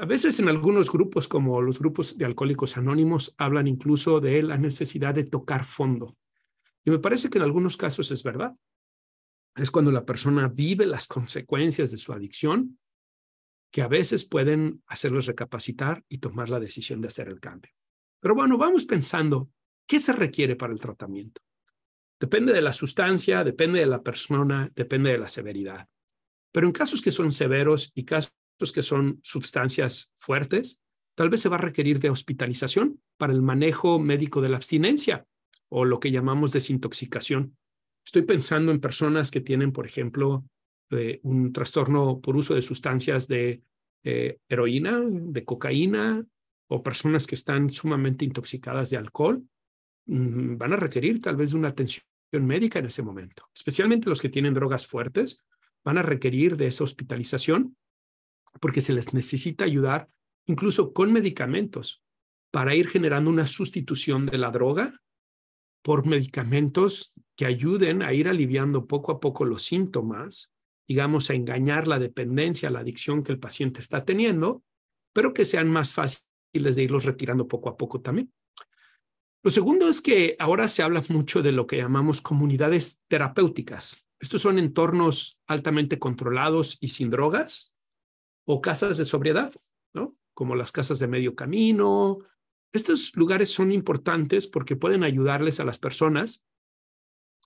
A 0.00 0.06
veces 0.06 0.40
en 0.40 0.48
algunos 0.48 0.90
grupos, 0.90 1.28
como 1.28 1.60
los 1.60 1.78
grupos 1.78 2.16
de 2.16 2.24
alcohólicos 2.24 2.78
anónimos, 2.78 3.34
hablan 3.36 3.66
incluso 3.66 4.18
de 4.18 4.42
la 4.42 4.56
necesidad 4.56 5.14
de 5.14 5.24
tocar 5.24 5.62
fondo. 5.66 6.16
Y 6.86 6.90
me 6.90 6.98
parece 6.98 7.28
que 7.28 7.36
en 7.36 7.44
algunos 7.44 7.76
casos 7.76 8.10
es 8.10 8.22
verdad 8.22 8.56
es 9.56 9.70
cuando 9.70 9.90
la 9.90 10.06
persona 10.06 10.48
vive 10.48 10.86
las 10.86 11.06
consecuencias 11.06 11.90
de 11.90 11.98
su 11.98 12.14
adicción 12.14 12.78
que 13.70 13.82
a 13.82 13.88
veces 13.88 14.24
pueden 14.24 14.82
hacerlos 14.86 15.26
recapacitar 15.26 16.02
y 16.08 16.16
tomar 16.16 16.48
la 16.48 16.60
decisión 16.60 17.02
de 17.02 17.08
hacer 17.08 17.28
el 17.28 17.38
cambio. 17.38 17.70
Pero 18.20 18.34
bueno, 18.34 18.56
vamos 18.56 18.86
pensando, 18.86 19.50
¿qué 19.86 20.00
se 20.00 20.14
requiere 20.14 20.56
para 20.56 20.72
el 20.72 20.80
tratamiento? 20.80 21.42
Depende 22.18 22.54
de 22.54 22.62
la 22.62 22.72
sustancia, 22.72 23.44
depende 23.44 23.80
de 23.80 23.86
la 23.86 24.02
persona, 24.02 24.70
depende 24.74 25.12
de 25.12 25.18
la 25.18 25.28
severidad. 25.28 25.86
Pero 26.52 26.66
en 26.66 26.72
casos 26.72 27.02
que 27.02 27.12
son 27.12 27.32
severos 27.32 27.92
y 27.94 28.04
casos 28.04 28.32
que 28.72 28.82
son 28.82 29.20
sustancias 29.22 30.14
fuertes, 30.18 30.82
tal 31.14 31.30
vez 31.30 31.40
se 31.40 31.48
va 31.48 31.56
a 31.56 31.60
requerir 31.60 31.98
de 31.98 32.10
hospitalización 32.10 33.00
para 33.16 33.32
el 33.32 33.42
manejo 33.42 33.98
médico 33.98 34.40
de 34.40 34.50
la 34.50 34.56
abstinencia 34.56 35.26
o 35.70 35.84
lo 35.84 35.98
que 36.00 36.10
llamamos 36.10 36.52
desintoxicación. 36.52 37.56
Estoy 38.04 38.22
pensando 38.22 38.72
en 38.72 38.80
personas 38.80 39.30
que 39.30 39.40
tienen, 39.40 39.72
por 39.72 39.86
ejemplo, 39.86 40.44
eh, 40.90 41.20
un 41.22 41.52
trastorno 41.52 42.20
por 42.20 42.36
uso 42.36 42.54
de 42.54 42.62
sustancias 42.62 43.28
de 43.28 43.62
eh, 44.02 44.38
heroína, 44.48 45.00
de 45.04 45.44
cocaína, 45.44 46.26
o 46.68 46.82
personas 46.82 47.26
que 47.26 47.34
están 47.34 47.70
sumamente 47.70 48.24
intoxicadas 48.24 48.90
de 48.90 48.96
alcohol, 48.96 49.42
mm, 50.06 50.56
van 50.56 50.72
a 50.72 50.76
requerir 50.76 51.20
tal 51.20 51.36
vez 51.36 51.50
de 51.50 51.58
una 51.58 51.68
atención 51.68 52.04
médica 52.32 52.78
en 52.78 52.86
ese 52.86 53.02
momento. 53.02 53.48
Especialmente 53.52 54.08
los 54.08 54.20
que 54.20 54.28
tienen 54.28 54.54
drogas 54.54 54.86
fuertes, 54.86 55.44
van 55.84 55.98
a 55.98 56.02
requerir 56.02 56.56
de 56.56 56.68
esa 56.68 56.84
hospitalización 56.84 57.76
porque 58.58 58.80
se 58.80 58.92
les 58.92 59.14
necesita 59.14 59.64
ayudar 59.64 60.08
incluso 60.46 60.92
con 60.92 61.12
medicamentos 61.12 62.02
para 62.50 62.74
ir 62.74 62.88
generando 62.88 63.30
una 63.30 63.46
sustitución 63.46 64.26
de 64.26 64.38
la 64.38 64.50
droga 64.50 65.00
por 65.82 66.06
medicamentos 66.06 67.14
que 67.36 67.46
ayuden 67.46 68.02
a 68.02 68.12
ir 68.12 68.28
aliviando 68.28 68.86
poco 68.86 69.12
a 69.12 69.20
poco 69.20 69.44
los 69.44 69.64
síntomas, 69.64 70.52
digamos, 70.86 71.30
a 71.30 71.34
engañar 71.34 71.88
la 71.88 71.98
dependencia, 71.98 72.70
la 72.70 72.80
adicción 72.80 73.22
que 73.22 73.32
el 73.32 73.38
paciente 73.38 73.80
está 73.80 74.04
teniendo, 74.04 74.62
pero 75.12 75.32
que 75.32 75.44
sean 75.44 75.70
más 75.70 75.92
fáciles 75.92 76.24
de 76.52 76.82
irlos 76.82 77.04
retirando 77.04 77.48
poco 77.48 77.68
a 77.68 77.76
poco 77.76 78.00
también. 78.00 78.32
Lo 79.42 79.50
segundo 79.50 79.88
es 79.88 80.02
que 80.02 80.36
ahora 80.38 80.68
se 80.68 80.82
habla 80.82 81.02
mucho 81.08 81.42
de 81.42 81.52
lo 81.52 81.66
que 81.66 81.78
llamamos 81.78 82.20
comunidades 82.20 83.02
terapéuticas. 83.08 84.06
Estos 84.18 84.42
son 84.42 84.58
entornos 84.58 85.38
altamente 85.46 85.98
controlados 85.98 86.76
y 86.80 86.88
sin 86.88 87.08
drogas 87.08 87.74
o 88.44 88.60
casas 88.60 88.96
de 88.96 89.04
sobriedad, 89.04 89.52
¿no? 89.92 90.16
Como 90.34 90.54
las 90.54 90.72
casas 90.72 90.98
de 90.98 91.06
medio 91.06 91.34
camino, 91.34 92.18
estos 92.72 93.14
lugares 93.16 93.50
son 93.50 93.72
importantes 93.72 94.46
porque 94.46 94.76
pueden 94.76 95.02
ayudarles 95.02 95.60
a 95.60 95.64
las 95.64 95.78
personas, 95.78 96.44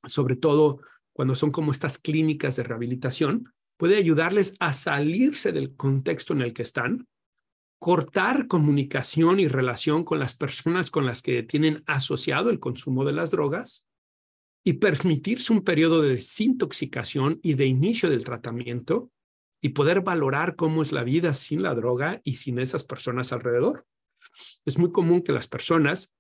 sobre 0.07 0.37
todo 0.37 0.81
cuando 1.13 1.35
son 1.35 1.51
como 1.51 1.73
estas 1.73 1.99
clínicas 1.99 2.57
de 2.57 2.65
rehabilitación, 2.65 3.53
puede 3.77 3.97
ayudarles 3.97 4.55
a 4.61 4.73
salirse 4.73 5.53
del 5.53 5.75
contexto 5.77 6.35
en 6.35 6.43
el 6.43 6.53
que 6.53 6.63
están, 6.63 7.07
cortar 7.79 8.47
comunicación 8.47 9.41
y 9.41 9.49
relación 9.49 10.05
con 10.05 10.19
las 10.19 10.35
personas 10.35 10.91
con 10.91 11.07
las 11.07 11.23
que 11.23 11.43
tienen 11.43 11.83
asociado 11.87 12.51
el 12.51 12.61
consumo 12.61 13.05
de 13.05 13.13
las 13.13 13.31
drogas 13.31 13.87
y 14.65 14.75
permitirse 14.75 15.53
un 15.53 15.63
periodo 15.63 16.03
de 16.03 16.11
desintoxicación 16.11 17.41
y 17.43 17.55
de 17.55 17.67
inicio 17.67 18.11
del 18.11 18.25
tratamiento 18.25 19.11
y 19.65 19.71
poder 19.71 20.03
valorar 20.03 20.57
cómo 20.57 20.83
es 20.83 20.93
la 20.93 21.05
vida 21.05 21.33
sin 21.33 21.63
la 21.63 21.75
droga 21.75 22.21
y 22.23 22.37
sin 22.37 22.59
esas 22.59 22.85
personas 22.85 23.33
alrededor. 23.33 23.87
Es 24.67 24.77
muy 24.77 24.93
común 24.93 25.23
que 25.23 25.33
las 25.33 25.49
personas 25.49 26.15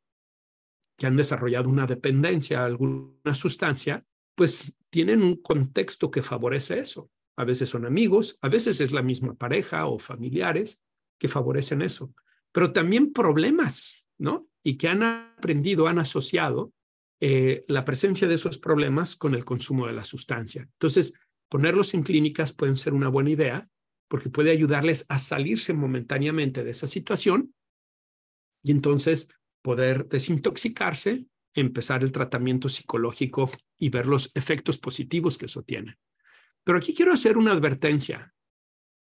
que 0.96 1.06
han 1.06 1.18
desarrollado 1.18 1.68
una 1.68 1.84
dependencia 1.84 2.62
a 2.62 2.64
alguna 2.64 3.34
sustancia, 3.34 4.02
pues 4.34 4.74
tienen 4.88 5.22
un 5.22 5.42
contexto 5.42 6.10
que 6.10 6.22
favorece 6.22 6.78
eso. 6.78 7.10
A 7.36 7.44
veces 7.44 7.68
son 7.68 7.84
amigos, 7.84 8.38
a 8.40 8.48
veces 8.48 8.80
es 8.80 8.92
la 8.92 9.02
misma 9.02 9.34
pareja 9.34 9.84
o 9.88 9.98
familiares 9.98 10.80
que 11.18 11.28
favorecen 11.28 11.82
eso, 11.82 12.14
pero 12.50 12.72
también 12.72 13.12
problemas, 13.12 14.08
¿no? 14.16 14.48
Y 14.62 14.78
que 14.78 14.88
han 14.88 15.02
aprendido, 15.02 15.86
han 15.86 15.98
asociado 15.98 16.72
eh, 17.20 17.66
la 17.68 17.84
presencia 17.84 18.26
de 18.26 18.36
esos 18.36 18.56
problemas 18.56 19.16
con 19.16 19.34
el 19.34 19.44
consumo 19.44 19.86
de 19.86 19.92
la 19.92 20.04
sustancia. 20.04 20.62
Entonces, 20.62 21.12
ponerlos 21.54 21.94
en 21.94 22.02
clínicas 22.02 22.52
pueden 22.52 22.74
ser 22.76 22.94
una 22.94 23.08
buena 23.08 23.30
idea 23.30 23.68
porque 24.08 24.28
puede 24.28 24.50
ayudarles 24.50 25.06
a 25.08 25.20
salirse 25.20 25.72
momentáneamente 25.72 26.64
de 26.64 26.72
esa 26.72 26.88
situación 26.88 27.54
y 28.64 28.72
entonces 28.72 29.28
poder 29.62 30.08
desintoxicarse, 30.08 31.28
empezar 31.54 32.02
el 32.02 32.10
tratamiento 32.10 32.68
psicológico 32.68 33.48
y 33.78 33.90
ver 33.90 34.08
los 34.08 34.32
efectos 34.34 34.78
positivos 34.78 35.38
que 35.38 35.46
eso 35.46 35.62
tiene. 35.62 35.96
Pero 36.64 36.78
aquí 36.78 36.92
quiero 36.92 37.12
hacer 37.12 37.38
una 37.38 37.52
advertencia. 37.52 38.34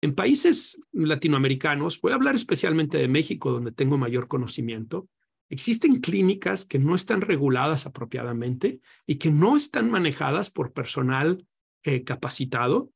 En 0.03 0.15
países 0.15 0.79
latinoamericanos, 0.93 1.99
voy 2.03 2.13
a 2.13 2.17
hablar 2.17 2.35
especialmente 2.35 2.99
de 2.99 3.09
México, 3.09 3.51
donde 3.51 3.73
tengo 3.73 3.97
mayor 3.97 4.29
conocimiento, 4.29 5.09
existen 5.49 6.03
clínicas 6.03 6.67
que 6.67 6.79
no 6.79 6.97
están 6.97 7.23
reguladas 7.23 7.87
apropiadamente 7.87 8.83
y 9.07 9.15
que 9.15 9.31
no 9.31 9.57
están 9.57 9.91
manejadas 9.91 10.51
por 10.51 10.75
personal 10.75 11.47
eh, 11.89 12.03
capacitado, 12.03 12.93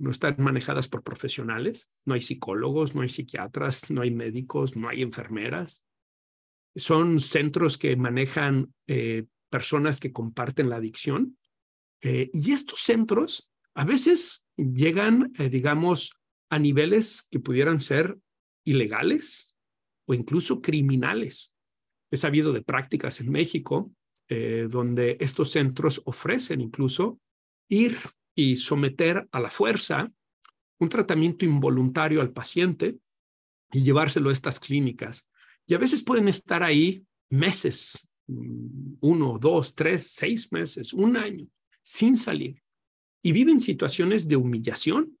no 0.00 0.10
están 0.10 0.34
manejadas 0.38 0.88
por 0.88 1.04
profesionales, 1.04 1.92
no 2.04 2.14
hay 2.14 2.20
psicólogos, 2.20 2.92
no 2.92 3.02
hay 3.02 3.08
psiquiatras, 3.08 3.88
no 3.92 4.02
hay 4.02 4.10
médicos, 4.10 4.74
no 4.74 4.88
hay 4.88 5.02
enfermeras. 5.02 5.80
son 6.74 7.20
centros 7.20 7.78
que 7.78 7.94
manejan 7.94 8.74
eh, 8.88 9.26
personas 9.48 10.00
que 10.00 10.10
comparten 10.10 10.70
la 10.70 10.76
adicción. 10.76 11.38
Eh, 12.00 12.30
y 12.32 12.50
estos 12.50 12.80
centros 12.80 13.52
a 13.74 13.84
veces 13.84 14.48
llegan, 14.56 15.32
digamos, 15.34 16.10
a 16.50 16.58
niveles 16.58 17.22
que 17.30 17.38
pudieran 17.38 17.78
ser 17.78 18.18
ilegales 18.64 19.56
o 20.08 20.14
incluso 20.14 20.60
criminales. 20.60 21.54
He 22.10 22.16
sabido 22.16 22.52
de 22.52 22.62
prácticas 22.62 23.20
en 23.20 23.30
México 23.30 23.92
donde 24.28 25.16
estos 25.20 25.50
centros 25.50 26.02
ofrecen 26.06 26.60
incluso 26.60 27.20
ir 27.68 27.98
y 28.34 28.56
someter 28.56 29.28
a 29.30 29.40
la 29.40 29.50
fuerza 29.50 30.10
un 30.78 30.88
tratamiento 30.88 31.44
involuntario 31.44 32.20
al 32.20 32.32
paciente 32.32 32.98
y 33.72 33.82
llevárselo 33.82 34.30
a 34.30 34.32
estas 34.32 34.58
clínicas. 34.58 35.28
Y 35.66 35.74
a 35.74 35.78
veces 35.78 36.02
pueden 36.02 36.28
estar 36.28 36.62
ahí 36.62 37.06
meses, 37.30 38.08
mm, 38.26 38.94
uno, 39.00 39.38
dos, 39.40 39.74
tres, 39.74 40.08
seis 40.08 40.52
meses, 40.52 40.92
un 40.92 41.16
año, 41.16 41.46
sin 41.82 42.16
salir. 42.16 42.62
Y 43.22 43.32
viven 43.32 43.60
situaciones 43.60 44.26
de 44.26 44.36
humillación, 44.36 45.16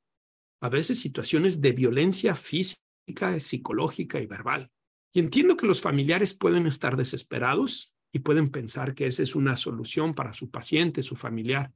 a 0.60 0.68
veces 0.68 1.00
situaciones 1.00 1.60
de 1.60 1.72
violencia 1.72 2.34
física, 2.34 3.38
psicológica 3.38 4.20
y 4.20 4.26
verbal. 4.26 4.70
Y 5.12 5.20
entiendo 5.20 5.56
que 5.56 5.66
los 5.66 5.80
familiares 5.80 6.34
pueden 6.34 6.66
estar 6.66 6.96
desesperados 6.96 7.94
y 8.12 8.20
pueden 8.20 8.50
pensar 8.50 8.94
que 8.94 9.06
esa 9.06 9.22
es 9.22 9.34
una 9.34 9.56
solución 9.56 10.14
para 10.14 10.34
su 10.34 10.50
paciente, 10.50 11.02
su 11.02 11.16
familiar. 11.16 11.72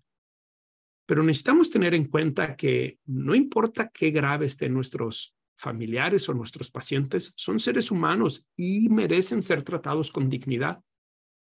Pero 1.07 1.23
necesitamos 1.23 1.71
tener 1.71 1.95
en 1.95 2.05
cuenta 2.05 2.57
que 2.57 2.99
no 3.07 3.35
importa 3.35 3.91
qué 3.91 4.11
grave 4.11 4.47
estén 4.47 4.75
nuestros 4.75 5.37
familiares 5.57 6.29
o 6.29 6.35
nuestros 6.35 6.71
pacientes, 6.71 7.33
son 7.37 7.61
seres 7.61 7.91
humanos 7.91 8.49
y 8.57 8.89
merecen 8.89 9.43
ser 9.43 9.63
tratados 9.63 10.13
con 10.13 10.29
dignidad. 10.29 10.83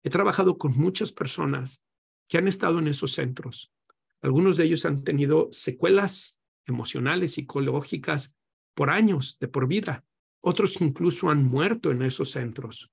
He 0.05 0.11
trabajado 0.11 0.59
con 0.59 0.77
muchas 0.77 1.11
personas 1.11 1.85
que 2.29 2.39
han 2.39 2.49
estado 2.49 2.79
en 2.79 2.89
esos 2.89 3.13
centros. 3.13 3.73
Algunos 4.23 4.57
de 4.57 4.65
ellos 4.65 4.85
han 4.85 5.03
tenido 5.03 5.49
secuelas 5.51 6.41
emocionales, 6.67 7.35
psicológicas 7.35 8.37
por 8.75 8.91
años, 8.91 9.39
de 9.41 9.49
por 9.49 9.67
vida. 9.67 10.05
Otros 10.41 10.81
incluso 10.81 11.31
han 11.31 11.45
muerto 11.45 11.91
en 11.91 12.03
esos 12.03 12.31
centros. 12.31 12.93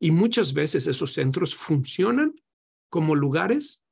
Y 0.00 0.10
muchas 0.10 0.52
veces 0.52 0.86
esos 0.86 1.12
centros 1.12 1.54
funcionan 1.54 2.34
como 2.88 3.14
lugares 3.14 3.84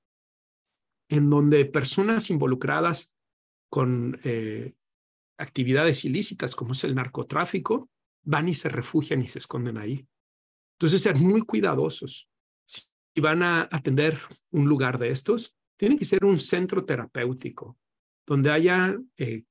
en 1.09 1.30
donde 1.30 1.64
personas 1.64 2.30
involucradas 2.30 3.14
con 3.68 4.20
eh, 4.24 4.74
actividades 5.38 6.04
ilícitas 6.04 6.57
como 6.57 6.72
es 6.72 6.84
el 6.84 6.94
narcotráfico 6.94 7.90
van 8.22 8.48
y 8.48 8.54
se 8.54 8.68
refugian 8.68 9.22
y 9.22 9.28
se 9.28 9.38
esconden 9.38 9.78
ahí. 9.78 10.07
Entonces, 10.78 11.02
ser 11.02 11.16
muy 11.16 11.42
cuidadosos. 11.42 12.28
Si 12.64 13.20
van 13.20 13.42
a 13.42 13.68
atender 13.70 14.18
un 14.50 14.68
lugar 14.68 14.98
de 14.98 15.11
estos, 15.11 15.57
tiene 15.78 15.96
que 15.96 16.04
ser 16.04 16.24
un 16.24 16.38
centro 16.38 16.84
terapéutico 16.84 17.78
donde 18.26 18.50
haya 18.50 18.98
eh, 19.16 19.44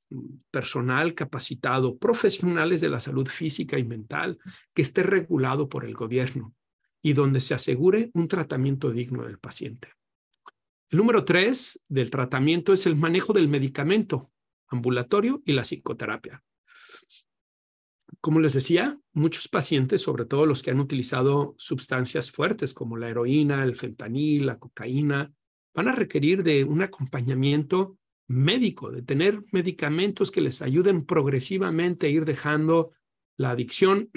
personal 0.51 1.13
capacitado, 1.13 1.97
profesionales 1.97 2.81
de 2.81 2.89
la 2.89 2.99
salud 2.99 3.27
física 3.27 3.79
y 3.79 3.85
mental, 3.85 4.37
que 4.73 4.81
esté 4.81 5.01
regulado 5.01 5.69
por 5.69 5.85
el 5.85 5.93
gobierno 5.93 6.53
y 7.01 7.13
donde 7.13 7.39
se 7.39 7.53
asegure 7.53 8.11
un 8.13 8.27
tratamiento 8.27 8.91
digno 8.91 9.23
del 9.23 9.39
paciente. 9.39 9.89
El 10.89 10.99
número 10.99 11.25
tres 11.25 11.81
del 11.89 12.11
tratamiento 12.11 12.71
es 12.71 12.85
el 12.85 12.95
manejo 12.95 13.33
del 13.33 13.47
medicamento 13.47 14.31
ambulatorio 14.67 15.41
y 15.45 15.53
la 15.53 15.63
psicoterapia. 15.63 16.43
Como 18.21 18.39
les 18.39 18.53
decía, 18.53 18.99
muchos 19.13 19.47
pacientes, 19.47 20.01
sobre 20.01 20.25
todo 20.25 20.45
los 20.45 20.61
que 20.61 20.71
han 20.71 20.79
utilizado 20.79 21.55
sustancias 21.57 22.31
fuertes 22.31 22.73
como 22.73 22.97
la 22.97 23.09
heroína, 23.09 23.63
el 23.63 23.75
fentanil, 23.75 24.45
la 24.45 24.59
cocaína, 24.59 25.33
van 25.73 25.87
a 25.87 25.95
requerir 25.95 26.43
de 26.43 26.63
un 26.63 26.81
acompañamiento 26.81 27.97
médico, 28.27 28.91
de 28.91 29.01
tener 29.01 29.43
medicamentos 29.51 30.31
que 30.31 30.41
les 30.41 30.61
ayuden 30.61 31.05
progresivamente 31.05 32.07
a 32.07 32.09
ir 32.09 32.25
dejando 32.25 32.91
la 33.37 33.51
adicción 33.51 34.09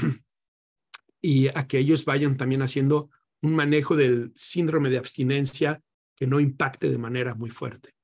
y 1.20 1.48
a 1.48 1.66
que 1.66 1.78
ellos 1.78 2.04
vayan 2.04 2.36
también 2.36 2.62
haciendo 2.62 3.10
un 3.42 3.56
manejo 3.56 3.96
del 3.96 4.32
síndrome 4.34 4.90
de 4.90 4.98
abstinencia 4.98 5.82
que 6.18 6.26
no 6.26 6.40
impacte 6.40 6.90
de 6.90 6.98
manera 6.98 7.34
muy 7.34 7.50
fuerte. 7.50 7.94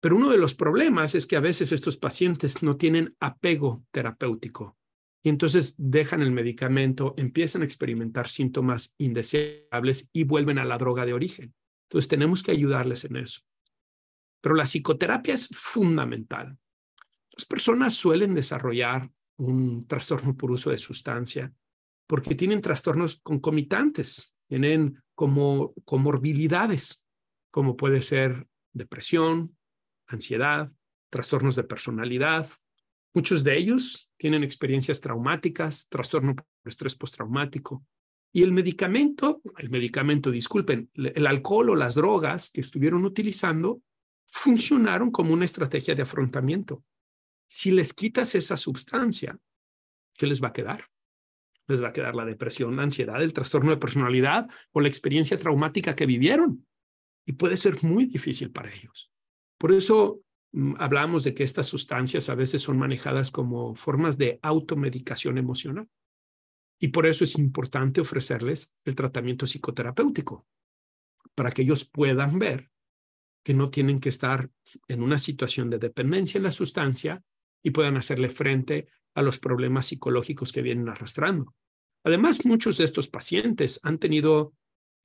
Pero 0.00 0.16
uno 0.16 0.30
de 0.30 0.38
los 0.38 0.54
problemas 0.54 1.14
es 1.14 1.26
que 1.26 1.36
a 1.36 1.40
veces 1.40 1.72
estos 1.72 1.96
pacientes 1.96 2.62
no 2.62 2.76
tienen 2.76 3.16
apego 3.18 3.84
terapéutico 3.90 4.76
y 5.22 5.28
entonces 5.28 5.74
dejan 5.76 6.22
el 6.22 6.30
medicamento, 6.30 7.14
empiezan 7.16 7.62
a 7.62 7.64
experimentar 7.64 8.28
síntomas 8.28 8.94
indeseables 8.98 10.08
y 10.12 10.22
vuelven 10.22 10.58
a 10.58 10.64
la 10.64 10.78
droga 10.78 11.04
de 11.04 11.14
origen. 11.14 11.52
Entonces 11.88 12.06
tenemos 12.06 12.44
que 12.44 12.52
ayudarles 12.52 13.04
en 13.06 13.16
eso. 13.16 13.40
Pero 14.40 14.54
la 14.54 14.66
psicoterapia 14.66 15.34
es 15.34 15.48
fundamental. 15.48 16.56
Las 17.32 17.44
personas 17.44 17.94
suelen 17.94 18.34
desarrollar 18.34 19.10
un 19.38 19.88
trastorno 19.88 20.36
por 20.36 20.52
uso 20.52 20.70
de 20.70 20.78
sustancia 20.78 21.52
porque 22.06 22.36
tienen 22.36 22.60
trastornos 22.60 23.20
concomitantes, 23.20 24.32
tienen 24.46 25.02
como 25.16 25.74
comorbilidades, 25.84 27.05
como 27.56 27.74
puede 27.74 28.02
ser 28.02 28.46
depresión, 28.74 29.56
ansiedad, 30.06 30.70
trastornos 31.08 31.56
de 31.56 31.64
personalidad. 31.64 32.50
Muchos 33.14 33.44
de 33.44 33.56
ellos 33.56 34.12
tienen 34.18 34.44
experiencias 34.44 35.00
traumáticas, 35.00 35.88
trastorno 35.88 36.34
por 36.34 36.44
estrés 36.66 36.96
postraumático. 36.96 37.82
Y 38.30 38.42
el 38.42 38.52
medicamento, 38.52 39.40
el 39.56 39.70
medicamento, 39.70 40.30
disculpen, 40.30 40.90
el 40.92 41.26
alcohol 41.26 41.70
o 41.70 41.76
las 41.76 41.94
drogas 41.94 42.50
que 42.50 42.60
estuvieron 42.60 43.06
utilizando 43.06 43.80
funcionaron 44.26 45.10
como 45.10 45.32
una 45.32 45.46
estrategia 45.46 45.94
de 45.94 46.02
afrontamiento. 46.02 46.84
Si 47.48 47.70
les 47.70 47.94
quitas 47.94 48.34
esa 48.34 48.58
sustancia, 48.58 49.38
¿qué 50.12 50.26
les 50.26 50.44
va 50.44 50.48
a 50.48 50.52
quedar? 50.52 50.90
Les 51.68 51.82
va 51.82 51.88
a 51.88 51.92
quedar 51.94 52.14
la 52.14 52.26
depresión, 52.26 52.76
la 52.76 52.82
ansiedad, 52.82 53.22
el 53.22 53.32
trastorno 53.32 53.70
de 53.70 53.78
personalidad 53.78 54.46
o 54.72 54.82
la 54.82 54.88
experiencia 54.88 55.38
traumática 55.38 55.96
que 55.96 56.04
vivieron. 56.04 56.66
Y 57.26 57.32
puede 57.32 57.56
ser 57.56 57.82
muy 57.82 58.06
difícil 58.06 58.50
para 58.52 58.72
ellos. 58.72 59.10
Por 59.58 59.72
eso 59.72 60.22
mm, 60.52 60.74
hablamos 60.78 61.24
de 61.24 61.34
que 61.34 61.42
estas 61.42 61.66
sustancias 61.66 62.28
a 62.28 62.34
veces 62.34 62.62
son 62.62 62.78
manejadas 62.78 63.30
como 63.30 63.74
formas 63.74 64.16
de 64.16 64.38
automedicación 64.42 65.36
emocional. 65.36 65.88
Y 66.78 66.88
por 66.88 67.06
eso 67.06 67.24
es 67.24 67.38
importante 67.38 68.00
ofrecerles 68.00 68.74
el 68.84 68.94
tratamiento 68.94 69.46
psicoterapéutico, 69.46 70.46
para 71.34 71.50
que 71.50 71.62
ellos 71.62 71.84
puedan 71.84 72.38
ver 72.38 72.70
que 73.42 73.54
no 73.54 73.70
tienen 73.70 74.00
que 74.00 74.08
estar 74.08 74.50
en 74.88 75.02
una 75.02 75.18
situación 75.18 75.70
de 75.70 75.78
dependencia 75.78 76.38
en 76.38 76.44
la 76.44 76.50
sustancia 76.50 77.22
y 77.62 77.70
puedan 77.70 77.96
hacerle 77.96 78.28
frente 78.28 78.88
a 79.14 79.22
los 79.22 79.38
problemas 79.38 79.86
psicológicos 79.86 80.52
que 80.52 80.62
vienen 80.62 80.88
arrastrando. 80.88 81.54
Además, 82.04 82.44
muchos 82.44 82.78
de 82.78 82.84
estos 82.84 83.08
pacientes 83.08 83.80
han 83.82 83.98
tenido 83.98 84.52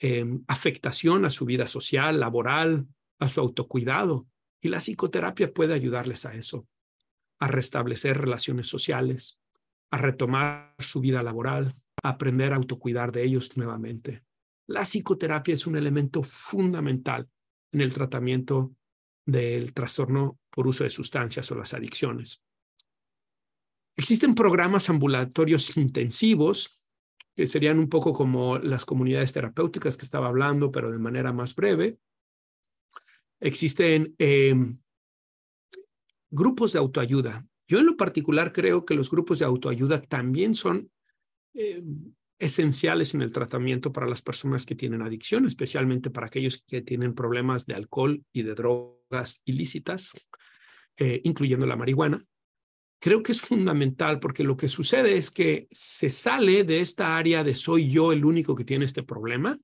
em, 0.03 0.43
afectación 0.47 1.25
a 1.25 1.29
su 1.29 1.45
vida 1.45 1.67
social, 1.67 2.19
laboral, 2.19 2.87
a 3.19 3.29
su 3.29 3.39
autocuidado, 3.39 4.27
y 4.59 4.69
la 4.69 4.79
psicoterapia 4.79 5.53
puede 5.53 5.75
ayudarles 5.75 6.25
a 6.25 6.33
eso, 6.33 6.67
a 7.39 7.47
restablecer 7.47 8.17
relaciones 8.17 8.67
sociales, 8.67 9.39
a 9.91 9.99
retomar 9.99 10.75
su 10.79 11.01
vida 11.01 11.21
laboral, 11.21 11.75
a 12.01 12.09
aprender 12.09 12.51
a 12.51 12.55
autocuidar 12.55 13.11
de 13.11 13.23
ellos 13.23 13.55
nuevamente. 13.57 14.23
La 14.67 14.85
psicoterapia 14.85 15.53
es 15.53 15.67
un 15.67 15.77
elemento 15.77 16.23
fundamental 16.23 17.29
en 17.71 17.81
el 17.81 17.93
tratamiento 17.93 18.75
del 19.25 19.71
trastorno 19.73 20.39
por 20.49 20.67
uso 20.67 20.83
de 20.83 20.89
sustancias 20.89 21.51
o 21.51 21.55
las 21.55 21.75
adicciones. 21.75 22.41
Existen 23.95 24.33
programas 24.33 24.89
ambulatorios 24.89 25.77
intensivos, 25.77 26.80
que 27.41 27.47
serían 27.47 27.79
un 27.79 27.89
poco 27.89 28.13
como 28.13 28.59
las 28.59 28.85
comunidades 28.85 29.33
terapéuticas 29.33 29.97
que 29.97 30.05
estaba 30.05 30.27
hablando, 30.27 30.71
pero 30.71 30.91
de 30.91 30.99
manera 30.99 31.33
más 31.33 31.55
breve, 31.55 31.97
existen 33.39 34.13
em, 34.19 34.77
grupos 36.29 36.73
de 36.73 36.77
autoayuda. 36.77 37.43
Yo 37.67 37.79
en 37.79 37.87
lo 37.87 37.97
particular 37.97 38.53
creo 38.53 38.85
que 38.85 38.93
los 38.93 39.09
grupos 39.09 39.39
de 39.39 39.45
autoayuda 39.45 39.99
también 40.03 40.53
son 40.53 40.91
em, 41.55 42.13
esenciales 42.37 43.15
en 43.15 43.23
el 43.23 43.31
tratamiento 43.31 43.91
para 43.91 44.05
las 44.05 44.21
personas 44.21 44.67
que 44.67 44.75
tienen 44.75 45.01
adicción, 45.01 45.47
especialmente 45.47 46.11
para 46.11 46.27
aquellos 46.27 46.63
que 46.67 46.83
tienen 46.83 47.15
problemas 47.15 47.65
de 47.65 47.73
alcohol 47.73 48.23
y 48.31 48.43
de 48.43 48.53
drogas 48.53 49.41
ilícitas, 49.45 50.13
eh, 50.95 51.21
incluyendo 51.23 51.65
la 51.65 51.75
marihuana. 51.75 52.23
Creo 53.01 53.23
que 53.23 53.31
es 53.31 53.41
fundamental 53.41 54.19
porque 54.19 54.43
lo 54.43 54.55
que 54.55 54.67
sucede 54.67 55.17
es 55.17 55.31
que 55.31 55.67
se 55.71 56.07
sale 56.11 56.63
de 56.63 56.81
esta 56.81 57.17
área 57.17 57.43
de 57.43 57.55
soy 57.55 57.89
yo 57.89 58.11
el 58.11 58.23
único 58.23 58.55
que 58.55 58.63
tiene 58.63 58.85
este 58.85 59.01
problema 59.01 59.59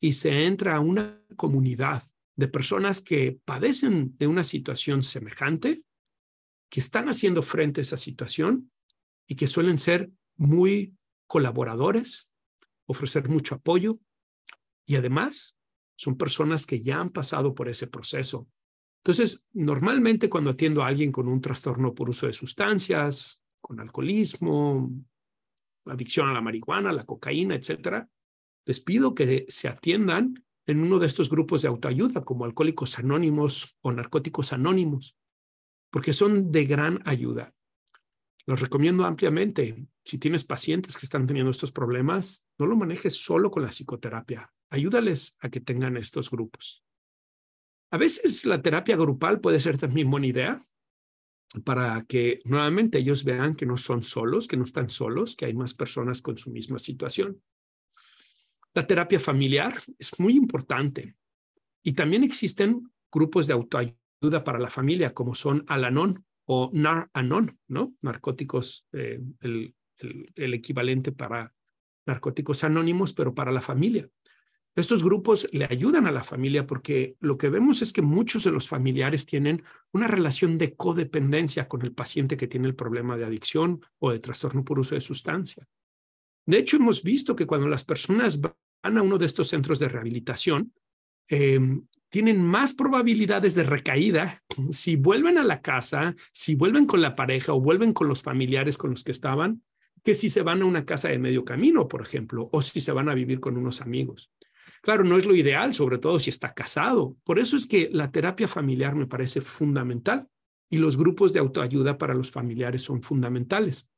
y 0.00 0.14
se 0.14 0.46
entra 0.46 0.76
a 0.76 0.80
una 0.80 1.22
comunidad 1.36 2.02
de 2.36 2.48
personas 2.48 3.02
que 3.02 3.38
padecen 3.44 4.16
de 4.16 4.26
una 4.26 4.44
situación 4.44 5.02
semejante, 5.02 5.82
que 6.70 6.80
están 6.80 7.10
haciendo 7.10 7.42
frente 7.42 7.82
a 7.82 7.82
esa 7.82 7.98
situación 7.98 8.72
y 9.28 9.36
que 9.36 9.46
suelen 9.46 9.78
ser 9.78 10.10
muy 10.38 10.96
colaboradores, 11.26 12.32
ofrecer 12.86 13.28
mucho 13.28 13.56
apoyo 13.56 13.98
y 14.86 14.96
además 14.96 15.58
son 15.96 16.16
personas 16.16 16.64
que 16.64 16.80
ya 16.80 16.98
han 16.98 17.10
pasado 17.10 17.54
por 17.54 17.68
ese 17.68 17.88
proceso. 17.88 18.48
Entonces, 19.02 19.46
normalmente 19.52 20.28
cuando 20.28 20.50
atiendo 20.50 20.82
a 20.82 20.88
alguien 20.88 21.10
con 21.10 21.26
un 21.26 21.40
trastorno 21.40 21.94
por 21.94 22.10
uso 22.10 22.26
de 22.26 22.32
sustancias, 22.32 23.42
con 23.60 23.80
alcoholismo, 23.80 24.90
adicción 25.86 26.28
a 26.28 26.34
la 26.34 26.40
marihuana, 26.40 26.92
la 26.92 27.04
cocaína, 27.04 27.54
etcétera, 27.54 28.08
les 28.66 28.80
pido 28.80 29.14
que 29.14 29.46
se 29.48 29.68
atiendan 29.68 30.44
en 30.66 30.80
uno 30.80 30.98
de 30.98 31.06
estos 31.06 31.30
grupos 31.30 31.62
de 31.62 31.68
autoayuda 31.68 32.24
como 32.24 32.44
Alcohólicos 32.44 32.98
Anónimos 32.98 33.76
o 33.80 33.90
Narcóticos 33.90 34.52
Anónimos, 34.52 35.16
porque 35.90 36.12
son 36.12 36.52
de 36.52 36.66
gran 36.66 37.00
ayuda. 37.06 37.54
Los 38.46 38.60
recomiendo 38.60 39.04
ampliamente. 39.04 39.86
Si 40.04 40.18
tienes 40.18 40.44
pacientes 40.44 40.96
que 40.96 41.06
están 41.06 41.26
teniendo 41.26 41.50
estos 41.50 41.72
problemas, 41.72 42.46
no 42.58 42.66
lo 42.66 42.76
manejes 42.76 43.14
solo 43.14 43.50
con 43.50 43.62
la 43.62 43.70
psicoterapia. 43.70 44.52
Ayúdales 44.70 45.36
a 45.40 45.48
que 45.48 45.60
tengan 45.60 45.96
estos 45.96 46.30
grupos. 46.30 46.84
A 47.90 47.98
veces 47.98 48.46
la 48.46 48.62
terapia 48.62 48.96
grupal 48.96 49.40
puede 49.40 49.60
ser 49.60 49.76
también 49.76 50.10
buena 50.10 50.26
idea 50.26 50.62
para 51.64 52.04
que 52.06 52.40
nuevamente 52.44 52.98
ellos 52.98 53.24
vean 53.24 53.56
que 53.56 53.66
no 53.66 53.76
son 53.76 54.02
solos, 54.02 54.46
que 54.46 54.56
no 54.56 54.64
están 54.64 54.88
solos, 54.88 55.34
que 55.34 55.46
hay 55.46 55.54
más 55.54 55.74
personas 55.74 56.22
con 56.22 56.38
su 56.38 56.50
misma 56.50 56.78
situación. 56.78 57.42
La 58.72 58.86
terapia 58.86 59.18
familiar 59.18 59.76
es 59.98 60.20
muy 60.20 60.34
importante 60.34 61.16
y 61.82 61.92
también 61.92 62.22
existen 62.22 62.92
grupos 63.10 63.48
de 63.48 63.54
autoayuda 63.54 64.44
para 64.44 64.60
la 64.60 64.70
familia 64.70 65.12
como 65.12 65.34
son 65.34 65.64
Alanon 65.66 66.24
o 66.44 66.70
Nar-Anon, 66.72 67.58
¿no? 67.66 67.94
Narcóticos, 68.02 68.86
eh, 68.92 69.20
el, 69.40 69.74
el 70.36 70.54
equivalente 70.54 71.10
para 71.10 71.52
narcóticos 72.06 72.62
anónimos, 72.62 73.12
pero 73.12 73.34
para 73.34 73.50
la 73.50 73.60
familia. 73.60 74.08
Estos 74.76 75.02
grupos 75.02 75.48
le 75.52 75.66
ayudan 75.68 76.06
a 76.06 76.12
la 76.12 76.22
familia 76.22 76.66
porque 76.66 77.16
lo 77.20 77.36
que 77.36 77.48
vemos 77.48 77.82
es 77.82 77.92
que 77.92 78.02
muchos 78.02 78.44
de 78.44 78.52
los 78.52 78.68
familiares 78.68 79.26
tienen 79.26 79.64
una 79.92 80.06
relación 80.06 80.58
de 80.58 80.74
codependencia 80.74 81.68
con 81.68 81.82
el 81.82 81.92
paciente 81.92 82.36
que 82.36 82.46
tiene 82.46 82.68
el 82.68 82.76
problema 82.76 83.16
de 83.16 83.24
adicción 83.24 83.84
o 83.98 84.12
de 84.12 84.20
trastorno 84.20 84.64
por 84.64 84.78
uso 84.78 84.94
de 84.94 85.00
sustancia. 85.00 85.66
De 86.46 86.58
hecho, 86.58 86.76
hemos 86.76 87.02
visto 87.02 87.34
que 87.34 87.46
cuando 87.46 87.68
las 87.68 87.84
personas 87.84 88.40
van 88.40 88.54
a 88.82 89.02
uno 89.02 89.18
de 89.18 89.26
estos 89.26 89.48
centros 89.48 89.78
de 89.80 89.88
rehabilitación, 89.88 90.72
em, 91.28 91.86
tienen 92.08 92.42
más 92.42 92.72
probabilidades 92.72 93.54
de 93.54 93.64
recaída 93.64 94.40
si 94.70 94.96
vuelven 94.96 95.38
a 95.38 95.44
la 95.44 95.60
casa, 95.60 96.14
si 96.32 96.54
vuelven 96.54 96.86
con 96.86 97.00
la 97.00 97.16
pareja 97.16 97.52
o 97.52 97.60
vuelven 97.60 97.92
con 97.92 98.08
los 98.08 98.22
familiares 98.22 98.76
con 98.76 98.90
los 98.90 99.02
que 99.02 99.12
estaban, 99.12 99.62
que 100.02 100.14
si 100.14 100.30
se 100.30 100.42
van 100.42 100.62
a 100.62 100.64
una 100.64 100.84
casa 100.84 101.08
de 101.08 101.18
medio 101.18 101.44
camino, 101.44 101.88
por 101.88 102.02
ejemplo, 102.02 102.48
o 102.52 102.62
si 102.62 102.80
se 102.80 102.92
van 102.92 103.08
a 103.08 103.14
vivir 103.14 103.40
con 103.40 103.56
unos 103.56 103.80
amigos. 103.80 104.30
Claro, 104.82 105.04
no 105.04 105.16
es 105.18 105.26
lo 105.26 105.34
ideal, 105.34 105.74
sobre 105.74 105.98
todo 105.98 106.18
si 106.18 106.30
está 106.30 106.54
casado. 106.54 107.16
Por 107.24 107.38
eso 107.38 107.56
es 107.56 107.66
que 107.66 107.90
la 107.92 108.10
terapia 108.10 108.48
familiar 108.48 108.94
me 108.94 109.06
parece 109.06 109.40
fundamental 109.40 110.28
y 110.70 110.78
los 110.78 110.96
grupos 110.96 111.32
de 111.32 111.40
autoayuda 111.40 111.98
para 111.98 112.14
los 112.14 112.30
familiares 112.30 112.82
son 112.82 113.02
fundamentales, 113.02 113.90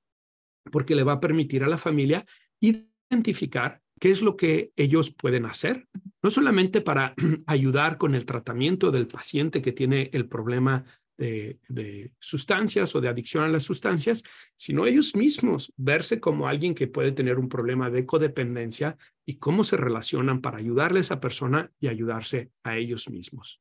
porque 0.73 0.95
le 0.95 1.05
va 1.05 1.15
a 1.15 1.21
permitir 1.21 1.63
a 1.63 1.69
la 1.69 1.79
familia 1.79 2.25
identificar 2.61 3.81
qué 4.01 4.11
es 4.11 4.23
lo 4.23 4.37
que 4.37 4.73
ellos 4.75 5.15
pueden 5.15 5.47
hacer, 5.47 5.87
no 6.23 6.31
solamente 6.31 6.81
para 6.81 7.15
ayudar 7.47 7.99
con 7.99 8.15
el 8.15 8.27
tratamiento 8.27 8.91
del 8.91 9.07
paciente 9.07 9.63
que 9.63 9.73
tiene 9.73 10.11
el 10.13 10.27
problema 10.27 10.85
de, 11.23 12.13
sustancias 12.19 12.95
o 12.95 13.01
de 13.01 13.09
adicción 13.09 13.45
a 13.45 13.49
las 13.49 13.63
sustancias, 13.65 14.25
sino 14.57 14.87
ellos 14.87 15.15
mismos 15.15 15.73
verse 15.77 16.21
como 16.21 16.49
alguien 16.49 16.75
que 16.75 16.89
puede 16.89 17.13
tener 17.13 17.39
un 17.39 17.49
problema 17.49 17.91
de 17.91 18.07
codependencia 18.07 18.97
y 19.25 19.37
cómo 19.37 19.65
se 19.65 19.77
relacionan 19.77 20.41
para 20.41 20.59
ayudarle 20.59 20.99
a 20.99 21.03
esa 21.03 21.21
persona 21.21 21.71
y 21.81 21.89
ayudarse 21.89 22.51
a 22.65 22.77
ellos 22.77 23.09
mismos. 23.09 23.61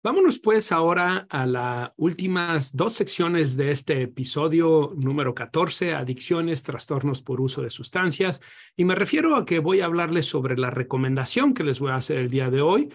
Vámonos 0.00 0.38
pues 0.38 0.70
ahora 0.70 1.26
a 1.28 1.44
las 1.44 1.90
últimas 1.96 2.74
dos 2.76 2.94
secciones 2.94 3.56
de 3.56 3.72
este 3.72 4.02
episodio 4.02 4.94
número 4.96 5.34
14, 5.34 5.94
adicciones, 5.94 6.62
trastornos 6.62 7.20
por 7.20 7.40
uso 7.40 7.62
de 7.62 7.70
sustancias. 7.70 8.40
Y 8.76 8.84
me 8.84 8.94
refiero 8.94 9.34
a 9.34 9.44
que 9.44 9.58
voy 9.58 9.80
a 9.80 9.86
hablarles 9.86 10.26
sobre 10.26 10.56
la 10.56 10.70
recomendación 10.70 11.52
que 11.52 11.64
les 11.64 11.80
voy 11.80 11.90
a 11.90 11.96
hacer 11.96 12.18
el 12.18 12.30
día 12.30 12.48
de 12.48 12.60
hoy, 12.60 12.90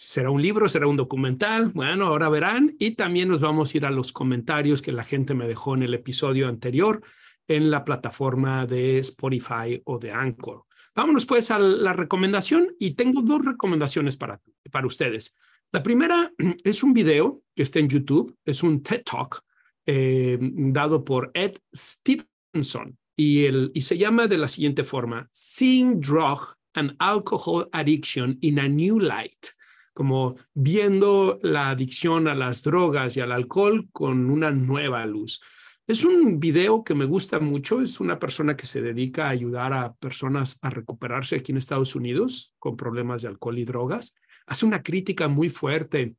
¿Será 0.00 0.30
un 0.30 0.40
libro? 0.40 0.68
¿Será 0.68 0.86
un 0.86 0.96
documental? 0.96 1.72
Bueno, 1.74 2.06
ahora 2.06 2.28
verán. 2.28 2.76
Y 2.78 2.92
también 2.92 3.28
nos 3.28 3.40
vamos 3.40 3.74
a 3.74 3.78
ir 3.78 3.84
a 3.84 3.90
los 3.90 4.12
comentarios 4.12 4.80
que 4.80 4.92
la 4.92 5.02
gente 5.02 5.34
me 5.34 5.48
dejó 5.48 5.74
en 5.74 5.82
el 5.82 5.92
episodio 5.92 6.46
anterior 6.46 7.02
en 7.48 7.68
la 7.72 7.84
plataforma 7.84 8.64
de 8.64 8.98
Spotify 9.00 9.82
o 9.86 9.98
de 9.98 10.12
Anchor. 10.12 10.66
Vámonos 10.94 11.26
pues 11.26 11.50
a 11.50 11.58
la 11.58 11.94
recomendación 11.94 12.76
y 12.78 12.92
tengo 12.92 13.22
dos 13.22 13.44
recomendaciones 13.44 14.16
para, 14.16 14.40
para 14.70 14.86
ustedes. 14.86 15.36
La 15.72 15.82
primera 15.82 16.32
es 16.62 16.84
un 16.84 16.94
video 16.94 17.42
que 17.56 17.64
está 17.64 17.80
en 17.80 17.88
YouTube, 17.88 18.36
es 18.44 18.62
un 18.62 18.84
TED 18.84 19.02
Talk 19.02 19.42
eh, 19.84 20.38
dado 20.40 21.04
por 21.04 21.32
Ed 21.34 21.56
Stevenson 21.74 22.96
y, 23.16 23.46
el, 23.46 23.72
y 23.74 23.80
se 23.80 23.98
llama 23.98 24.28
de 24.28 24.38
la 24.38 24.46
siguiente 24.46 24.84
forma, 24.84 25.28
Seeing 25.32 26.00
Drug 26.00 26.54
and 26.74 26.94
Alcohol 27.00 27.68
Addiction 27.72 28.38
in 28.42 28.60
a 28.60 28.68
New 28.68 29.00
Light 29.00 29.57
como 29.98 30.36
viendo 30.54 31.40
la 31.42 31.70
adicción 31.70 32.28
a 32.28 32.34
las 32.36 32.62
drogas 32.62 33.16
y 33.16 33.20
al 33.20 33.32
alcohol 33.32 33.88
con 33.90 34.30
una 34.30 34.52
nueva 34.52 35.04
luz. 35.06 35.40
Es 35.88 36.04
un 36.04 36.38
video 36.38 36.84
que 36.84 36.94
me 36.94 37.04
gusta 37.04 37.40
mucho. 37.40 37.80
Es 37.80 37.98
una 37.98 38.20
persona 38.20 38.56
que 38.56 38.68
se 38.68 38.80
dedica 38.80 39.26
a 39.26 39.30
ayudar 39.30 39.72
a 39.72 39.94
personas 39.94 40.60
a 40.62 40.70
recuperarse 40.70 41.34
aquí 41.34 41.50
en 41.50 41.58
Estados 41.58 41.96
Unidos 41.96 42.54
con 42.60 42.76
problemas 42.76 43.22
de 43.22 43.28
alcohol 43.28 43.58
y 43.58 43.64
drogas. 43.64 44.14
Hace 44.46 44.66
una 44.66 44.84
crítica 44.84 45.26
muy 45.26 45.50
fuerte 45.50 46.14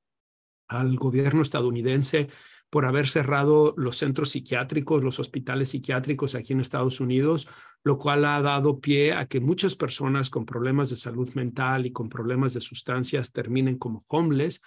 al 0.67 0.97
gobierno 0.97 1.41
estadounidense 1.41 2.27
por 2.69 2.85
haber 2.85 3.07
cerrado 3.07 3.73
los 3.77 3.97
centros 3.97 4.31
psiquiátricos, 4.31 5.03
los 5.03 5.19
hospitales 5.19 5.69
psiquiátricos 5.69 6.35
aquí 6.35 6.53
en 6.53 6.61
Estados 6.61 6.99
Unidos, 6.99 7.47
lo 7.83 7.97
cual 7.97 8.25
ha 8.25 8.41
dado 8.41 8.79
pie 8.79 9.13
a 9.13 9.25
que 9.25 9.39
muchas 9.39 9.75
personas 9.75 10.29
con 10.29 10.45
problemas 10.45 10.89
de 10.89 10.97
salud 10.97 11.29
mental 11.33 11.85
y 11.85 11.91
con 11.91 12.09
problemas 12.09 12.53
de 12.53 12.61
sustancias 12.61 13.31
terminen 13.31 13.77
como 13.77 14.03
homeless 14.09 14.61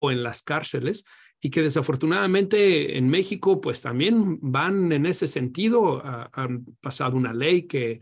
o 0.00 0.10
en 0.10 0.22
las 0.22 0.42
cárceles 0.42 1.04
y 1.40 1.50
que 1.50 1.62
desafortunadamente 1.62 2.96
en 2.96 3.08
México 3.08 3.60
pues 3.60 3.82
también 3.82 4.38
van 4.40 4.90
en 4.92 5.04
ese 5.04 5.28
sentido. 5.28 6.02
han 6.32 6.64
pasado 6.80 7.16
una 7.16 7.34
ley 7.34 7.64
que 7.64 8.00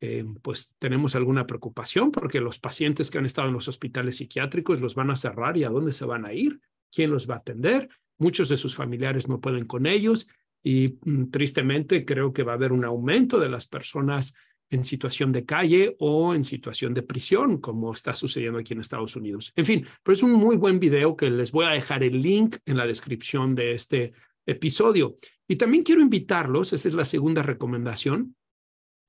eh, 0.00 0.24
pues 0.42 0.76
tenemos 0.78 1.14
alguna 1.16 1.46
preocupación 1.46 2.12
porque 2.12 2.40
los 2.40 2.58
pacientes 2.58 3.10
que 3.10 3.18
han 3.18 3.26
estado 3.26 3.48
en 3.48 3.54
los 3.54 3.68
hospitales 3.68 4.18
psiquiátricos 4.18 4.80
los 4.80 4.94
van 4.94 5.10
a 5.10 5.16
cerrar 5.16 5.56
y 5.56 5.64
a 5.64 5.70
dónde 5.70 5.92
se 5.92 6.04
van 6.04 6.26
a 6.26 6.34
ir, 6.34 6.60
quién 6.92 7.10
los 7.10 7.28
va 7.28 7.36
a 7.36 7.38
atender. 7.38 7.88
Muchos 8.18 8.48
de 8.48 8.56
sus 8.56 8.74
familiares 8.74 9.28
no 9.28 9.40
pueden 9.40 9.66
con 9.66 9.86
ellos 9.86 10.28
y 10.62 10.98
mm, 11.04 11.30
tristemente 11.30 12.04
creo 12.04 12.32
que 12.32 12.42
va 12.42 12.52
a 12.52 12.56
haber 12.56 12.72
un 12.72 12.84
aumento 12.84 13.38
de 13.38 13.48
las 13.48 13.66
personas 13.66 14.34
en 14.70 14.84
situación 14.84 15.32
de 15.32 15.44
calle 15.44 15.96
o 15.98 16.34
en 16.34 16.44
situación 16.44 16.92
de 16.92 17.02
prisión, 17.02 17.58
como 17.58 17.92
está 17.92 18.14
sucediendo 18.14 18.58
aquí 18.58 18.74
en 18.74 18.80
Estados 18.80 19.16
Unidos. 19.16 19.52
En 19.56 19.64
fin, 19.64 19.86
pero 20.02 20.14
es 20.14 20.22
un 20.22 20.32
muy 20.32 20.56
buen 20.56 20.78
video 20.78 21.16
que 21.16 21.30
les 21.30 21.52
voy 21.52 21.64
a 21.64 21.70
dejar 21.70 22.02
el 22.02 22.20
link 22.20 22.56
en 22.66 22.76
la 22.76 22.86
descripción 22.86 23.54
de 23.54 23.72
este 23.72 24.12
episodio. 24.46 25.16
Y 25.46 25.56
también 25.56 25.84
quiero 25.84 26.02
invitarlos, 26.02 26.72
esa 26.72 26.88
es 26.88 26.94
la 26.94 27.04
segunda 27.04 27.42
recomendación, 27.42 28.36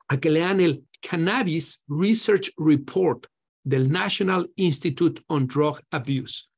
a 0.08 0.20
que 0.20 0.30
lean 0.30 0.60
el 0.62 0.86
Cannabis 1.02 1.84
Research 1.88 2.52
Report 2.58 3.26
del 3.64 3.92
National 3.92 4.52
Institute 4.56 5.22
on 5.28 5.48
Drug 5.48 5.80
Abuse. 5.92 6.49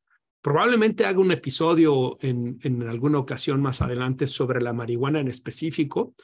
Probablemente 0.41 1.05
haga 1.05 1.19
un 1.19 1.31
episodio 1.31 2.17
en, 2.21 2.87
alguna 2.87 3.19
ocasión 3.19 3.61
más 3.61 3.81
adelante 3.81 4.25
sobre 4.25 4.59
la 4.59 4.73
marihuana 4.73 5.19
en 5.19 5.27
específico. 5.27 6.15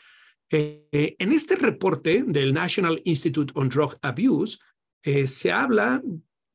Eh, 0.50 1.16
en 1.20 1.32
este 1.32 1.56
reporte 1.56 2.24
del 2.26 2.54
National 2.54 3.02
Institute 3.06 3.54
on 3.56 3.70
Drug 3.70 3.96
Abuse 4.02 4.58
eh, 5.04 5.28
se 5.28 5.52
habla 5.52 6.02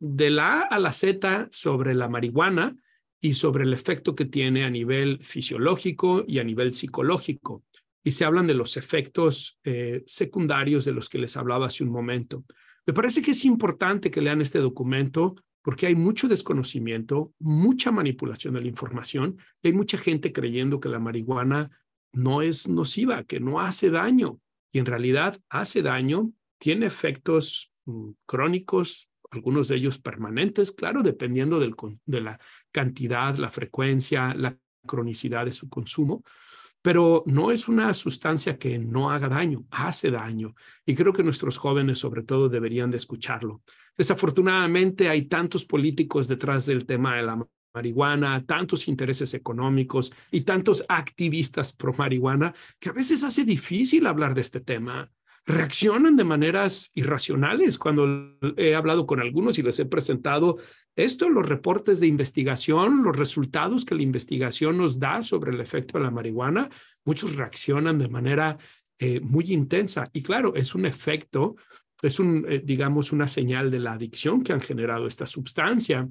de 0.00 0.30
la 0.30 0.60
A 0.60 0.62
a 0.62 0.78
la 0.80 0.92
Z 0.92 1.48
sobre 1.52 1.94
la 1.94 2.08
marihuana 2.08 2.76
y 3.20 3.34
sobre 3.34 3.62
el 3.62 3.72
efecto 3.72 4.16
que 4.16 4.24
tiene 4.24 4.64
a 4.64 4.70
nivel 4.70 5.20
fisiológico 5.20 6.24
y 6.26 6.40
a 6.40 6.44
nivel 6.44 6.74
psicológico. 6.74 7.62
Y 8.02 8.10
se 8.10 8.24
hablan 8.24 8.48
de 8.48 8.54
los 8.54 8.76
efectos 8.76 9.60
eh, 9.62 10.02
secundarios 10.06 10.84
de 10.84 10.90
los 10.90 11.08
que 11.08 11.18
les 11.18 11.36
hablaba 11.36 11.66
hace 11.66 11.84
un 11.84 11.90
momento. 11.90 12.44
Me 12.84 12.92
parece 12.92 13.22
que 13.22 13.30
es 13.30 13.44
importante 13.44 14.10
que 14.10 14.20
lean 14.20 14.40
este 14.40 14.58
documento 14.58 15.36
porque 15.62 15.86
hay 15.86 15.94
mucho 15.94 16.28
desconocimiento, 16.28 17.32
mucha 17.38 17.92
manipulación 17.92 18.54
de 18.54 18.60
la 18.60 18.68
información, 18.68 19.38
hay 19.62 19.72
mucha 19.72 19.96
gente 19.96 20.32
creyendo 20.32 20.80
que 20.80 20.88
la 20.88 20.98
marihuana 20.98 21.70
no 22.12 22.42
es 22.42 22.68
nociva, 22.68 23.24
que 23.24 23.40
no 23.40 23.60
hace 23.60 23.90
daño, 23.90 24.40
y 24.72 24.78
en 24.78 24.86
realidad 24.86 25.38
hace 25.48 25.82
daño, 25.82 26.32
tiene 26.58 26.86
efectos 26.86 27.72
mm, 27.86 28.10
crónicos, 28.26 29.08
algunos 29.30 29.68
de 29.68 29.76
ellos 29.76 29.98
permanentes, 29.98 30.72
claro, 30.72 31.02
dependiendo 31.02 31.58
de 31.58 32.20
la 32.20 32.38
cantidad, 32.70 33.34
la 33.36 33.50
frecuencia, 33.50 34.34
la 34.34 34.58
cronicidad 34.86 35.46
de 35.46 35.52
su 35.52 35.70
consumo, 35.70 36.22
pero 36.82 37.22
no 37.26 37.52
es 37.52 37.68
una 37.68 37.94
sustancia 37.94 38.58
que 38.58 38.78
no 38.78 39.10
haga 39.10 39.28
daño, 39.28 39.64
hace 39.70 40.10
daño. 40.10 40.54
Y 40.84 40.94
creo 40.94 41.12
que 41.12 41.22
nuestros 41.22 41.56
jóvenes 41.56 41.98
sobre 41.98 42.24
todo 42.24 42.48
deberían 42.48 42.90
de 42.90 42.96
escucharlo. 42.96 43.62
Desafortunadamente 43.96 45.08
hay 45.08 45.22
tantos 45.22 45.64
políticos 45.64 46.26
detrás 46.26 46.66
del 46.66 46.84
tema 46.84 47.16
de 47.16 47.22
la 47.22 47.46
marihuana, 47.74 48.44
tantos 48.44 48.88
intereses 48.88 49.32
económicos 49.32 50.12
y 50.30 50.42
tantos 50.42 50.84
activistas 50.88 51.72
pro 51.72 51.92
marihuana 51.92 52.52
que 52.78 52.90
a 52.90 52.92
veces 52.92 53.24
hace 53.24 53.44
difícil 53.44 54.06
hablar 54.06 54.34
de 54.34 54.42
este 54.42 54.60
tema 54.60 55.10
reaccionan 55.44 56.16
de 56.16 56.24
maneras 56.24 56.90
irracionales. 56.94 57.78
Cuando 57.78 58.36
he 58.56 58.74
hablado 58.74 59.06
con 59.06 59.20
algunos 59.20 59.58
y 59.58 59.62
les 59.62 59.78
he 59.78 59.86
presentado 59.86 60.58
esto, 60.94 61.28
los 61.28 61.48
reportes 61.48 62.00
de 62.00 62.06
investigación, 62.06 63.02
los 63.02 63.16
resultados 63.16 63.84
que 63.84 63.94
la 63.94 64.02
investigación 64.02 64.78
nos 64.78 64.98
da 64.98 65.22
sobre 65.22 65.52
el 65.52 65.60
efecto 65.60 65.98
de 65.98 66.04
la 66.04 66.10
marihuana, 66.10 66.68
muchos 67.04 67.34
reaccionan 67.34 67.98
de 67.98 68.08
manera 68.08 68.58
eh, 68.98 69.20
muy 69.20 69.52
intensa. 69.52 70.08
Y 70.12 70.22
claro, 70.22 70.54
es 70.54 70.74
un 70.74 70.86
efecto, 70.86 71.56
es 72.02 72.20
un, 72.20 72.46
eh, 72.48 72.60
digamos, 72.62 73.10
una 73.12 73.26
señal 73.26 73.70
de 73.70 73.80
la 73.80 73.92
adicción 73.92 74.42
que 74.42 74.52
han 74.52 74.60
generado 74.60 75.06
esta 75.06 75.26
sustancia 75.26 76.08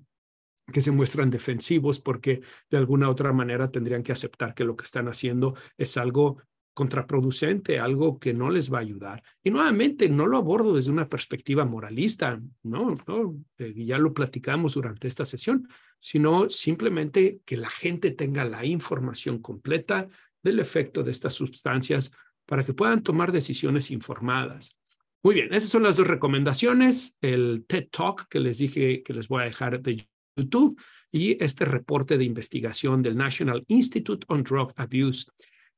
que 0.72 0.82
se 0.82 0.92
muestran 0.92 1.30
defensivos 1.30 2.00
porque 2.00 2.42
de 2.70 2.78
alguna 2.78 3.10
otra 3.10 3.34
manera 3.34 3.72
tendrían 3.72 4.04
que 4.04 4.12
aceptar 4.12 4.54
que 4.54 4.64
lo 4.64 4.76
que 4.76 4.86
están 4.86 5.08
haciendo 5.08 5.56
es 5.78 5.98
algo 5.98 6.42
contraproducente, 6.74 7.80
algo 7.80 8.18
que 8.20 8.34
no 8.34 8.50
les 8.50 8.72
va 8.72 8.78
a 8.78 8.82
ayudar. 8.82 9.24
Y 9.44 9.50
nuevamente, 9.50 10.08
no 10.10 10.28
lo 10.28 10.38
abordo 10.38 10.74
desde 10.74 10.92
una 10.92 11.10
perspectiva 11.10 11.66
moralista, 11.66 12.42
no, 12.64 12.96
no, 13.08 13.44
eh, 13.58 13.74
ya 13.76 13.98
lo 13.98 14.14
platicamos 14.14 14.76
durante 14.76 15.08
esta 15.08 15.26
sesión, 15.26 15.68
sino 16.00 16.50
simplemente 16.50 17.42
que 17.46 17.58
la 17.58 17.70
gente 17.70 18.12
tenga 18.12 18.46
la 18.46 18.66
información 18.66 19.40
completa 19.40 20.08
del 20.42 20.60
efecto 20.60 21.04
de 21.04 21.12
estas 21.12 21.34
sustancias 21.34 22.12
para 22.46 22.64
que 22.64 22.74
puedan 22.74 23.04
tomar 23.04 23.32
decisiones 23.32 23.92
informadas. 23.92 24.76
Muy 25.24 25.36
bien, 25.36 25.54
esas 25.54 25.70
son 25.70 25.84
las 25.84 25.98
dos 25.98 26.08
recomendaciones, 26.08 27.18
el 27.22 27.66
TED 27.68 27.90
Talk 27.92 28.28
que 28.28 28.40
les 28.40 28.58
dije 28.58 29.04
que 29.04 29.14
les 29.14 29.28
voy 29.28 29.44
a 29.44 29.46
dejar 29.46 29.80
de 29.82 30.08
YouTube 30.36 30.80
y 31.12 31.44
este 31.44 31.66
reporte 31.66 32.18
de 32.18 32.24
investigación 32.24 33.02
del 33.02 33.18
National 33.18 33.64
Institute 33.68 34.26
on 34.30 34.44
Drug 34.44 34.74
Abuse. 34.78 35.26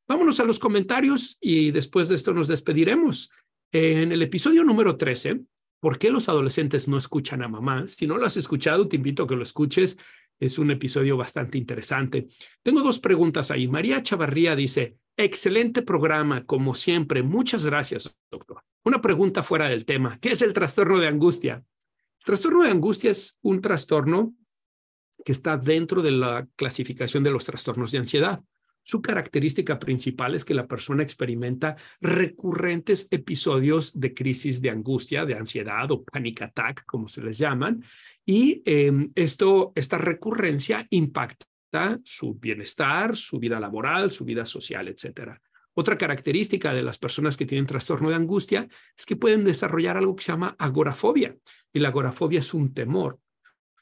Vámonos 0.08 0.40
a 0.40 0.44
los 0.44 0.60
comentarios 0.60 1.38
y 1.40 1.72
después 1.72 2.10
de 2.10 2.16
esto 2.16 2.34
nos 2.34 2.48
despediremos. 2.48 3.32
En 3.72 4.12
el 4.12 4.22
episodio 4.22 4.64
número 4.64 4.98
13, 4.98 5.42
¿por 5.80 5.98
qué 5.98 6.12
los 6.12 6.28
adolescentes 6.28 6.88
no 6.88 6.98
escuchan 6.98 7.42
a 7.42 7.48
mamá? 7.48 7.88
Si 7.88 8.06
no 8.06 8.18
lo 8.18 8.26
has 8.26 8.36
escuchado, 8.36 8.88
te 8.88 8.98
invito 8.98 9.24
a 9.24 9.28
que 9.28 9.36
lo 9.36 9.44
escuches. 9.44 9.98
Es 10.40 10.58
un 10.58 10.72
episodio 10.72 11.16
bastante 11.16 11.58
interesante. 11.58 12.28
Tengo 12.62 12.82
dos 12.82 13.00
preguntas 13.00 13.50
ahí. 13.50 13.68
María 13.68 14.04
Chavarría 14.04 14.56
dice, 14.58 14.98
excelente 15.16 15.82
programa, 15.84 16.46
como 16.46 16.76
siempre. 16.76 17.24
Muchas 17.24 17.66
gracias, 17.66 18.14
doctor. 18.30 18.62
Una 18.84 19.00
pregunta 19.00 19.42
fuera 19.42 19.70
del 19.70 19.86
tema. 19.86 20.20
¿Qué 20.20 20.34
es 20.34 20.42
el 20.42 20.52
trastorno 20.52 21.00
de 21.00 21.08
angustia? 21.08 21.64
El 22.20 22.26
trastorno 22.26 22.64
de 22.64 22.72
angustia 22.72 23.12
es 23.12 23.40
un 23.42 23.62
trastorno 23.62 24.34
que 25.24 25.32
está 25.32 25.56
dentro 25.56 26.02
de 26.02 26.12
la 26.12 26.48
clasificación 26.58 27.24
de 27.24 27.32
los 27.32 27.46
trastornos 27.46 27.92
de 27.92 28.00
ansiedad. 28.00 28.44
Su 28.86 29.02
característica 29.02 29.80
principal 29.80 30.36
es 30.36 30.44
que 30.44 30.54
la 30.54 30.68
persona 30.68 31.04
experimenta 31.04 31.78
recurrentes 32.02 33.08
episodios 33.12 33.98
de 33.98 34.14
crisis 34.14 34.62
de 34.62 34.72
angustia, 34.72 35.26
de 35.26 35.36
ansiedad 35.36 35.90
o 35.90 36.04
panic 36.04 36.42
attack, 36.42 36.86
como 36.86 37.08
se 37.08 37.24
les 37.24 37.38
llaman, 37.38 37.82
y 38.26 38.62
em, 38.66 39.10
esto, 39.16 39.72
esta 39.74 39.98
recurrencia 39.98 40.86
impacta 40.90 42.00
su 42.04 42.36
bienestar, 42.36 43.16
su 43.16 43.40
vida 43.40 43.58
laboral, 43.58 44.12
su 44.12 44.26
vida 44.26 44.46
social, 44.46 44.90
etcétera. 44.90 45.42
Otra 45.76 45.98
característica 45.98 46.74
de 46.74 46.84
las 46.84 47.00
personas 47.00 47.38
que 47.38 47.46
tienen 47.46 47.66
trastorno 47.66 48.10
de 48.10 48.16
angustia 48.16 48.68
es 48.98 49.06
que 49.06 49.16
pueden 49.16 49.46
desarrollar 49.46 49.96
algo 49.96 50.16
que 50.16 50.24
se 50.24 50.32
llama 50.34 50.56
agorafobia. 50.60 51.36
Y 51.72 51.80
la 51.80 51.88
agorafobia 51.88 52.42
es 52.42 52.54
un 52.54 52.74
temor 52.74 53.20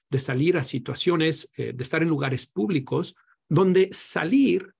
de 0.09 0.19
salir 0.19 0.57
a 0.57 0.63
situaciones, 0.63 1.51
eh, 1.57 1.73
de 1.73 1.83
estar 1.83 2.03
en 2.03 2.09
lugares 2.09 2.45
públicos, 2.45 3.15
donde 3.49 3.89
salir 3.91 4.73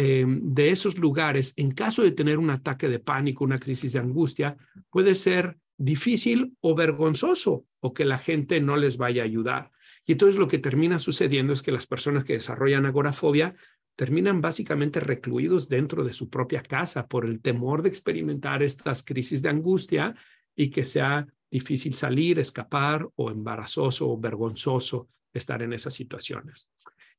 eh, 0.00 0.24
de 0.28 0.70
esos 0.70 0.96
lugares, 0.96 1.54
en 1.56 1.72
caso 1.72 2.04
de 2.04 2.12
tener 2.12 2.38
un 2.38 2.50
ataque 2.50 2.88
de 2.88 3.00
pánico, 3.00 3.42
una 3.42 3.58
crisis 3.58 3.94
de 3.94 3.98
angustia, 3.98 4.56
puede 4.90 5.16
ser 5.16 5.58
difícil 5.76 6.56
o 6.60 6.76
vergonzoso 6.76 7.66
o 7.80 7.92
que 7.92 8.04
la 8.04 8.16
gente 8.16 8.60
no 8.60 8.76
les 8.76 8.96
vaya 8.96 9.22
a 9.22 9.24
ayudar. 9.24 9.72
Y 10.06 10.12
entonces 10.12 10.36
lo 10.36 10.46
que 10.46 10.58
termina 10.58 11.00
sucediendo 11.00 11.52
es 11.52 11.62
que 11.62 11.72
las 11.72 11.88
personas 11.88 12.22
que 12.22 12.34
desarrollan 12.34 12.86
agorafobia 12.86 13.56
terminan 13.96 14.40
básicamente 14.40 15.00
recluidos 15.00 15.68
dentro 15.68 16.04
de 16.04 16.12
su 16.12 16.30
propia 16.30 16.62
casa 16.62 17.08
por 17.08 17.26
el 17.26 17.40
temor 17.40 17.82
de 17.82 17.88
experimentar 17.88 18.62
estas 18.62 19.02
crisis 19.02 19.42
de 19.42 19.48
angustia 19.48 20.14
y 20.54 20.70
que 20.70 20.84
sea 20.84 21.26
difícil 21.50 21.94
salir, 21.94 22.38
escapar 22.38 23.08
o 23.16 23.32
embarazoso 23.32 24.08
o 24.08 24.16
vergonzoso 24.16 25.08
estar 25.32 25.60
en 25.60 25.72
esas 25.72 25.94
situaciones. 25.94 26.70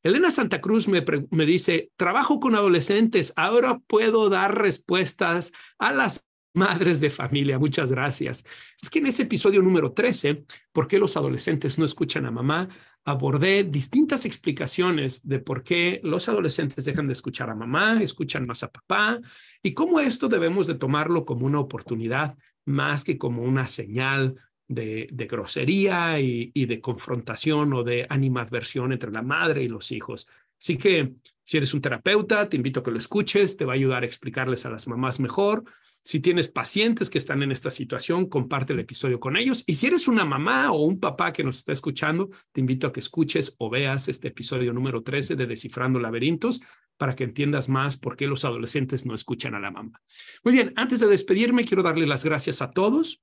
Elena 0.04 0.32
Santa 0.32 0.62
Cruz 0.62 0.88
me, 0.88 1.04
me, 1.32 1.46
dice, 1.46 1.92
trabajo 1.98 2.40
con 2.40 2.56
adolescentes, 2.56 3.34
ahora 3.36 3.80
puedo 3.80 4.30
dar 4.30 4.58
respuestas 4.62 5.52
a 5.78 5.92
las 5.92 6.26
madres 6.54 7.00
de 7.00 7.10
familia. 7.10 7.60
Muchas 7.60 7.92
gracias. 7.92 8.46
Es 8.82 8.90
que 8.90 9.00
en 9.00 9.08
ese 9.08 9.24
episodio 9.24 9.62
número 9.62 9.92
13, 9.92 10.46
¿por 10.72 10.88
qué 10.88 11.00
los 11.00 11.18
adolescentes 11.18 11.78
no 11.78 11.86
escuchan 11.86 12.26
a 12.26 12.32
mamá? 12.32 12.70
Abordé 13.06 13.64
distintas 13.64 14.26
explicaciones 14.26 15.28
de 15.28 15.40
por 15.40 15.64
qué 15.64 16.00
los 16.04 16.28
adolescentes 16.28 16.86
dejan 16.86 17.08
de 17.08 17.14
escuchar 17.14 17.50
a 17.50 17.56
mamá, 17.56 18.02
escuchan 18.02 18.46
más 18.46 18.64
a 18.64 18.72
papá 18.72 19.20
y 19.64 19.74
cómo 19.74 20.00
esto 20.00 20.28
debemos 20.28 20.68
de 20.68 20.76
tomarlo 20.76 21.26
como 21.26 21.46
una 21.46 21.60
oportunidad 21.60 22.38
más 22.66 23.04
que 23.04 23.18
como 23.18 23.44
una 23.44 23.68
señal 23.68 24.36
de, 24.70 25.28
grosería 25.30 26.20
y, 26.20 26.66
de 26.66 26.80
confrontación 26.80 27.74
o 27.74 27.84
de 27.84 28.06
animadversión 28.10 28.94
entre 28.94 29.12
la 29.12 29.22
madre 29.22 29.64
y 29.64 29.68
los 29.68 29.92
hijos. 29.92 30.28
Así 30.60 30.78
que 30.78 31.14
si 31.44 31.58
eres 31.58 31.74
un 31.74 31.82
terapeuta, 31.82 32.48
te 32.48 32.58
invito 32.58 32.80
a 32.80 32.84
que 32.84 32.92
lo 32.92 32.98
escuches, 32.98 33.58
te 33.58 33.66
va 33.66 33.74
a 33.74 33.76
ayudar 33.76 34.04
a 34.04 34.06
explicarles 34.06 34.66
a 34.66 34.70
las 34.70 34.88
mamás 34.88 35.20
mejor. 35.20 35.64
Si 36.04 36.20
tienes 36.20 36.48
pacientes 36.48 37.10
que 37.10 37.18
están 37.18 37.42
en 37.42 37.52
esta 37.52 37.72
situación, 37.72 38.28
comparte 38.28 38.74
el 38.74 38.80
episodio 38.80 39.20
con 39.20 39.36
ellos. 39.36 39.64
Y 39.66 39.76
si 39.76 39.88
eres 39.88 40.08
una 40.08 40.26
mamá 40.26 40.72
o 40.72 40.84
un 40.84 41.00
papá 41.00 41.34
que 41.34 41.44
nos 41.44 41.58
está 41.58 41.72
escuchando, 41.72 42.30
te 42.52 42.62
invito 42.62 42.88
a 42.88 42.92
que 42.92 43.00
escuches 43.00 43.56
o 43.58 43.70
veas 43.70 44.08
este 44.08 44.28
episodio 44.28 44.74
número 44.74 45.02
13 45.02 45.36
de 45.36 45.48
Descifrando 45.48 46.00
Laberintos 46.00 46.62
para 46.98 47.16
que 47.16 47.24
entiendas 47.24 47.70
más 47.70 47.98
por 47.98 48.16
qué 48.18 48.28
los 48.28 48.46
adolescentes 48.46 49.06
no 49.06 49.16
escuchan 49.16 49.56
a 49.56 49.60
la 49.60 49.72
mamá. 49.72 50.02
Muy 50.44 50.54
bien, 50.54 50.74
antes 50.76 51.00
de 51.00 51.08
despedirme, 51.08 51.64
quiero 51.64 51.82
darle 51.82 52.06
las 52.06 52.24
gracias 52.26 52.62
a 52.62 52.72
todos 52.72 53.22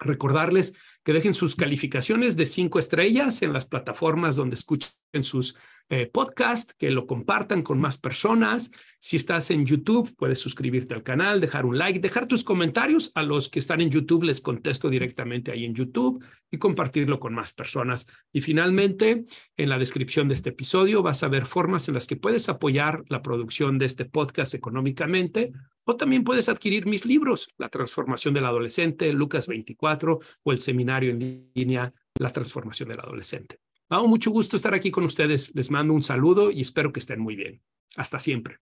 Recordarles 0.00 0.74
que 1.04 1.12
dejen 1.12 1.34
sus 1.34 1.56
calificaciones 1.56 2.36
de 2.36 2.46
cinco 2.46 2.78
estrellas 2.78 3.42
en 3.42 3.52
las 3.52 3.66
plataformas 3.66 4.36
donde 4.36 4.56
escuchen 4.56 4.90
sus 5.22 5.56
eh, 5.92 6.06
podcasts, 6.06 6.72
que 6.78 6.90
lo 6.90 7.04
compartan 7.08 7.62
con 7.62 7.80
más 7.80 7.98
personas. 7.98 8.70
Si 9.00 9.16
estás 9.16 9.50
en 9.50 9.66
YouTube, 9.66 10.14
puedes 10.16 10.38
suscribirte 10.38 10.94
al 10.94 11.02
canal, 11.02 11.40
dejar 11.40 11.66
un 11.66 11.78
like, 11.78 11.98
dejar 11.98 12.28
tus 12.28 12.44
comentarios. 12.44 13.10
A 13.16 13.24
los 13.24 13.48
que 13.48 13.58
están 13.58 13.80
en 13.80 13.90
YouTube 13.90 14.22
les 14.22 14.40
contesto 14.40 14.88
directamente 14.88 15.50
ahí 15.50 15.64
en 15.64 15.74
YouTube 15.74 16.24
y 16.48 16.58
compartirlo 16.58 17.18
con 17.18 17.34
más 17.34 17.52
personas. 17.52 18.06
Y 18.32 18.40
finalmente, 18.40 19.24
en 19.56 19.68
la 19.68 19.78
descripción 19.78 20.28
de 20.28 20.34
este 20.34 20.50
episodio 20.50 21.02
vas 21.02 21.24
a 21.24 21.28
ver 21.28 21.44
formas 21.44 21.88
en 21.88 21.94
las 21.94 22.06
que 22.06 22.16
puedes 22.16 22.48
apoyar 22.48 23.02
la 23.08 23.22
producción 23.22 23.78
de 23.78 23.86
este 23.86 24.04
podcast 24.04 24.54
económicamente 24.54 25.50
o 25.84 25.96
también 25.96 26.22
puedes 26.22 26.48
adquirir 26.48 26.86
mis 26.86 27.04
libros, 27.04 27.48
La 27.58 27.68
transformación 27.68 28.32
del 28.32 28.44
adolescente, 28.44 29.12
Lucas 29.12 29.48
24 29.48 30.20
o 30.44 30.52
el 30.52 30.60
seminario 30.60 30.89
en 31.10 31.50
línea, 31.54 31.92
La 32.18 32.32
transformación 32.32 32.88
del 32.88 33.00
adolescente. 33.00 33.60
Me 33.88 33.96
ha 33.96 34.00
mucho 34.00 34.30
gusto 34.30 34.56
estar 34.56 34.74
aquí 34.74 34.90
con 34.90 35.04
ustedes. 35.04 35.54
Les 35.54 35.70
mando 35.70 35.94
un 35.94 36.02
saludo 36.02 36.50
y 36.50 36.60
espero 36.60 36.92
que 36.92 37.00
estén 37.00 37.20
muy 37.20 37.34
bien. 37.34 37.62
Hasta 37.96 38.20
siempre. 38.20 38.58